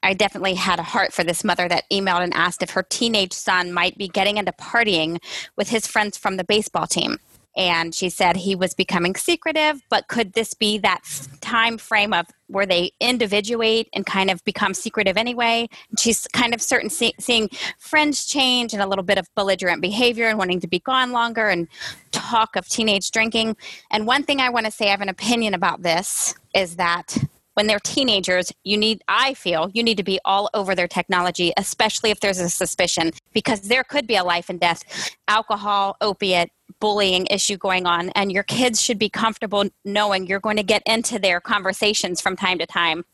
I 0.04 0.12
definitely 0.12 0.54
had 0.54 0.78
a 0.78 0.84
heart 0.84 1.12
for 1.14 1.24
this 1.24 1.42
mother 1.42 1.66
that 1.66 1.84
emailed 1.90 2.22
and 2.22 2.34
asked 2.34 2.62
if 2.62 2.70
her 2.70 2.82
teenage 2.82 3.32
son 3.32 3.72
might 3.72 3.96
be 3.96 4.06
getting 4.06 4.36
into 4.36 4.52
partying 4.52 5.18
with 5.56 5.70
his 5.70 5.86
friends 5.86 6.18
from 6.18 6.36
the 6.36 6.44
baseball 6.44 6.86
team. 6.86 7.16
And 7.56 7.94
she 7.94 8.10
said 8.10 8.36
he 8.36 8.56
was 8.56 8.74
becoming 8.74 9.14
secretive 9.14 9.80
but 9.88 10.08
could 10.08 10.32
this 10.32 10.54
be 10.54 10.76
that 10.78 11.00
time 11.40 11.78
frame 11.78 12.12
of 12.12 12.26
where 12.48 12.66
they 12.66 12.90
individuate 13.00 13.88
and 13.94 14.04
kind 14.04 14.30
of 14.30 14.44
become 14.44 14.74
secretive 14.74 15.16
anyway? 15.16 15.68
She's 15.98 16.26
kind 16.32 16.52
of 16.52 16.60
certain 16.60 16.90
see, 16.90 17.14
seeing 17.18 17.48
friends 17.78 18.26
change 18.26 18.74
and 18.74 18.82
a 18.82 18.88
little 18.88 19.04
bit 19.04 19.18
of 19.18 19.32
belligerent 19.36 19.80
behavior 19.80 20.26
and 20.26 20.36
wanting 20.36 20.60
to 20.60 20.68
be 20.68 20.80
gone 20.80 21.12
longer 21.12 21.48
and 21.48 21.68
talk 22.10 22.56
of 22.56 22.68
teenage 22.68 23.10
drinking. 23.10 23.56
And 23.90 24.06
one 24.06 24.24
thing 24.24 24.40
i 24.40 24.50
want 24.50 24.66
to 24.66 24.72
say 24.72 24.88
i 24.88 24.90
have 24.90 25.00
an 25.00 25.08
opinion 25.08 25.54
about 25.54 25.82
this 25.82 26.34
is 26.54 26.76
that 26.76 27.16
when 27.54 27.66
they're 27.66 27.80
teenagers, 27.80 28.52
you 28.64 28.76
need, 28.76 29.02
I 29.08 29.34
feel, 29.34 29.70
you 29.72 29.82
need 29.82 29.96
to 29.96 30.04
be 30.04 30.20
all 30.24 30.50
over 30.54 30.74
their 30.74 30.88
technology, 30.88 31.52
especially 31.56 32.10
if 32.10 32.20
there's 32.20 32.38
a 32.38 32.50
suspicion, 32.50 33.12
because 33.32 33.62
there 33.62 33.84
could 33.84 34.06
be 34.06 34.16
a 34.16 34.24
life 34.24 34.50
and 34.50 34.60
death 34.60 34.82
alcohol, 35.28 35.96
opiate, 36.00 36.50
bullying 36.80 37.26
issue 37.26 37.56
going 37.56 37.86
on. 37.86 38.10
And 38.10 38.32
your 38.32 38.42
kids 38.42 38.80
should 38.80 38.98
be 38.98 39.08
comfortable 39.08 39.64
knowing 39.84 40.26
you're 40.26 40.40
going 40.40 40.56
to 40.56 40.62
get 40.62 40.82
into 40.86 41.18
their 41.18 41.40
conversations 41.40 42.20
from 42.20 42.36
time 42.36 42.58
to 42.58 42.66
time. 42.66 43.04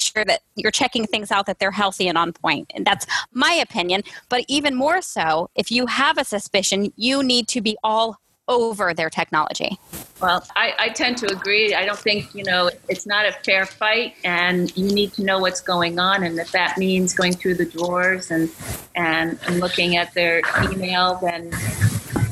Sure 0.00 0.24
that 0.24 0.40
you're 0.56 0.72
checking 0.72 1.06
things 1.06 1.30
out 1.30 1.44
that 1.46 1.58
they're 1.58 1.70
healthy 1.70 2.08
and 2.08 2.16
on 2.16 2.32
point. 2.32 2.72
And 2.74 2.86
that's 2.86 3.06
my 3.32 3.52
opinion. 3.52 4.02
But 4.30 4.44
even 4.48 4.74
more 4.74 5.02
so, 5.02 5.50
if 5.54 5.70
you 5.70 5.86
have 5.86 6.16
a 6.16 6.24
suspicion, 6.24 6.92
you 6.96 7.22
need 7.22 7.48
to 7.48 7.60
be 7.60 7.76
all 7.84 8.16
over 8.50 8.92
their 8.92 9.08
technology. 9.08 9.78
Well, 10.20 10.44
I, 10.56 10.74
I, 10.78 10.88
tend 10.90 11.16
to 11.18 11.32
agree. 11.32 11.72
I 11.72 11.86
don't 11.86 11.98
think, 11.98 12.34
you 12.34 12.44
know, 12.44 12.68
it's 12.88 13.06
not 13.06 13.24
a 13.24 13.32
fair 13.32 13.64
fight 13.64 14.16
and 14.22 14.76
you 14.76 14.92
need 14.92 15.14
to 15.14 15.24
know 15.24 15.38
what's 15.38 15.62
going 15.62 15.98
on. 15.98 16.24
And 16.24 16.38
if 16.38 16.50
that 16.52 16.76
means 16.76 17.14
going 17.14 17.32
through 17.32 17.54
the 17.54 17.64
drawers 17.64 18.30
and, 18.30 18.50
and, 18.96 19.38
and 19.46 19.60
looking 19.60 19.96
at 19.96 20.12
their 20.12 20.42
email, 20.64 21.18
then 21.22 21.50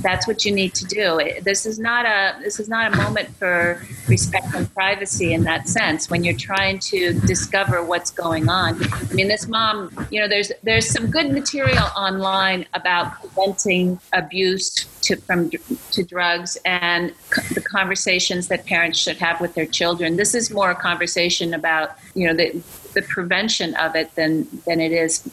that's 0.02 0.26
what 0.26 0.44
you 0.44 0.52
need 0.52 0.74
to 0.74 0.84
do. 0.84 1.20
This 1.42 1.66
is 1.66 1.78
not 1.78 2.06
a 2.06 2.38
this 2.42 2.60
is 2.60 2.68
not 2.68 2.92
a 2.92 2.96
moment 2.96 3.28
for 3.36 3.82
respect 4.06 4.54
and 4.54 4.72
privacy 4.74 5.32
in 5.32 5.44
that 5.44 5.68
sense. 5.68 6.10
When 6.10 6.24
you're 6.24 6.36
trying 6.36 6.78
to 6.80 7.18
discover 7.20 7.82
what's 7.82 8.10
going 8.10 8.48
on, 8.48 8.82
I 8.92 9.12
mean, 9.14 9.28
this 9.28 9.48
mom, 9.48 9.90
you 10.10 10.20
know, 10.20 10.28
there's 10.28 10.52
there's 10.62 10.88
some 10.88 11.10
good 11.10 11.32
material 11.32 11.86
online 11.96 12.66
about 12.74 13.20
preventing 13.20 14.00
abuse 14.12 14.86
to 15.02 15.16
from 15.16 15.50
to 15.50 16.02
drugs 16.02 16.56
and 16.64 17.12
the 17.54 17.60
conversations 17.60 18.48
that 18.48 18.66
parents 18.66 18.98
should 18.98 19.16
have 19.16 19.40
with 19.40 19.54
their 19.54 19.66
children. 19.66 20.16
This 20.16 20.34
is 20.34 20.50
more 20.50 20.70
a 20.70 20.74
conversation 20.74 21.54
about 21.54 21.96
you 22.14 22.26
know 22.26 22.34
the 22.34 22.62
the 22.94 23.02
prevention 23.02 23.74
of 23.76 23.94
it 23.94 24.14
than 24.14 24.46
than 24.66 24.80
it 24.80 24.92
is 24.92 25.28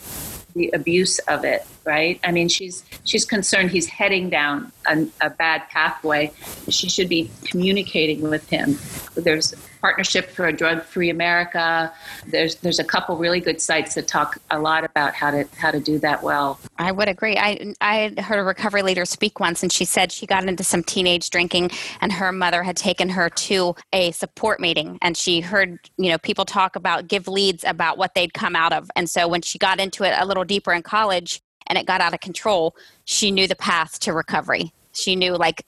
the 0.56 0.70
abuse 0.72 1.20
of 1.20 1.44
it 1.44 1.66
right? 1.86 2.20
I 2.24 2.32
mean 2.32 2.50
she's 2.50 2.84
she's 3.04 3.24
concerned 3.24 3.72
he's 3.72 3.88
heading 3.88 4.30
down 4.30 4.72
a, 4.88 5.08
a 5.22 5.30
bad 5.30 5.70
pathway. 5.70 6.32
She 6.68 6.90
should 6.90 7.08
be 7.08 7.30
communicating 7.44 8.22
with 8.22 8.50
him. 8.50 8.78
There's 9.16 9.54
partnership 9.86 10.32
for 10.32 10.48
a 10.48 10.52
drug-free 10.52 11.12
America. 11.12 11.94
There's 12.26 12.56
there's 12.56 12.80
a 12.80 12.84
couple 12.84 13.18
really 13.18 13.40
good 13.40 13.62
sites 13.62 13.94
that 13.94 14.08
talk 14.08 14.40
a 14.50 14.58
lot 14.58 14.84
about 14.84 15.14
how 15.14 15.30
to 15.30 15.48
how 15.56 15.70
to 15.70 15.80
do 15.80 16.00
that 16.00 16.24
well. 16.24 16.60
I 16.80 16.92
would 16.92 17.08
agree. 17.08 17.38
I 17.38 17.76
I 17.82 18.20
heard 18.20 18.40
a 18.40 18.44
recovery 18.44 18.82
leader 18.82 19.06
speak 19.06 19.40
once, 19.40 19.62
and 19.62 19.72
she 19.72 19.86
said 19.86 20.12
she 20.12 20.26
got 20.26 20.44
into 20.44 20.64
some 20.64 20.82
teenage 20.82 21.30
drinking, 21.30 21.70
and 22.02 22.12
her 22.12 22.32
mother 22.32 22.64
had 22.64 22.76
taken 22.76 23.10
her 23.10 23.30
to 23.30 23.76
a 23.94 24.10
support 24.10 24.60
meeting, 24.60 24.98
and 25.04 25.16
she 25.16 25.40
heard 25.40 25.78
you 25.98 26.10
know 26.10 26.18
people 26.18 26.46
talk 26.46 26.76
about 26.76 27.08
give 27.08 27.28
leads 27.28 27.64
about 27.64 28.00
what 28.00 28.16
they'd 28.16 28.34
come 28.34 28.56
out 28.56 28.74
of, 28.74 28.90
and 28.96 29.08
so 29.08 29.28
when 29.28 29.44
she 29.44 29.60
got 29.60 29.80
into 29.80 30.04
it 30.04 30.16
a 30.18 30.26
little 30.26 30.46
deeper 30.46 30.74
in 30.74 30.82
college 30.82 31.44
and 31.68 31.78
it 31.78 31.86
got 31.86 32.02
out 32.02 32.16
of 32.16 32.22
control, 32.22 32.76
she 33.06 33.30
knew 33.30 33.48
the 33.48 33.56
path 33.56 34.00
to 34.00 34.14
recovery 34.14 34.74
she 34.96 35.16
knew 35.16 35.36
like 35.36 35.66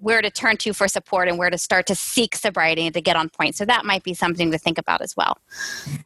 where 0.00 0.22
to 0.22 0.30
turn 0.30 0.56
to 0.58 0.72
for 0.72 0.88
support 0.88 1.28
and 1.28 1.38
where 1.38 1.50
to 1.50 1.58
start 1.58 1.86
to 1.86 1.94
seek 1.94 2.34
sobriety 2.34 2.86
and 2.86 2.94
to 2.94 3.00
get 3.00 3.16
on 3.16 3.28
point. 3.28 3.56
So 3.56 3.64
that 3.64 3.84
might 3.84 4.02
be 4.02 4.14
something 4.14 4.50
to 4.50 4.58
think 4.58 4.78
about 4.78 5.00
as 5.00 5.16
well. 5.16 5.38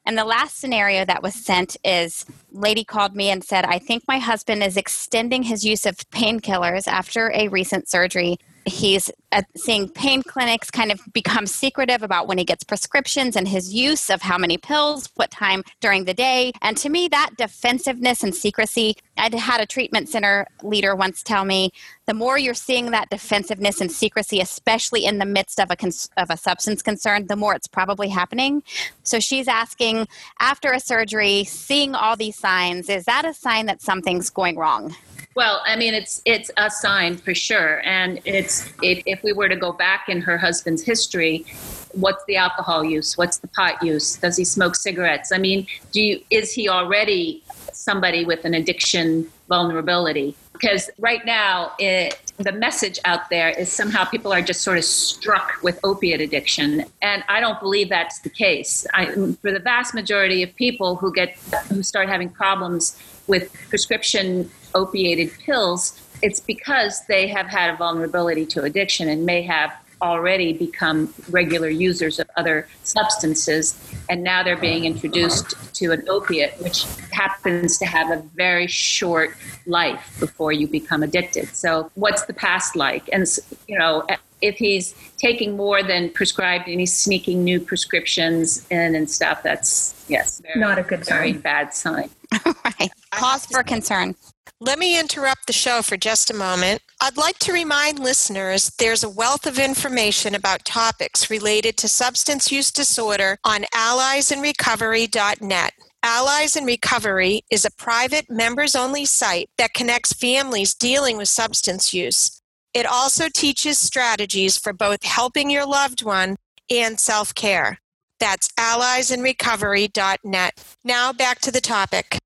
And 0.07 0.17
the 0.19 0.25
last 0.25 0.59
scenario 0.59 1.05
that 1.05 1.23
was 1.23 1.35
sent 1.35 1.77
is 1.85 2.25
lady 2.53 2.85
called 2.85 3.15
me 3.15 3.31
and 3.31 3.43
said, 3.43 3.65
"I 3.65 3.79
think 3.79 4.05
my 4.07 4.19
husband 4.19 4.63
is 4.63 4.77
extending 4.77 5.43
his 5.43 5.65
use 5.65 5.87
of 5.87 5.97
painkillers 6.11 6.87
after 6.87 7.31
a 7.35 7.49
recent 7.49 7.89
surgery 7.89 8.39
he's 8.67 9.11
uh, 9.33 9.43
seeing 9.57 9.89
pain 9.89 10.23
clinics 10.23 10.71
kind 10.71 10.93
of 10.93 11.01
become 11.13 11.47
secretive 11.47 12.03
about 12.03 12.27
when 12.27 12.39
he 12.39 12.45
gets 12.45 12.65
prescriptions 12.65 13.37
and 13.37 13.49
his 13.49 13.75
use 13.75 14.11
of 14.11 14.23
how 14.23 14.39
many 14.39 14.57
pills, 14.57 15.11
what 15.17 15.31
time 15.31 15.63
during 15.81 16.05
the 16.05 16.15
day. 16.15 16.53
And 16.63 16.77
to 16.79 16.89
me, 16.89 17.09
that 17.09 17.31
defensiveness 17.37 18.23
and 18.23 18.35
secrecy, 18.35 18.97
I 19.17 19.35
had 19.37 19.61
a 19.61 19.67
treatment 19.67 20.09
center 20.09 20.47
leader 20.63 20.95
once 20.95 21.23
tell 21.23 21.45
me 21.45 21.73
the 22.07 22.15
more 22.15 22.39
you're 22.39 22.55
seeing 22.55 22.91
that 22.91 23.11
defensiveness 23.11 23.81
and 23.81 23.91
secrecy, 23.91 24.41
especially 24.41 25.05
in 25.05 25.19
the 25.19 25.27
midst 25.27 25.59
of 25.59 25.71
a, 25.71 25.77
cons- 25.77 26.11
of 26.17 26.31
a 26.31 26.37
substance 26.37 26.83
concern, 26.83 27.27
the 27.27 27.37
more 27.37 27.55
it's 27.55 27.67
probably 27.67 28.09
happening. 28.09 28.63
So 29.03 29.21
she's 29.21 29.49
asking, 29.49 30.07
after 30.39 30.73
a 30.73 30.81
surgery, 30.81 31.45
seeing 31.45 31.95
all 31.95 32.17
these 32.17 32.37
signs, 32.37 32.89
is 32.89 33.05
that 33.05 33.25
a 33.25 33.33
sign 33.33 33.67
that 33.67 33.81
something's 33.81 34.31
going 34.31 34.57
wrong? 34.57 34.95
Well, 35.35 35.63
I 35.67 35.75
mean, 35.75 35.95
it's 35.95 36.23
it's 36.25 36.51
a 36.57 36.71
sign 36.71 37.17
for 37.17 37.35
sure, 37.35 37.83
and 37.85 38.21
it's 38.25 38.73
if, 38.83 39.03
if 39.05 39.23
we 39.25 39.33
were 39.33 39.49
to 39.49 39.57
go 39.57 39.73
back 39.73 40.09
in 40.09 40.21
her 40.21 40.39
husband's 40.39 40.83
history, 40.83 41.45
what's 41.93 42.25
the 42.27 42.37
alcohol 42.37 42.85
use? 42.85 43.19
What's 43.19 43.39
the 43.39 43.49
pot 43.49 43.83
use? 43.83 44.17
Does 44.17 44.37
he 44.37 44.45
smoke 44.45 44.77
cigarettes? 44.77 45.33
I 45.33 45.39
mean, 45.39 45.67
do 45.91 46.01
you, 46.01 46.21
is 46.31 46.53
he 46.53 46.69
already 46.69 47.43
somebody 47.73 48.25
with 48.25 48.45
an 48.45 48.55
addiction 48.55 49.29
vulnerability? 49.49 50.37
Because 50.53 50.89
right 50.99 51.25
now, 51.27 51.73
it, 51.81 52.33
the 52.37 52.53
message 52.53 53.01
out 53.05 53.29
there 53.29 53.51
is 53.51 53.73
somehow 53.73 54.05
people 54.05 54.33
are 54.33 54.41
just 54.41 54.63
sort 54.63 54.79
of 54.79 54.85
struck 54.85 55.61
with 55.65 55.81
opiate 55.83 56.21
addiction, 56.21 56.85
and 57.03 57.25
I 57.29 57.41
don't 57.41 57.59
believe 57.59 57.89
that's 57.89 58.21
the 58.21 58.31
case. 58.31 58.87
I, 58.95 59.07
for 59.07 59.51
the 59.51 59.59
vast 59.59 59.95
majority 59.95 60.45
of 60.45 60.55
people 60.55 60.95
who 60.95 61.13
get 61.13 61.35
who 61.69 61.83
start 61.83 62.09
having 62.09 62.29
problems 62.29 62.97
with 63.27 63.53
prescription 63.69 64.51
opiated 64.75 65.33
pills, 65.39 66.01
it's 66.23 66.41
because 66.41 67.05
they 67.07 67.27
have 67.29 67.47
had 67.47 67.71
a 67.71 67.77
vulnerability 67.77 68.47
to 68.47 68.63
addiction 68.63 69.09
and 69.09 69.25
may 69.25 69.43
have 69.43 69.73
already 70.03 70.53
become 70.53 71.13
regular 71.31 71.69
users 71.69 72.19
of 72.19 72.29
other 72.37 72.69
substances 72.83 73.79
and 74.09 74.23
now 74.23 74.43
they're 74.43 74.57
being 74.57 74.85
introduced 74.85 75.75
to 75.75 75.93
an 75.93 76.07
opiate 76.09 76.55
which 76.61 76.85
happens 77.13 77.79
to 77.79 77.87
have 77.87 78.11
a 78.11 78.23
very 78.35 78.67
short 78.67 79.35
life 79.67 80.17
before 80.21 80.53
you 80.53 80.67
become 80.67 81.03
addicted. 81.03 81.49
So 81.55 81.91
what's 81.95 82.25
the 82.25 82.35
past 82.35 82.77
like? 82.77 83.09
And 83.13 83.27
you 83.67 83.79
know 83.79 84.07
if 84.43 84.57
he's 84.57 84.95
taking 85.17 85.57
more 85.57 85.83
than 85.83 86.11
prescribed 86.11 86.69
and 86.69 86.79
he's 86.79 86.93
sneaking 86.93 87.43
new 87.45 87.59
prescriptions 87.59 88.67
in 88.71 88.95
and 88.95 89.11
stuff 89.11 89.43
that's 89.43 90.05
yes 90.09 90.41
very, 90.41 90.61
not 90.61 90.79
a 90.79 90.83
good 90.83 91.05
sign. 91.05 91.17
very 91.17 91.33
bad 91.33 91.75
sign. 91.75 92.11
Right. 92.45 92.91
Cause 93.13 93.47
for 93.47 93.63
concern 93.63 94.17
let 94.61 94.79
me 94.79 94.99
interrupt 94.99 95.47
the 95.47 95.53
show 95.53 95.83
for 95.83 95.97
just 95.97 96.31
a 96.31 96.35
moment. 96.35 96.81
I'd 97.01 97.17
like 97.17 97.39
to 97.41 97.53
remind 97.53 97.99
listeners 97.99 98.71
there's 98.79 99.05
a 99.05 99.11
wealth 99.11 99.47
of 99.47 99.59
information 99.59 100.35
about 100.35 100.65
topics 100.65 101.29
related 101.29 101.77
to 101.79 101.89
substance 101.89 102.53
use 102.53 102.71
disorder 102.71 103.39
on 103.45 103.63
alliesinrecovery.net. 103.75 105.73
Allies 106.03 106.57
in 106.57 106.65
Recovery 106.65 107.43
is 107.51 107.65
a 107.65 107.71
private 107.73 108.31
members 108.31 108.75
only 108.75 109.05
site 109.05 109.49
that 109.59 109.75
connects 109.75 110.13
families 110.13 110.75
dealing 110.75 111.17
with 111.17 111.29
substance 111.29 111.93
use. 111.93 112.41
It 112.75 112.87
also 112.87 113.29
teaches 113.29 113.79
strategies 113.79 114.57
for 114.57 114.73
both 114.73 115.03
helping 115.03 115.51
your 115.51 115.67
loved 115.67 116.05
one 116.05 116.37
and 116.71 117.01
self 117.01 117.35
care. 117.35 117.79
That's 118.21 118.49
alliesinrecovery.net. 118.59 120.77
Now 120.85 121.13
back 121.13 121.41
to 121.41 121.51
the 121.51 121.61
topic. 121.61 122.19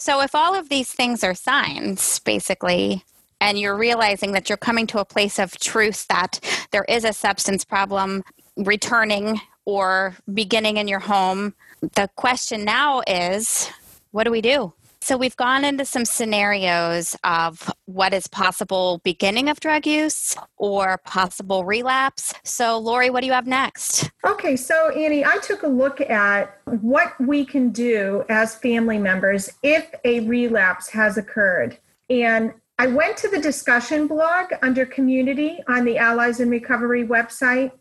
So, 0.00 0.22
if 0.22 0.34
all 0.34 0.54
of 0.54 0.70
these 0.70 0.90
things 0.90 1.22
are 1.22 1.34
signs, 1.34 2.20
basically, 2.20 3.04
and 3.38 3.58
you're 3.58 3.76
realizing 3.76 4.32
that 4.32 4.48
you're 4.48 4.56
coming 4.56 4.86
to 4.86 4.98
a 4.98 5.04
place 5.04 5.38
of 5.38 5.58
truth 5.58 6.06
that 6.08 6.40
there 6.70 6.86
is 6.88 7.04
a 7.04 7.12
substance 7.12 7.66
problem 7.66 8.24
returning 8.56 9.42
or 9.66 10.16
beginning 10.32 10.78
in 10.78 10.88
your 10.88 11.00
home. 11.00 11.52
The 11.82 12.08
question 12.16 12.64
now 12.64 13.02
is 13.06 13.70
what 14.12 14.24
do 14.24 14.30
we 14.30 14.40
do? 14.40 14.72
So 15.10 15.16
we've 15.16 15.36
gone 15.36 15.64
into 15.64 15.84
some 15.84 16.04
scenarios 16.04 17.16
of 17.24 17.68
what 17.86 18.14
is 18.14 18.28
possible 18.28 19.00
beginning 19.02 19.48
of 19.48 19.58
drug 19.58 19.84
use 19.84 20.36
or 20.56 20.98
possible 20.98 21.64
relapse. 21.64 22.32
So 22.44 22.78
Lori, 22.78 23.10
what 23.10 23.22
do 23.22 23.26
you 23.26 23.32
have 23.32 23.48
next? 23.48 24.08
Okay, 24.24 24.54
so 24.54 24.90
Annie, 24.90 25.24
I 25.24 25.38
took 25.38 25.64
a 25.64 25.66
look 25.66 26.00
at 26.00 26.60
what 26.64 27.20
we 27.20 27.44
can 27.44 27.70
do 27.70 28.24
as 28.28 28.54
family 28.54 28.98
members 28.98 29.50
if 29.64 29.92
a 30.04 30.20
relapse 30.28 30.88
has 30.90 31.18
occurred. 31.18 31.76
And 32.08 32.54
I 32.78 32.86
went 32.86 33.16
to 33.16 33.28
the 33.28 33.40
discussion 33.40 34.06
blog 34.06 34.52
under 34.62 34.86
community 34.86 35.58
on 35.66 35.84
the 35.84 35.98
Allies 35.98 36.38
in 36.38 36.48
Recovery 36.48 37.04
website. 37.04 37.72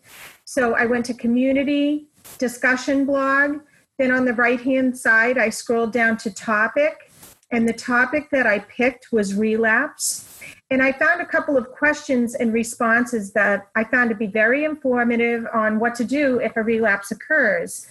So 0.45 0.73
I 0.73 0.87
went 0.87 1.05
to 1.05 1.13
community 1.13 2.07
discussion 2.39 3.05
blog. 3.05 3.59
Then 3.99 4.11
on 4.11 4.25
the 4.25 4.33
right 4.33 4.59
hand 4.59 4.97
side, 4.97 5.37
I 5.37 5.49
scrolled 5.49 5.93
down 5.93 6.17
to 6.17 6.33
topic 6.33 7.08
and 7.51 7.67
the 7.67 7.73
topic 7.73 8.29
that 8.31 8.45
I 8.45 8.59
picked 8.59 9.11
was 9.11 9.33
relapse. 9.33 10.39
And 10.69 10.83
I 10.83 10.91
found 10.91 11.21
a 11.21 11.25
couple 11.25 11.57
of 11.57 11.71
questions 11.71 12.35
and 12.35 12.53
responses 12.53 13.33
that 13.33 13.69
I 13.75 13.83
found 13.83 14.09
to 14.09 14.15
be 14.15 14.27
very 14.27 14.65
informative 14.65 15.47
on 15.53 15.79
what 15.79 15.95
to 15.95 16.03
do 16.03 16.39
if 16.39 16.55
a 16.55 16.63
relapse 16.63 17.11
occurs. 17.11 17.87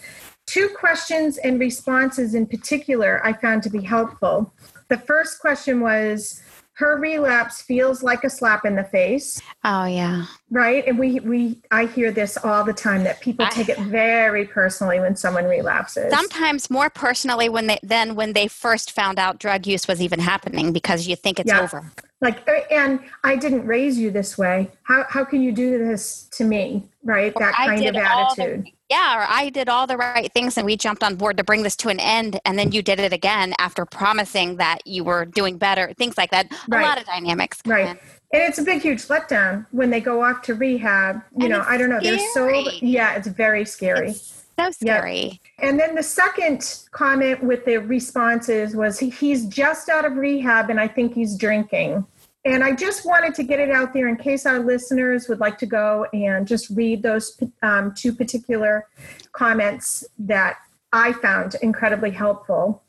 Two 0.46 0.68
questions 0.68 1.38
and 1.38 1.60
responses 1.60 2.34
in 2.34 2.46
particular 2.46 3.20
I 3.24 3.32
found 3.32 3.62
to 3.64 3.70
be 3.70 3.82
helpful. 3.82 4.52
The 4.88 4.98
first 4.98 5.40
question 5.40 5.80
was 5.80 6.42
her 6.78 6.96
relapse 6.96 7.60
feels 7.60 8.04
like 8.04 8.22
a 8.22 8.30
slap 8.30 8.64
in 8.64 8.76
the 8.76 8.84
face. 8.84 9.42
Oh 9.64 9.84
yeah. 9.84 10.26
Right? 10.48 10.86
And 10.86 10.96
we 10.96 11.18
we 11.18 11.60
I 11.72 11.86
hear 11.86 12.12
this 12.12 12.38
all 12.44 12.62
the 12.62 12.72
time 12.72 13.02
that 13.02 13.20
people 13.20 13.46
I, 13.46 13.50
take 13.50 13.68
it 13.68 13.78
very 13.80 14.44
personally 14.44 15.00
when 15.00 15.16
someone 15.16 15.46
relapses. 15.46 16.12
Sometimes 16.12 16.70
more 16.70 16.88
personally 16.88 17.48
when 17.48 17.66
they 17.66 17.80
than 17.82 18.14
when 18.14 18.32
they 18.32 18.46
first 18.46 18.92
found 18.92 19.18
out 19.18 19.40
drug 19.40 19.66
use 19.66 19.88
was 19.88 20.00
even 20.00 20.20
happening 20.20 20.72
because 20.72 21.08
you 21.08 21.16
think 21.16 21.40
it's 21.40 21.48
yeah. 21.48 21.62
over. 21.62 21.90
Like 22.20 22.48
uh, 22.48 22.60
and 22.70 23.00
I 23.24 23.34
didn't 23.34 23.66
raise 23.66 23.98
you 23.98 24.12
this 24.12 24.38
way. 24.38 24.70
How 24.84 25.04
how 25.08 25.24
can 25.24 25.42
you 25.42 25.50
do 25.50 25.78
this 25.78 26.28
to 26.34 26.44
me? 26.44 26.88
Right? 27.02 27.34
That 27.40 27.54
kind 27.54 27.86
of 27.86 27.96
attitude. 27.96 28.66
The, 28.66 28.72
yeah, 28.90 29.18
or 29.18 29.26
I 29.28 29.50
did 29.50 29.68
all 29.68 29.86
the 29.86 29.96
right 29.96 30.32
things 30.32 30.56
and 30.56 30.64
we 30.64 30.76
jumped 30.76 31.02
on 31.02 31.16
board 31.16 31.36
to 31.36 31.44
bring 31.44 31.62
this 31.62 31.76
to 31.76 31.88
an 31.88 32.00
end, 32.00 32.40
and 32.44 32.58
then 32.58 32.72
you 32.72 32.82
did 32.82 33.00
it 33.00 33.12
again 33.12 33.54
after 33.58 33.84
promising 33.84 34.56
that 34.56 34.86
you 34.86 35.04
were 35.04 35.24
doing 35.24 35.58
better, 35.58 35.92
things 35.94 36.16
like 36.16 36.30
that. 36.30 36.50
Right. 36.68 36.82
A 36.82 36.86
lot 36.86 36.98
of 36.98 37.04
dynamics. 37.04 37.60
Right. 37.66 37.88
In. 37.90 37.98
And 38.30 38.42
it's 38.42 38.58
a 38.58 38.62
big, 38.62 38.82
huge 38.82 39.02
letdown 39.08 39.66
when 39.70 39.88
they 39.88 40.00
go 40.00 40.22
off 40.22 40.42
to 40.42 40.54
rehab. 40.54 41.22
You 41.36 41.46
and 41.46 41.48
know, 41.50 41.64
I 41.66 41.78
don't 41.78 41.88
know. 41.88 41.98
Scary. 41.98 42.16
They're 42.16 42.72
so, 42.72 42.78
yeah, 42.82 43.14
it's 43.14 43.28
very 43.28 43.64
scary. 43.64 44.10
It's 44.10 44.44
so 44.58 44.70
scary. 44.70 45.22
Yep. 45.22 45.40
And 45.60 45.80
then 45.80 45.94
the 45.94 46.02
second 46.02 46.84
comment 46.90 47.42
with 47.42 47.64
the 47.64 47.78
responses 47.78 48.76
was 48.76 48.98
he's 48.98 49.46
just 49.46 49.88
out 49.88 50.04
of 50.04 50.16
rehab 50.16 50.68
and 50.68 50.78
I 50.78 50.88
think 50.88 51.14
he's 51.14 51.36
drinking. 51.36 52.06
And 52.44 52.62
I 52.62 52.72
just 52.72 53.04
wanted 53.04 53.34
to 53.34 53.42
get 53.42 53.60
it 53.60 53.70
out 53.70 53.92
there 53.92 54.08
in 54.08 54.16
case 54.16 54.46
our 54.46 54.60
listeners 54.60 55.28
would 55.28 55.40
like 55.40 55.58
to 55.58 55.66
go 55.66 56.06
and 56.12 56.46
just 56.46 56.70
read 56.70 57.02
those 57.02 57.38
um, 57.62 57.92
two 57.94 58.12
particular 58.12 58.86
comments 59.32 60.04
that 60.18 60.58
I 60.92 61.12
found 61.12 61.56
incredibly 61.62 62.10
helpful. 62.10 62.82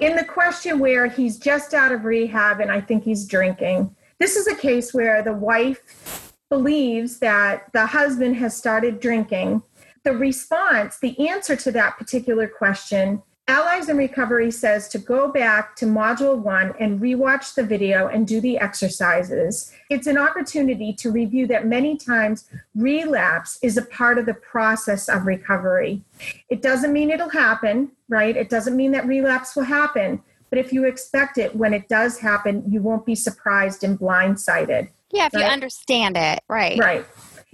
In 0.00 0.16
the 0.16 0.24
question 0.24 0.78
where 0.78 1.06
he's 1.06 1.38
just 1.38 1.72
out 1.72 1.92
of 1.92 2.04
rehab 2.04 2.60
and 2.60 2.70
I 2.70 2.80
think 2.80 3.04
he's 3.04 3.26
drinking, 3.26 3.94
this 4.18 4.36
is 4.36 4.46
a 4.46 4.54
case 4.54 4.92
where 4.92 5.22
the 5.22 5.32
wife 5.32 6.34
believes 6.50 7.18
that 7.20 7.72
the 7.72 7.86
husband 7.86 8.36
has 8.36 8.56
started 8.56 9.00
drinking. 9.00 9.62
The 10.04 10.12
response, 10.12 10.98
the 10.98 11.28
answer 11.28 11.56
to 11.56 11.72
that 11.72 11.96
particular 11.96 12.46
question 12.46 13.22
Allies 13.48 13.88
in 13.88 13.96
Recovery 13.96 14.50
says 14.50 14.88
to 14.88 14.98
go 14.98 15.28
back 15.28 15.76
to 15.76 15.86
module 15.86 16.36
one 16.36 16.74
and 16.80 17.00
rewatch 17.00 17.54
the 17.54 17.62
video 17.62 18.08
and 18.08 18.26
do 18.26 18.40
the 18.40 18.58
exercises. 18.58 19.72
It's 19.88 20.08
an 20.08 20.18
opportunity 20.18 20.92
to 20.94 21.12
review 21.12 21.46
that 21.46 21.64
many 21.64 21.96
times 21.96 22.48
relapse 22.74 23.60
is 23.62 23.76
a 23.76 23.82
part 23.82 24.18
of 24.18 24.26
the 24.26 24.34
process 24.34 25.08
of 25.08 25.26
recovery. 25.26 26.02
It 26.48 26.60
doesn't 26.60 26.92
mean 26.92 27.08
it'll 27.08 27.28
happen, 27.28 27.92
right? 28.08 28.36
It 28.36 28.50
doesn't 28.50 28.74
mean 28.74 28.90
that 28.92 29.06
relapse 29.06 29.54
will 29.54 29.62
happen. 29.62 30.22
But 30.50 30.58
if 30.58 30.72
you 30.72 30.84
expect 30.84 31.38
it, 31.38 31.54
when 31.54 31.72
it 31.72 31.88
does 31.88 32.18
happen, 32.18 32.64
you 32.68 32.82
won't 32.82 33.06
be 33.06 33.14
surprised 33.14 33.84
and 33.84 33.96
blindsided. 33.96 34.88
Yeah, 35.12 35.26
if 35.26 35.34
right? 35.34 35.42
you 35.42 35.46
understand 35.46 36.16
it, 36.16 36.40
right. 36.48 36.78
Right. 36.80 37.06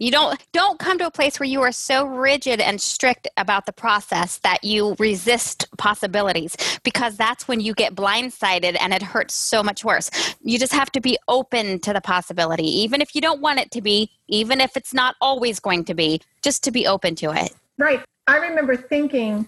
You 0.03 0.11
don't 0.11 0.45
don't 0.53 0.81
come 0.81 0.99
to 0.99 1.07
a 1.07 1.13
place 1.13 1.39
where 1.39 1.49
you 1.49 1.63
are 1.63 1.71
so 1.71 2.05
rigid 2.05 2.61
and 2.61 2.81
strict 2.81 3.29
about 3.37 3.67
the 3.67 3.73
process 3.73 4.39
that 4.39 4.65
you 4.65 4.97
resist 4.99 5.65
possibilities 5.79 6.57
because 6.83 7.17
that's 7.17 7.47
when 7.47 7.61
you 7.61 7.73
get 7.73 7.95
blindsided 7.95 8.77
and 8.81 8.93
it 8.93 9.01
hurts 9.01 9.33
so 9.33 9.63
much 9.63 9.85
worse. 9.85 10.11
You 10.43 10.59
just 10.59 10.73
have 10.73 10.91
to 10.93 11.01
be 11.01 11.19
open 11.29 11.79
to 11.83 11.93
the 11.93 12.01
possibility 12.01 12.67
even 12.67 13.01
if 13.01 13.15
you 13.15 13.21
don't 13.21 13.41
want 13.41 13.61
it 13.61 13.71
to 13.71 13.81
be, 13.81 14.11
even 14.27 14.61
if 14.61 14.77
it's 14.77 14.93
not 14.93 15.15
always 15.21 15.61
going 15.61 15.85
to 15.85 15.95
be, 15.95 16.21
just 16.43 16.65
to 16.65 16.73
be 16.73 16.85
open 16.85 17.15
to 17.17 17.31
it. 17.31 17.55
Right. 17.79 18.03
I 18.27 18.39
remember 18.39 18.77
thinking 18.77 19.47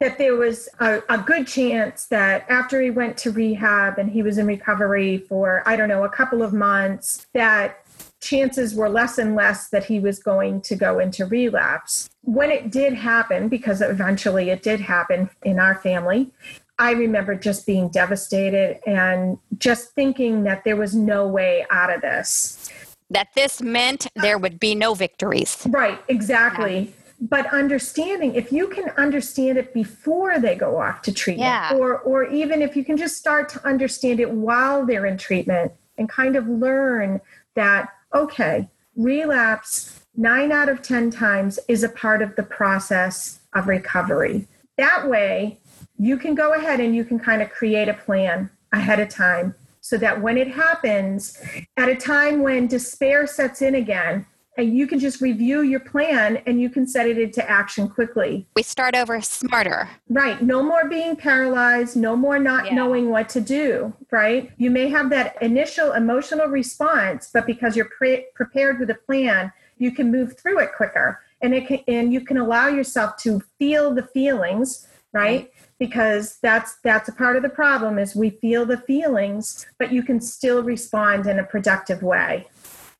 that 0.00 0.18
there 0.18 0.34
was 0.34 0.68
a, 0.80 1.02
a, 1.08 1.18
good 1.18 1.46
chance 1.46 2.06
that 2.06 2.44
after 2.50 2.82
he 2.82 2.90
went 2.90 3.16
to 3.18 3.30
rehab 3.30 3.98
and 3.98 4.10
he 4.10 4.22
was 4.22 4.38
in 4.38 4.46
recovery 4.46 5.18
for, 5.18 5.62
I 5.66 5.76
don't 5.76 5.88
know, 5.88 6.02
a 6.02 6.08
couple 6.08 6.42
of 6.42 6.52
months, 6.52 7.28
that 7.32 7.83
chances 8.24 8.74
were 8.74 8.88
less 8.88 9.18
and 9.18 9.36
less 9.36 9.68
that 9.68 9.84
he 9.84 10.00
was 10.00 10.18
going 10.18 10.60
to 10.62 10.74
go 10.74 10.98
into 10.98 11.26
relapse. 11.26 12.08
When 12.22 12.50
it 12.50 12.70
did 12.70 12.94
happen, 12.94 13.48
because 13.48 13.80
eventually 13.80 14.50
it 14.50 14.62
did 14.62 14.80
happen 14.80 15.30
in 15.44 15.58
our 15.58 15.74
family, 15.74 16.30
I 16.78 16.92
remember 16.92 17.34
just 17.34 17.66
being 17.66 17.88
devastated 17.88 18.80
and 18.86 19.38
just 19.58 19.92
thinking 19.92 20.42
that 20.44 20.64
there 20.64 20.76
was 20.76 20.94
no 20.94 21.28
way 21.28 21.66
out 21.70 21.94
of 21.94 22.00
this. 22.00 22.70
That 23.10 23.28
this 23.36 23.62
meant 23.62 24.08
there 24.16 24.38
would 24.38 24.58
be 24.58 24.74
no 24.74 24.94
victories. 24.94 25.64
Right, 25.68 26.00
exactly. 26.08 26.78
Yeah. 26.78 26.90
But 27.20 27.46
understanding, 27.52 28.34
if 28.34 28.50
you 28.50 28.66
can 28.66 28.88
understand 28.96 29.56
it 29.56 29.72
before 29.72 30.40
they 30.40 30.56
go 30.56 30.80
off 30.80 31.02
to 31.02 31.12
treatment, 31.12 31.46
yeah. 31.46 31.74
or 31.74 32.00
or 32.00 32.24
even 32.24 32.60
if 32.60 32.76
you 32.76 32.84
can 32.84 32.96
just 32.96 33.16
start 33.16 33.48
to 33.50 33.64
understand 33.64 34.18
it 34.18 34.30
while 34.30 34.84
they're 34.84 35.06
in 35.06 35.16
treatment 35.16 35.72
and 35.96 36.08
kind 36.08 36.34
of 36.34 36.48
learn 36.48 37.20
that 37.54 37.90
okay, 38.14 38.68
relapse 38.96 40.00
nine 40.16 40.52
out 40.52 40.68
of 40.68 40.82
10 40.82 41.10
times 41.10 41.58
is 41.68 41.82
a 41.82 41.88
part 41.88 42.22
of 42.22 42.36
the 42.36 42.42
process 42.42 43.40
of 43.54 43.66
recovery. 43.66 44.46
That 44.78 45.08
way, 45.08 45.58
you 45.98 46.16
can 46.16 46.34
go 46.34 46.54
ahead 46.54 46.80
and 46.80 46.94
you 46.94 47.04
can 47.04 47.18
kind 47.18 47.42
of 47.42 47.50
create 47.50 47.88
a 47.88 47.94
plan 47.94 48.50
ahead 48.72 49.00
of 49.00 49.08
time 49.08 49.54
so 49.80 49.98
that 49.98 50.20
when 50.22 50.38
it 50.38 50.48
happens, 50.48 51.38
at 51.76 51.88
a 51.88 51.94
time 51.94 52.42
when 52.42 52.66
despair 52.66 53.26
sets 53.26 53.60
in 53.60 53.74
again, 53.74 54.26
and 54.56 54.76
you 54.76 54.86
can 54.86 54.98
just 54.98 55.20
review 55.20 55.62
your 55.62 55.80
plan 55.80 56.38
and 56.46 56.60
you 56.60 56.70
can 56.70 56.86
set 56.86 57.08
it 57.08 57.18
into 57.18 57.48
action 57.48 57.88
quickly. 57.88 58.46
We 58.54 58.62
start 58.62 58.94
over 58.94 59.20
smarter. 59.20 59.88
Right. 60.08 60.40
No 60.42 60.62
more 60.62 60.88
being 60.88 61.16
paralyzed, 61.16 61.96
no 61.96 62.16
more 62.16 62.38
not 62.38 62.66
yeah. 62.66 62.74
knowing 62.74 63.10
what 63.10 63.28
to 63.30 63.40
do, 63.40 63.92
right? 64.10 64.50
You 64.56 64.70
may 64.70 64.88
have 64.88 65.10
that 65.10 65.40
initial 65.42 65.92
emotional 65.92 66.46
response, 66.46 67.30
but 67.32 67.46
because 67.46 67.76
you're 67.76 67.90
pre- 67.96 68.26
prepared 68.34 68.78
with 68.78 68.90
a 68.90 68.94
plan, 68.94 69.52
you 69.78 69.90
can 69.90 70.10
move 70.10 70.38
through 70.38 70.60
it 70.60 70.70
quicker. 70.76 71.20
And 71.42 71.54
it 71.54 71.66
can, 71.66 71.80
and 71.88 72.12
you 72.12 72.22
can 72.22 72.38
allow 72.38 72.68
yourself 72.68 73.16
to 73.18 73.42
feel 73.58 73.92
the 73.92 74.04
feelings, 74.04 74.88
right? 75.12 75.50
Because 75.78 76.38
that's 76.40 76.76
that's 76.82 77.08
a 77.08 77.12
part 77.12 77.36
of 77.36 77.42
the 77.42 77.50
problem 77.50 77.98
is 77.98 78.14
we 78.14 78.30
feel 78.30 78.64
the 78.64 78.78
feelings, 78.78 79.66
but 79.78 79.92
you 79.92 80.02
can 80.02 80.20
still 80.20 80.62
respond 80.62 81.26
in 81.26 81.38
a 81.40 81.44
productive 81.44 82.02
way 82.02 82.46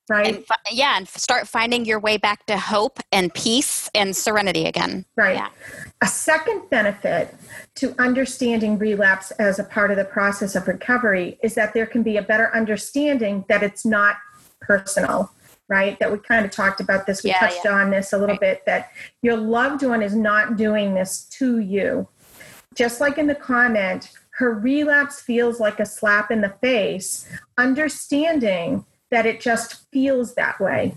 right. 0.08 0.34
And, 0.36 0.44
yeah 0.70 0.96
and 0.96 1.08
start 1.08 1.48
finding 1.48 1.84
your 1.84 1.98
way 1.98 2.16
back 2.16 2.46
to 2.46 2.58
hope 2.58 3.00
and 3.12 3.32
peace 3.34 3.90
and 3.94 4.14
serenity 4.14 4.66
again. 4.66 5.04
Right. 5.16 5.36
Yeah. 5.36 5.48
a 6.02 6.06
second 6.06 6.68
benefit 6.70 7.34
to 7.76 7.94
understanding 7.98 8.78
relapse 8.78 9.30
as 9.32 9.58
a 9.58 9.64
part 9.64 9.90
of 9.90 9.96
the 9.96 10.04
process 10.04 10.54
of 10.54 10.68
recovery 10.68 11.38
is 11.42 11.54
that 11.54 11.74
there 11.74 11.86
can 11.86 12.02
be 12.02 12.16
a 12.16 12.22
better 12.22 12.54
understanding 12.54 13.44
that 13.48 13.62
it's 13.62 13.84
not 13.84 14.16
personal 14.60 15.30
right? 15.68 15.98
That 15.98 16.12
we 16.12 16.18
kind 16.18 16.44
of 16.44 16.50
talked 16.50 16.80
about 16.80 17.06
this. 17.06 17.22
We 17.22 17.30
yeah, 17.30 17.40
touched 17.40 17.64
yeah. 17.64 17.72
on 17.72 17.90
this 17.90 18.12
a 18.12 18.18
little 18.18 18.34
right. 18.34 18.40
bit 18.40 18.66
that 18.66 18.90
your 19.22 19.36
loved 19.36 19.82
one 19.82 20.02
is 20.02 20.14
not 20.14 20.58
doing 20.58 20.92
this 20.92 21.24
to 21.38 21.58
you. 21.58 22.06
Just 22.74 23.00
like 23.00 23.16
in 23.16 23.26
the 23.26 23.34
comment 23.34 24.10
her 24.36 24.52
relapse 24.52 25.20
feels 25.20 25.60
like 25.60 25.78
a 25.78 25.86
slap 25.86 26.30
in 26.30 26.40
the 26.40 26.54
face. 26.60 27.28
Understanding 27.56 28.84
that 29.10 29.26
it 29.26 29.40
just 29.40 29.90
feels 29.90 30.34
that 30.34 30.60
way. 30.60 30.94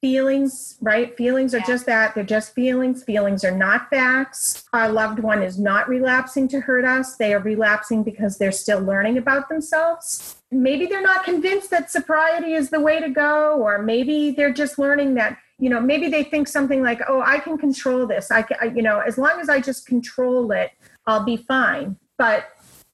Feelings, 0.00 0.78
right? 0.80 1.14
Feelings 1.14 1.54
are 1.54 1.60
just 1.60 1.84
that. 1.84 2.14
They're 2.14 2.24
just 2.24 2.54
feelings. 2.54 3.04
Feelings 3.04 3.44
are 3.44 3.50
not 3.50 3.90
facts. 3.90 4.64
Our 4.72 4.90
loved 4.90 5.18
one 5.18 5.42
is 5.42 5.58
not 5.58 5.88
relapsing 5.90 6.48
to 6.48 6.60
hurt 6.60 6.86
us. 6.86 7.16
They 7.16 7.34
are 7.34 7.40
relapsing 7.40 8.02
because 8.02 8.38
they're 8.38 8.50
still 8.50 8.80
learning 8.80 9.18
about 9.18 9.50
themselves. 9.50 10.36
Maybe 10.50 10.86
they're 10.86 11.02
not 11.02 11.24
convinced 11.24 11.70
that 11.70 11.90
sobriety 11.90 12.54
is 12.54 12.70
the 12.70 12.80
way 12.80 12.98
to 12.98 13.10
go, 13.10 13.60
or 13.60 13.82
maybe 13.82 14.30
they're 14.30 14.54
just 14.54 14.78
learning 14.78 15.14
that 15.14 15.38
you 15.60 15.68
know, 15.68 15.78
maybe 15.78 16.08
they 16.08 16.24
think 16.24 16.48
something 16.48 16.82
like, 16.82 17.02
oh, 17.06 17.20
I 17.20 17.38
can 17.38 17.58
control 17.58 18.06
this. 18.06 18.30
I 18.30 18.42
can, 18.42 18.74
you 18.74 18.82
know, 18.82 19.00
as 19.00 19.18
long 19.18 19.38
as 19.40 19.50
I 19.50 19.60
just 19.60 19.86
control 19.86 20.50
it, 20.52 20.72
I'll 21.06 21.24
be 21.24 21.36
fine. 21.36 21.96
But 22.16 22.46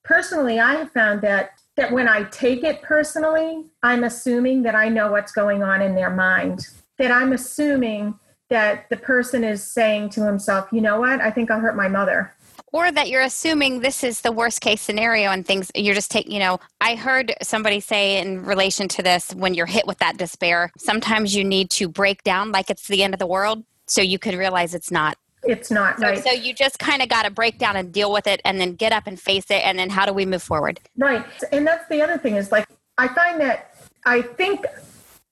personally, 0.02 0.58
I 0.58 0.74
have 0.74 0.90
found 0.90 1.22
that 1.22 1.50
that 1.76 1.92
when 1.92 2.08
I 2.08 2.24
take 2.24 2.64
it 2.64 2.82
personally, 2.82 3.64
I'm 3.82 4.04
assuming 4.04 4.62
that 4.62 4.74
I 4.74 4.88
know 4.88 5.12
what's 5.12 5.32
going 5.32 5.62
on 5.62 5.82
in 5.82 5.94
their 5.94 6.10
mind. 6.10 6.68
That 6.98 7.10
I'm 7.10 7.32
assuming 7.32 8.18
that 8.48 8.88
the 8.88 8.96
person 8.96 9.44
is 9.44 9.62
saying 9.62 10.10
to 10.10 10.24
himself, 10.24 10.68
you 10.72 10.80
know 10.80 11.00
what, 11.00 11.20
I 11.20 11.30
think 11.30 11.50
I'll 11.50 11.60
hurt 11.60 11.76
my 11.76 11.88
mother. 11.88 12.32
Or 12.72 12.90
that 12.90 13.08
you're 13.08 13.22
assuming 13.22 13.80
this 13.80 14.02
is 14.02 14.20
the 14.20 14.32
worst 14.32 14.60
case 14.60 14.80
scenario 14.80 15.30
and 15.30 15.46
things 15.46 15.70
you're 15.74 15.94
just 15.94 16.10
taking, 16.10 16.32
you 16.32 16.38
know, 16.38 16.58
I 16.80 16.94
heard 16.94 17.34
somebody 17.42 17.80
say 17.80 18.18
in 18.20 18.44
relation 18.44 18.88
to 18.88 19.02
this 19.02 19.34
when 19.34 19.54
you're 19.54 19.66
hit 19.66 19.86
with 19.86 19.98
that 19.98 20.16
despair, 20.16 20.70
sometimes 20.78 21.34
you 21.34 21.44
need 21.44 21.70
to 21.70 21.88
break 21.88 22.22
down 22.22 22.52
like 22.52 22.70
it's 22.70 22.88
the 22.88 23.02
end 23.02 23.14
of 23.14 23.20
the 23.20 23.26
world 23.26 23.64
so 23.86 24.00
you 24.00 24.18
can 24.18 24.36
realize 24.36 24.74
it's 24.74 24.90
not 24.90 25.16
it's 25.46 25.70
not 25.70 25.98
so, 25.98 26.06
right. 26.06 26.22
So 26.22 26.32
you 26.32 26.52
just 26.52 26.78
kind 26.78 27.02
of 27.02 27.08
got 27.08 27.24
to 27.24 27.30
break 27.30 27.58
down 27.58 27.76
and 27.76 27.92
deal 27.92 28.12
with 28.12 28.26
it 28.26 28.40
and 28.44 28.60
then 28.60 28.74
get 28.74 28.92
up 28.92 29.06
and 29.06 29.20
face 29.20 29.50
it. 29.50 29.62
And 29.64 29.78
then 29.78 29.90
how 29.90 30.06
do 30.06 30.12
we 30.12 30.26
move 30.26 30.42
forward? 30.42 30.80
Right. 30.96 31.24
And 31.52 31.66
that's 31.66 31.88
the 31.88 32.02
other 32.02 32.18
thing 32.18 32.36
is 32.36 32.52
like, 32.52 32.66
I 32.98 33.08
find 33.08 33.40
that 33.40 33.74
I 34.04 34.22
think 34.22 34.64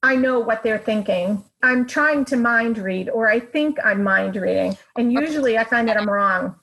I 0.03 0.17
know 0.17 0.39
what 0.39 0.63
they're 0.63 0.79
thinking. 0.79 1.43
I'm 1.63 1.87
trying 1.87 2.27
to 2.27 2.37
mind 2.37 2.77
read, 2.77 3.09
or 3.09 3.29
I 3.29 3.41
think 3.41 3.79
I'm 3.83 4.03
mind 4.03 4.37
reading. 4.37 4.77
And 4.97 5.13
usually 5.13 5.57
I 5.57 5.65
find 5.65 5.89
that 5.89 5.97
I'm 5.97 6.09
wrong, 6.09 6.57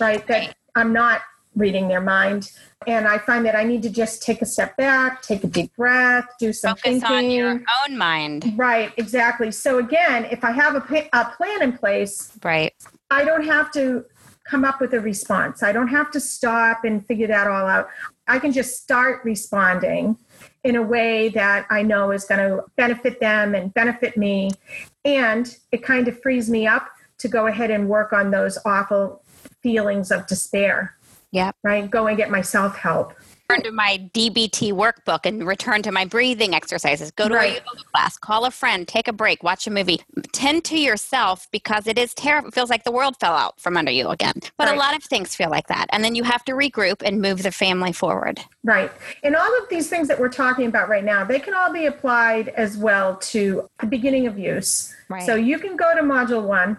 right? 0.00 0.26
That 0.26 0.56
I'm 0.74 0.92
not 0.92 1.22
reading 1.58 1.88
their 1.88 2.00
mind. 2.00 2.52
And 2.86 3.06
I 3.06 3.18
find 3.18 3.44
that 3.44 3.54
I 3.54 3.64
need 3.64 3.82
to 3.82 3.90
just 3.90 4.22
take 4.22 4.40
a 4.40 4.46
step 4.46 4.76
back, 4.76 5.22
take 5.22 5.44
a 5.44 5.48
deep 5.48 5.74
breath, 5.76 6.26
do 6.38 6.52
some 6.52 6.76
Focus 6.76 6.82
thinking. 7.02 7.10
on 7.10 7.30
your 7.30 7.62
own 7.84 7.98
mind. 7.98 8.54
Right, 8.56 8.92
exactly. 8.96 9.50
So 9.50 9.78
again, 9.78 10.26
if 10.26 10.44
I 10.44 10.52
have 10.52 10.76
a, 10.76 11.08
a 11.12 11.24
plan 11.36 11.62
in 11.62 11.76
place, 11.76 12.32
right, 12.42 12.72
I 13.10 13.24
don't 13.24 13.44
have 13.44 13.72
to 13.72 14.04
come 14.44 14.64
up 14.64 14.80
with 14.80 14.94
a 14.94 15.00
response. 15.00 15.62
I 15.62 15.72
don't 15.72 15.88
have 15.88 16.10
to 16.12 16.20
stop 16.20 16.84
and 16.84 17.06
figure 17.06 17.26
that 17.26 17.46
all 17.46 17.66
out. 17.66 17.88
I 18.26 18.38
can 18.38 18.52
just 18.52 18.82
start 18.82 19.22
responding 19.24 20.16
in 20.64 20.76
a 20.76 20.82
way 20.82 21.28
that 21.30 21.66
I 21.70 21.82
know 21.82 22.10
is 22.12 22.24
going 22.24 22.40
to 22.40 22.64
benefit 22.76 23.20
them 23.20 23.54
and 23.54 23.72
benefit 23.74 24.16
me. 24.16 24.50
And 25.04 25.54
it 25.70 25.82
kind 25.82 26.08
of 26.08 26.20
frees 26.22 26.48
me 26.48 26.66
up 26.66 26.88
to 27.18 27.28
go 27.28 27.46
ahead 27.46 27.70
and 27.70 27.88
work 27.88 28.12
on 28.12 28.30
those 28.30 28.58
awful 28.64 29.22
feelings 29.62 30.10
of 30.10 30.26
despair. 30.26 30.97
Yeah. 31.32 31.50
Right? 31.62 31.90
Go 31.90 32.06
and 32.06 32.16
get 32.16 32.30
my 32.30 32.40
self 32.40 32.76
help. 32.76 33.12
Turn 33.50 33.62
to 33.62 33.72
my 33.72 34.10
DBT 34.12 34.72
workbook 34.74 35.20
and 35.24 35.46
return 35.46 35.80
to 35.82 35.90
my 35.90 36.04
breathing 36.04 36.54
exercises. 36.54 37.10
Go 37.10 37.28
to 37.28 37.34
Right. 37.34 37.52
a 37.52 37.64
yoga 37.64 37.82
class, 37.94 38.18
call 38.18 38.44
a 38.44 38.50
friend, 38.50 38.86
take 38.86 39.08
a 39.08 39.12
break, 39.12 39.42
watch 39.42 39.66
a 39.66 39.70
movie. 39.70 40.02
Tend 40.32 40.64
to 40.66 40.78
yourself 40.78 41.48
because 41.50 41.86
it 41.86 41.98
is 41.98 42.12
terrible. 42.12 42.48
It 42.48 42.54
feels 42.54 42.68
like 42.68 42.84
the 42.84 42.92
world 42.92 43.16
fell 43.18 43.32
out 43.32 43.58
from 43.58 43.78
under 43.78 43.90
you 43.90 44.08
again. 44.08 44.34
But 44.58 44.68
Right. 44.68 44.76
a 44.76 44.78
lot 44.78 44.94
of 44.94 45.02
things 45.02 45.34
feel 45.34 45.48
like 45.48 45.66
that. 45.68 45.86
And 45.92 46.04
then 46.04 46.14
you 46.14 46.24
have 46.24 46.44
to 46.44 46.52
regroup 46.52 47.00
and 47.02 47.22
move 47.22 47.42
the 47.42 47.50
family 47.50 47.92
forward. 47.92 48.38
Right. 48.64 48.92
And 49.22 49.34
all 49.34 49.58
of 49.62 49.66
these 49.70 49.88
things 49.88 50.08
that 50.08 50.20
we're 50.20 50.28
talking 50.28 50.66
about 50.66 50.90
right 50.90 51.04
now, 51.04 51.24
they 51.24 51.40
can 51.40 51.54
all 51.54 51.72
be 51.72 51.86
applied 51.86 52.48
as 52.48 52.76
well 52.76 53.16
to 53.16 53.66
the 53.80 53.86
beginning 53.86 54.26
of 54.26 54.38
use. 54.38 54.94
Right. 55.08 55.22
So 55.24 55.36
you 55.36 55.58
can 55.58 55.74
go 55.74 55.94
to 55.94 56.02
module 56.02 56.42
one 56.42 56.76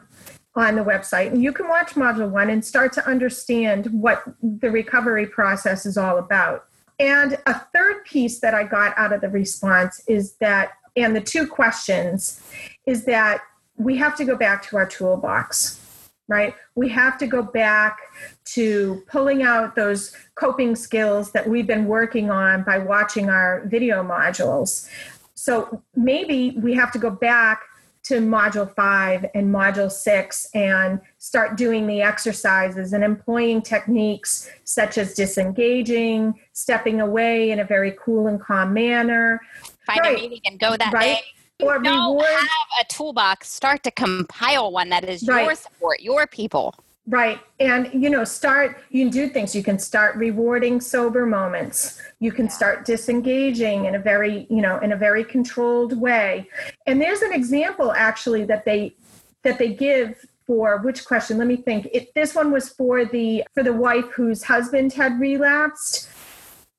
on 0.56 0.76
the 0.76 0.84
website 0.84 1.28
and 1.28 1.43
you 1.43 1.54
can 1.54 1.68
watch 1.68 1.93
module 1.93 2.30
one 2.30 2.50
and 2.50 2.66
start 2.66 2.91
to 2.93 3.06
understand 3.08 3.86
what 3.88 4.24
the 4.41 4.70
recovery 4.70 5.26
process 5.26 5.86
is 5.86 5.97
all 5.97 6.18
about. 6.18 6.66
And 7.00 7.38
a 7.45 7.60
third 7.74 8.04
piece 8.06 8.39
that 8.41 8.54
I 8.54 8.64
got 8.64 8.97
out 8.97 9.14
of 9.14 9.22
the 9.22 9.30
response 9.30 10.02
is 10.08 10.36
that, 10.41 10.72
and 10.97 11.16
the 11.16 11.22
two 11.22 11.47
questions, 11.47 12.41
is 12.86 13.06
that 13.06 13.41
we 13.78 13.95
have 13.97 14.18
to 14.18 14.26
go 14.26 14.36
back 14.36 14.68
to 14.70 14.76
our 14.76 14.86
toolbox, 14.86 16.10
right? 16.28 16.54
We 16.76 16.89
have 16.89 17.18
to 17.20 17.28
go 17.28 17.41
back 17.41 18.00
to 18.45 19.02
pulling 19.08 19.43
out 19.43 19.76
those 19.76 20.14
coping 20.36 20.76
skills 20.76 21.32
that 21.32 21.47
we've 21.47 21.68
been 21.68 21.86
working 21.86 22.30
on 22.30 22.64
by 22.64 22.80
watching 22.80 23.30
our 23.30 23.66
video 23.68 24.04
modules. 24.04 24.89
So 25.36 25.82
maybe 25.95 26.58
we 26.58 26.74
have 26.74 26.91
to 26.91 27.00
go 27.00 27.10
back 27.10 27.62
to 28.10 28.16
module 28.20 28.74
five 28.76 29.24
and 29.36 29.53
module 29.53 29.91
six 29.91 30.49
and 30.55 30.99
start 31.20 31.55
doing 31.55 31.86
the 31.86 32.01
exercises 32.01 32.91
and 32.93 33.03
employing 33.03 33.62
techniques 33.62 34.49
such 34.64 34.97
as 34.97 35.14
disengaging, 35.14 36.34
stepping 36.53 37.01
away 37.01 37.51
in 37.51 37.60
a 37.60 37.64
very 37.64 37.95
cool 38.03 38.26
and 38.26 38.41
calm 38.41 38.74
manner, 38.74 39.39
Find 39.86 39.99
Right. 40.01 40.18
a 40.18 40.22
meeting 40.22 40.41
and 40.45 40.60
go 40.60 40.76
that 40.78 40.91
Right. 40.93 41.18
day. 41.18 41.22
You 41.60 41.68
or 41.68 41.80
don't 41.80 42.10
reward. 42.16 42.26
have 42.26 42.47
a 42.82 42.86
toolbox. 42.86 43.51
Start 43.51 43.84
to 43.84 43.91
compile 43.91 44.72
one 44.72 44.89
that 44.89 45.03
is 45.03 45.22
your 45.24 45.53
support, 45.55 45.99
your 45.99 46.26
people. 46.26 46.74
Right. 47.10 47.39
And, 47.60 47.89
you 47.91 48.12
know, 48.12 48.24
start, 48.24 48.84
you 48.91 49.03
can 49.03 49.12
do 49.12 49.30
things. 49.30 49.55
You 49.55 49.64
can 49.64 49.80
start 49.80 50.16
rewarding 50.16 50.80
sober 50.80 51.26
moments. 51.26 51.99
You 52.20 52.32
can 52.32 52.51
start 52.51 52.86
disengaging 52.86 53.86
in 53.86 53.95
a 53.95 53.99
very, 53.99 54.45
you 54.47 54.62
know, 54.62 54.78
in 54.78 54.91
a 54.91 54.95
very 54.95 55.24
controlled 55.24 55.99
way. 55.99 56.47
And 56.86 57.01
there's 57.01 57.24
an 57.24 57.34
example 57.34 57.91
actually 57.93 58.45
that 58.45 58.64
they, 58.64 58.93
that 59.41 59.57
they 59.57 59.74
give 59.74 60.24
for 60.45 60.78
which 60.80 61.03
question? 61.05 61.39
Let 61.39 61.47
me 61.47 61.57
think. 61.57 61.88
It, 61.91 62.14
this 62.14 62.36
one 62.36 62.51
was 62.51 62.70
for 62.70 63.05
the, 63.05 63.43
for 63.55 63.64
the 63.64 63.74
wife 63.74 64.05
whose 64.12 64.43
husband 64.43 64.93
had 64.93 65.20
relapsed 65.20 66.10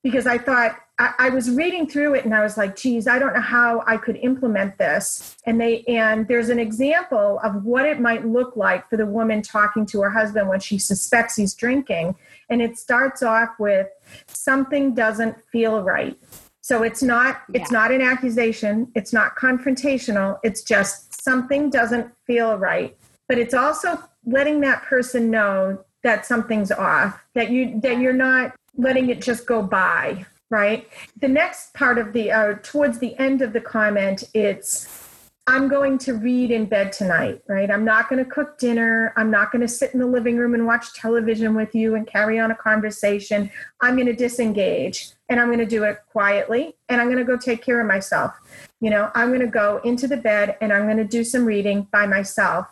because 0.03 0.27
I 0.27 0.39
thought 0.39 0.77
I, 0.99 1.13
I 1.19 1.29
was 1.31 1.51
reading 1.51 1.89
through 1.89 2.15
it 2.15 2.25
and 2.25 2.35
I 2.35 2.43
was 2.43 2.57
like, 2.57 2.77
geez, 2.77 3.07
I 3.07 3.19
don't 3.19 3.35
know 3.35 3.41
how 3.41 3.83
I 3.87 3.97
could 3.97 4.17
implement 4.17 4.79
this. 4.79 5.37
And 5.47 5.61
they 5.61 5.83
and 5.85 6.27
there's 6.29 6.49
an 6.49 6.59
example 6.59 7.41
of 7.43 7.65
what 7.65 7.87
it 7.87 8.01
might 8.01 8.27
look 8.27 8.57
like 8.57 8.89
for 8.89 8.97
the 8.97 9.07
woman 9.07 9.43
talking 9.43 9.87
to 9.87 10.01
her 10.03 10.11
husband 10.11 10.49
when 10.49 10.61
she 10.61 10.79
suspects 10.79 11.37
he's 11.37 11.55
drinking. 11.55 12.17
And 12.49 12.63
it 12.63 12.79
starts 12.79 13.23
off 13.23 13.51
with 13.59 13.89
something 14.29 14.95
doesn't 14.95 15.37
feel 15.53 15.83
right. 15.83 16.19
So 16.61 16.83
it's 16.83 17.03
not 17.03 17.43
it's 17.53 17.71
Yeah. 17.71 17.79
not 17.79 17.91
an 17.93 18.03
accusation, 18.03 18.91
it's 18.95 19.13
not 19.13 19.37
confrontational, 19.37 20.39
it's 20.43 20.63
just 20.63 21.23
something 21.23 21.71
doesn't 21.71 22.11
feel 22.27 22.57
right. 22.59 22.97
But 23.29 23.39
it's 23.39 23.55
also 23.55 23.99
letting 24.25 24.61
that 24.61 24.83
person 24.83 25.31
know 25.31 25.85
that 26.03 26.25
something's 26.25 26.73
off, 26.73 27.23
that 27.35 27.51
you 27.51 27.81
that 27.83 27.99
you're 27.99 28.13
not 28.13 28.55
letting 28.77 29.11
it 29.11 29.21
just 29.21 29.47
go 29.47 29.63
by, 29.63 30.25
right? 30.51 30.89
The 31.21 31.29
next 31.29 31.75
part 31.75 31.99
of 31.99 32.13
the 32.13 32.31
uh, 32.31 32.55
towards 32.63 32.99
the 32.99 33.19
end 33.19 33.43
of 33.43 33.53
the 33.53 33.61
comment, 33.61 34.25
it's 34.35 35.11
I'm 35.47 35.67
going 35.67 35.99
to 35.99 36.15
read 36.15 36.53
in 36.53 36.67
bed 36.67 36.93
tonight, 36.93 37.43
right? 37.49 37.71
I'm 37.73 37.85
not 37.85 38.09
going 38.09 38.23
to 38.25 38.31
cook 38.31 38.57
dinner. 38.57 39.13
I'm 39.17 39.33
not 39.33 39.51
going 39.51 39.63
to 39.63 39.69
sit 39.69 39.93
in 39.95 39.99
the 39.99 40.07
living 40.07 40.37
room 40.37 40.55
and 40.55 40.65
watch 40.65 40.95
television 40.95 41.57
with 41.57 41.75
you 41.75 41.97
and 41.97 42.07
carry 42.07 42.39
on 42.39 42.53
a 42.53 42.55
conversation. 42.55 43.51
I'm 43.81 43.97
going 43.97 44.07
to 44.07 44.15
disengage 44.15 45.11
and 45.29 45.41
I'm 45.41 45.49
going 45.49 45.59
to 45.59 45.67
do 45.67 45.83
it 45.83 45.99
quietly 46.13 46.77
and 46.89 47.01
I'm 47.01 47.09
going 47.09 47.19
to 47.19 47.25
go 47.25 47.37
take 47.37 47.63
care 47.63 47.81
of 47.81 47.89
myself. 47.89 48.33
You 48.81 48.91
know, 48.91 49.11
I'm 49.17 49.31
going 49.31 49.41
to 49.41 49.49
go 49.49 49.81
into 49.83 50.07
the 50.07 50.17
bed 50.17 50.57
and 50.61 50.73
I'm 50.73 50.85
going 50.85 50.99
to 50.99 51.05
do 51.05 51.25
some 51.25 51.45
reading 51.45 51.89
by 51.91 52.07
myself. 52.07 52.69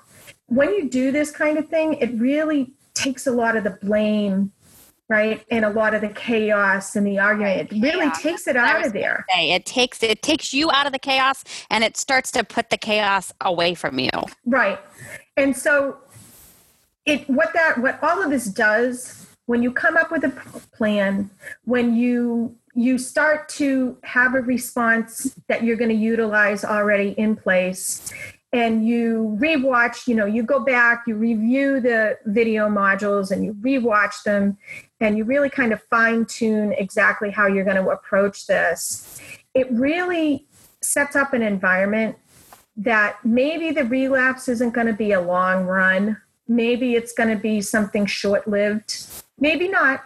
When 0.47 0.73
you 0.73 0.89
do 0.89 1.11
this 1.11 1.33
kind 1.33 1.59
of 1.59 1.69
thing, 1.69 1.95
it 1.95 2.13
really 2.15 2.73
takes 2.95 3.27
a 3.27 3.33
lot 3.33 3.57
of 3.57 3.65
the 3.65 3.79
blame, 3.83 4.53
right? 5.09 5.45
And 5.51 5.65
a 5.65 5.71
lot 5.71 5.95
of 5.95 6.01
the 6.03 6.09
chaos 6.09 6.95
and 6.97 7.07
the 7.07 7.19
argument. 7.19 7.73
It 7.73 7.81
really 7.81 8.07
Chaos. 8.07 8.23
takes 8.23 8.47
it 8.47 8.55
That's 8.55 8.67
what 8.67 8.77
I 8.77 8.81
out 8.81 8.87
of 8.87 8.93
there. 8.93 9.25
Say, 9.35 9.53
It 9.53 9.67
takes 9.67 10.03
it 10.03 10.23
takes 10.23 10.53
you 10.53 10.71
out 10.71 10.87
of 10.87 10.93
the 10.93 10.99
chaos 10.99 11.45
and 11.71 11.83
it 11.83 11.97
starts 11.97 12.31
to 12.33 12.45
put 12.45 12.71
the 12.71 12.77
chaos 12.79 13.33
away 13.41 13.75
from 13.75 13.99
you. 13.99 14.11
Right. 14.45 14.79
And 15.37 15.57
so 15.57 15.99
it 17.07 17.29
what 17.29 17.53
that 17.55 17.79
what 17.79 18.03
all 18.03 18.23
of 18.23 18.31
this 18.31 18.47
does 18.47 19.27
when 19.47 19.63
you 19.63 19.73
come 19.73 19.97
up 19.97 20.11
with 20.11 20.25
a 20.25 20.31
plan, 20.77 21.31
when 21.65 21.97
you 21.97 22.55
you 22.75 22.99
start 22.99 23.49
to 23.49 23.97
have 24.05 24.35
a 24.35 24.41
response 24.41 25.35
that 25.49 25.65
you're 25.65 25.77
going 25.77 25.89
to 25.89 25.97
utilize 25.97 26.65
already 26.65 27.09
in 27.13 27.35
place 27.35 28.13
and 28.53 28.87
you 28.87 29.37
rewatch, 29.41 30.07
you 30.07 30.15
know, 30.15 30.27
you 30.27 30.43
go 30.43 30.61
back, 30.61 31.05
you 31.07 31.17
review 31.17 31.81
the 31.81 32.17
video 32.27 32.69
modules 32.69 33.31
and 33.31 33.45
you 33.45 33.55
rewatch 33.55 34.23
them 34.23 34.57
and 35.01 35.17
you 35.17 35.25
really 35.25 35.51
kind 35.51 35.73
of 35.73 35.83
fine 35.85 36.25
tune 36.25 36.73
exactly 36.73 37.31
how 37.31 37.47
you're 37.47 37.65
going 37.65 37.83
to 37.83 37.91
approach 37.91 38.47
this. 38.47 39.21
It 39.55 39.71
really 39.71 40.47
sets 40.83 41.17
up 41.17 41.33
an 41.33 41.43
environment 41.43 42.17
that 42.77 43.17
maybe 43.25 43.71
the 43.71 43.85
relapse 43.85 44.49
isn't 44.49 44.71
going 44.71 44.87
to 44.87 44.93
be 44.93 45.13
a 45.13 45.21
long 45.21 45.65
run. 45.65 46.17
Maybe 46.47 46.95
it's 46.95 47.13
going 47.13 47.29
to 47.31 47.41
be 47.41 47.61
something 47.61 48.07
short 48.07 48.47
lived. 48.49 48.99
Maybe 49.39 49.69
not, 49.69 50.03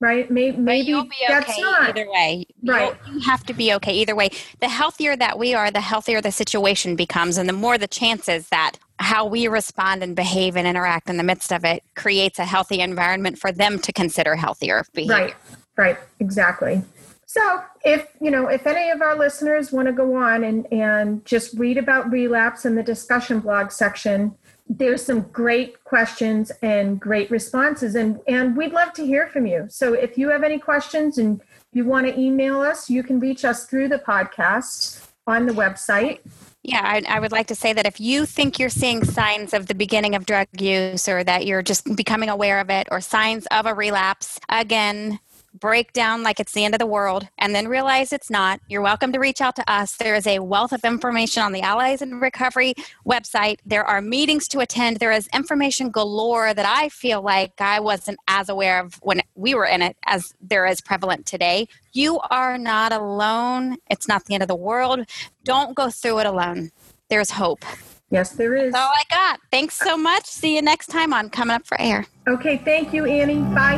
right? 0.00 0.30
Maybe, 0.30 0.56
maybe 0.56 0.86
you'll 0.86 1.04
be 1.04 1.16
that's 1.26 1.50
okay 1.50 1.60
not. 1.60 1.88
either 1.90 2.10
way. 2.10 2.46
You'll- 2.62 2.74
Right. 2.74 2.94
You 3.12 3.20
have 3.20 3.44
to 3.46 3.52
be 3.52 3.72
okay 3.74 3.94
either 3.94 4.14
way. 4.14 4.30
The 4.60 4.68
healthier 4.68 5.16
that 5.16 5.38
we 5.38 5.54
are, 5.54 5.70
the 5.70 5.80
healthier 5.80 6.20
the 6.20 6.32
situation 6.32 6.96
becomes, 6.96 7.36
and 7.36 7.48
the 7.48 7.52
more 7.52 7.78
the 7.78 7.88
chances 7.88 8.48
that 8.48 8.72
how 9.00 9.24
we 9.26 9.46
respond 9.48 10.02
and 10.02 10.14
behave 10.16 10.56
and 10.56 10.66
interact 10.66 11.08
in 11.08 11.16
the 11.16 11.22
midst 11.22 11.52
of 11.52 11.64
it 11.64 11.82
creates 11.94 12.38
a 12.38 12.44
healthy 12.44 12.80
environment 12.80 13.38
for 13.38 13.52
them 13.52 13.78
to 13.78 13.92
consider 13.92 14.34
healthier 14.34 14.84
behavior. 14.92 15.14
Right, 15.14 15.34
right, 15.76 15.98
exactly. 16.20 16.82
So 17.26 17.62
if 17.84 18.08
you 18.20 18.30
know 18.30 18.48
if 18.48 18.66
any 18.66 18.90
of 18.90 19.02
our 19.02 19.14
listeners 19.16 19.70
want 19.70 19.86
to 19.86 19.92
go 19.92 20.14
on 20.16 20.44
and 20.44 20.66
and 20.72 21.24
just 21.26 21.56
read 21.58 21.76
about 21.76 22.10
relapse 22.10 22.64
in 22.64 22.74
the 22.74 22.82
discussion 22.82 23.40
blog 23.40 23.70
section, 23.70 24.34
there's 24.68 25.02
some 25.02 25.22
great 25.32 25.82
questions 25.84 26.52
and 26.62 27.00
great 27.00 27.30
responses 27.30 27.94
and 27.94 28.20
and 28.28 28.56
we'd 28.56 28.72
love 28.72 28.92
to 28.94 29.04
hear 29.04 29.28
from 29.28 29.46
you. 29.46 29.66
So 29.68 29.94
if 29.94 30.18
you 30.18 30.28
have 30.30 30.42
any 30.42 30.58
questions 30.58 31.18
and 31.18 31.40
you 31.72 31.84
want 31.84 32.06
to 32.06 32.18
email 32.18 32.60
us, 32.60 32.90
you 32.90 33.02
can 33.02 33.20
reach 33.20 33.44
us 33.44 33.66
through 33.66 33.88
the 33.88 33.98
podcast 33.98 35.06
on 35.26 35.46
the 35.46 35.52
website. 35.52 36.20
Yeah, 36.62 36.80
I, 36.82 37.02
I, 37.08 37.20
would 37.20 37.32
like 37.32 37.46
to 37.48 37.54
say 37.54 37.72
that 37.72 37.86
if 37.86 38.00
you 38.00 38.26
think 38.26 38.58
you're 38.58 38.68
seeing 38.68 39.04
signs 39.04 39.54
of 39.54 39.66
the 39.66 39.74
beginning 39.74 40.14
of 40.14 40.26
drug 40.26 40.48
use 40.58 41.08
or 41.08 41.22
that 41.24 41.46
you're 41.46 41.62
just 41.62 41.96
becoming 41.96 42.28
aware 42.28 42.60
of 42.60 42.68
it 42.68 42.88
or 42.90 43.00
signs 43.00 43.46
of 43.50 43.64
a 43.64 43.72
relapse, 43.72 44.40
again, 44.48 45.20
break 45.54 45.92
down 45.92 46.22
like 46.22 46.40
it's 46.40 46.52
the 46.52 46.64
end 46.64 46.74
of 46.74 46.78
the 46.78 46.86
world, 46.86 47.28
and 47.38 47.54
then 47.54 47.68
realize 47.68 48.12
it's 48.12 48.30
not, 48.30 48.60
you're 48.68 48.82
welcome 48.82 49.12
to 49.12 49.18
reach 49.18 49.40
out 49.40 49.56
to 49.56 49.70
us. 49.70 49.96
There 49.96 50.14
is 50.14 50.26
a 50.26 50.38
wealth 50.40 50.72
of 50.72 50.84
information 50.84 51.42
on 51.42 51.52
the 51.52 51.62
Allies 51.62 52.02
in 52.02 52.20
Recovery 52.20 52.74
website. 53.06 53.58
There 53.66 53.84
are 53.84 54.00
meetings 54.00 54.48
to 54.48 54.60
attend. 54.60 54.98
There 54.98 55.12
is 55.12 55.28
information 55.32 55.90
galore 55.90 56.54
that 56.54 56.66
I 56.66 56.88
feel 56.88 57.22
like 57.22 57.60
I 57.60 57.80
wasn't 57.80 58.18
as 58.28 58.48
aware 58.48 58.80
of 58.80 58.94
when 59.02 59.22
we 59.34 59.54
were 59.54 59.66
in 59.66 59.82
it 59.82 59.96
as 60.06 60.34
there 60.40 60.66
is 60.66 60.80
prevalent 60.80 61.26
today. 61.26 61.68
You 61.92 62.20
are 62.30 62.58
not 62.58 62.92
alone. 62.92 63.78
It's 63.90 64.08
not 64.08 64.26
the 64.26 64.34
end 64.34 64.42
of 64.42 64.48
the 64.48 64.56
world. 64.56 65.06
Don't 65.44 65.74
go 65.74 65.90
through 65.90 66.20
it 66.20 66.26
alone. 66.26 66.70
There's 67.08 67.30
hope. 67.30 67.64
Yes, 68.10 68.30
there 68.32 68.54
is. 68.54 68.72
That's 68.72 68.84
all 68.84 68.92
I 68.94 69.02
got. 69.10 69.40
Thanks 69.50 69.78
so 69.78 69.96
much. 69.96 70.24
See 70.24 70.56
you 70.56 70.62
next 70.62 70.86
time 70.86 71.12
on 71.12 71.28
Coming 71.28 71.56
Up 71.56 71.66
for 71.66 71.78
Air. 71.80 72.06
Okay, 72.26 72.56
thank 72.58 72.94
you, 72.94 73.04
Annie. 73.04 73.42
Bye. 73.54 73.76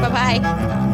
Bye 0.00 0.40
bye. 0.40 0.86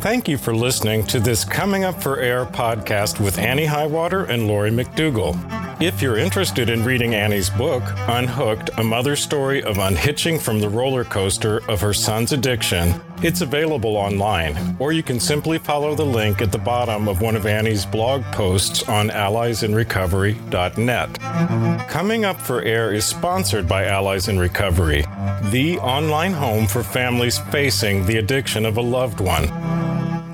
Thank 0.00 0.28
you 0.28 0.38
for 0.38 0.54
listening 0.54 1.04
to 1.08 1.20
this 1.20 1.44
Coming 1.44 1.84
Up 1.84 2.02
for 2.02 2.18
Air 2.20 2.46
podcast 2.46 3.22
with 3.22 3.36
Annie 3.38 3.66
Highwater 3.66 4.24
and 4.24 4.46
Lori 4.46 4.70
McDougall. 4.70 5.59
If 5.80 6.02
you're 6.02 6.18
interested 6.18 6.68
in 6.68 6.84
reading 6.84 7.14
Annie's 7.14 7.48
book, 7.48 7.82
Unhooked 8.06 8.68
A 8.76 8.84
Mother's 8.84 9.22
Story 9.22 9.62
of 9.62 9.78
Unhitching 9.78 10.38
from 10.38 10.60
the 10.60 10.68
Roller 10.68 11.04
Coaster 11.04 11.62
of 11.70 11.80
Her 11.80 11.94
Son's 11.94 12.32
Addiction, 12.32 13.00
it's 13.22 13.40
available 13.40 13.96
online, 13.96 14.76
or 14.78 14.92
you 14.92 15.02
can 15.02 15.18
simply 15.18 15.56
follow 15.56 15.94
the 15.94 16.04
link 16.04 16.42
at 16.42 16.52
the 16.52 16.58
bottom 16.58 17.08
of 17.08 17.22
one 17.22 17.34
of 17.34 17.46
Annie's 17.46 17.86
blog 17.86 18.22
posts 18.24 18.86
on 18.90 19.08
alliesinrecovery.net. 19.08 21.88
Coming 21.88 22.26
Up 22.26 22.38
for 22.38 22.60
Air 22.60 22.92
is 22.92 23.06
sponsored 23.06 23.66
by 23.66 23.86
Allies 23.86 24.28
in 24.28 24.38
Recovery, 24.38 25.06
the 25.44 25.78
online 25.78 26.34
home 26.34 26.66
for 26.66 26.82
families 26.82 27.38
facing 27.38 28.04
the 28.04 28.18
addiction 28.18 28.66
of 28.66 28.76
a 28.76 28.82
loved 28.82 29.20
one. 29.20 29.48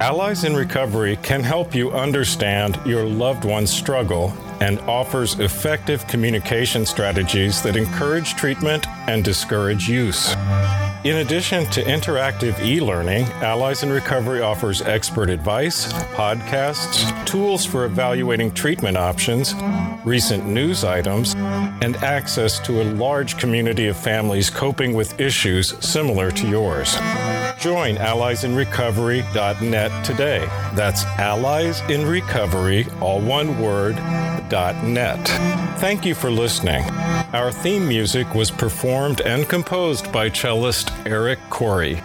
Allies 0.01 0.43
in 0.43 0.57
Recovery 0.57 1.15
can 1.23 1.45
help 1.45 1.73
you 1.73 1.93
understand 1.93 2.81
your 2.85 3.05
loved 3.05 3.45
one's 3.45 3.71
struggle 3.71 4.37
and 4.61 4.81
offers 4.81 5.39
effective 5.39 6.07
communication 6.07 6.87
strategies 6.87 7.63
that 7.63 7.77
encourage 7.77 8.35
treatment 8.35 8.87
and 9.09 9.25
discourage 9.25 9.89
use. 9.89 10.35
In 11.05 11.19
addition 11.19 11.67
to 11.67 11.85
interactive 11.85 12.59
e 12.65 12.81
learning, 12.81 13.27
Allies 13.41 13.85
in 13.85 13.91
Recovery 13.91 14.41
offers 14.41 14.83
expert 14.83 15.31
advice, 15.31 15.93
podcasts, 16.15 17.07
tools 17.27 17.65
for 17.65 17.85
evaluating 17.85 18.51
treatment 18.51 18.97
options, 18.97 19.55
recent 20.05 20.47
news 20.47 20.83
items, 20.83 21.35
and 21.81 21.95
access 21.99 22.59
to 22.67 22.83
a 22.83 22.91
large 22.95 23.39
community 23.39 23.87
of 23.87 23.97
families 23.97 24.51
coping 24.51 24.95
with 24.95 25.21
issues 25.21 25.79
similar 25.79 26.33
to 26.33 26.49
yours. 26.49 26.97
Join 27.59 27.97
alliesinrecovery.net 27.97 30.05
today. 30.05 30.41
That's 30.75 31.05
alliesinrecovery, 31.05 33.01
all 33.01 33.21
one 33.21 33.59
word, 33.61 33.97
.net. 33.97 35.27
Thank 35.79 36.05
you 36.05 36.15
for 36.15 36.31
listening. 36.31 36.85
Our 37.33 37.51
theme 37.51 37.89
music 37.89 38.35
was 38.35 38.51
performed 38.51 39.23
and 39.23 39.49
composed 39.49 40.13
by 40.13 40.29
cellist 40.31 40.93
Eric 41.07 41.39
Corey. 41.51 41.97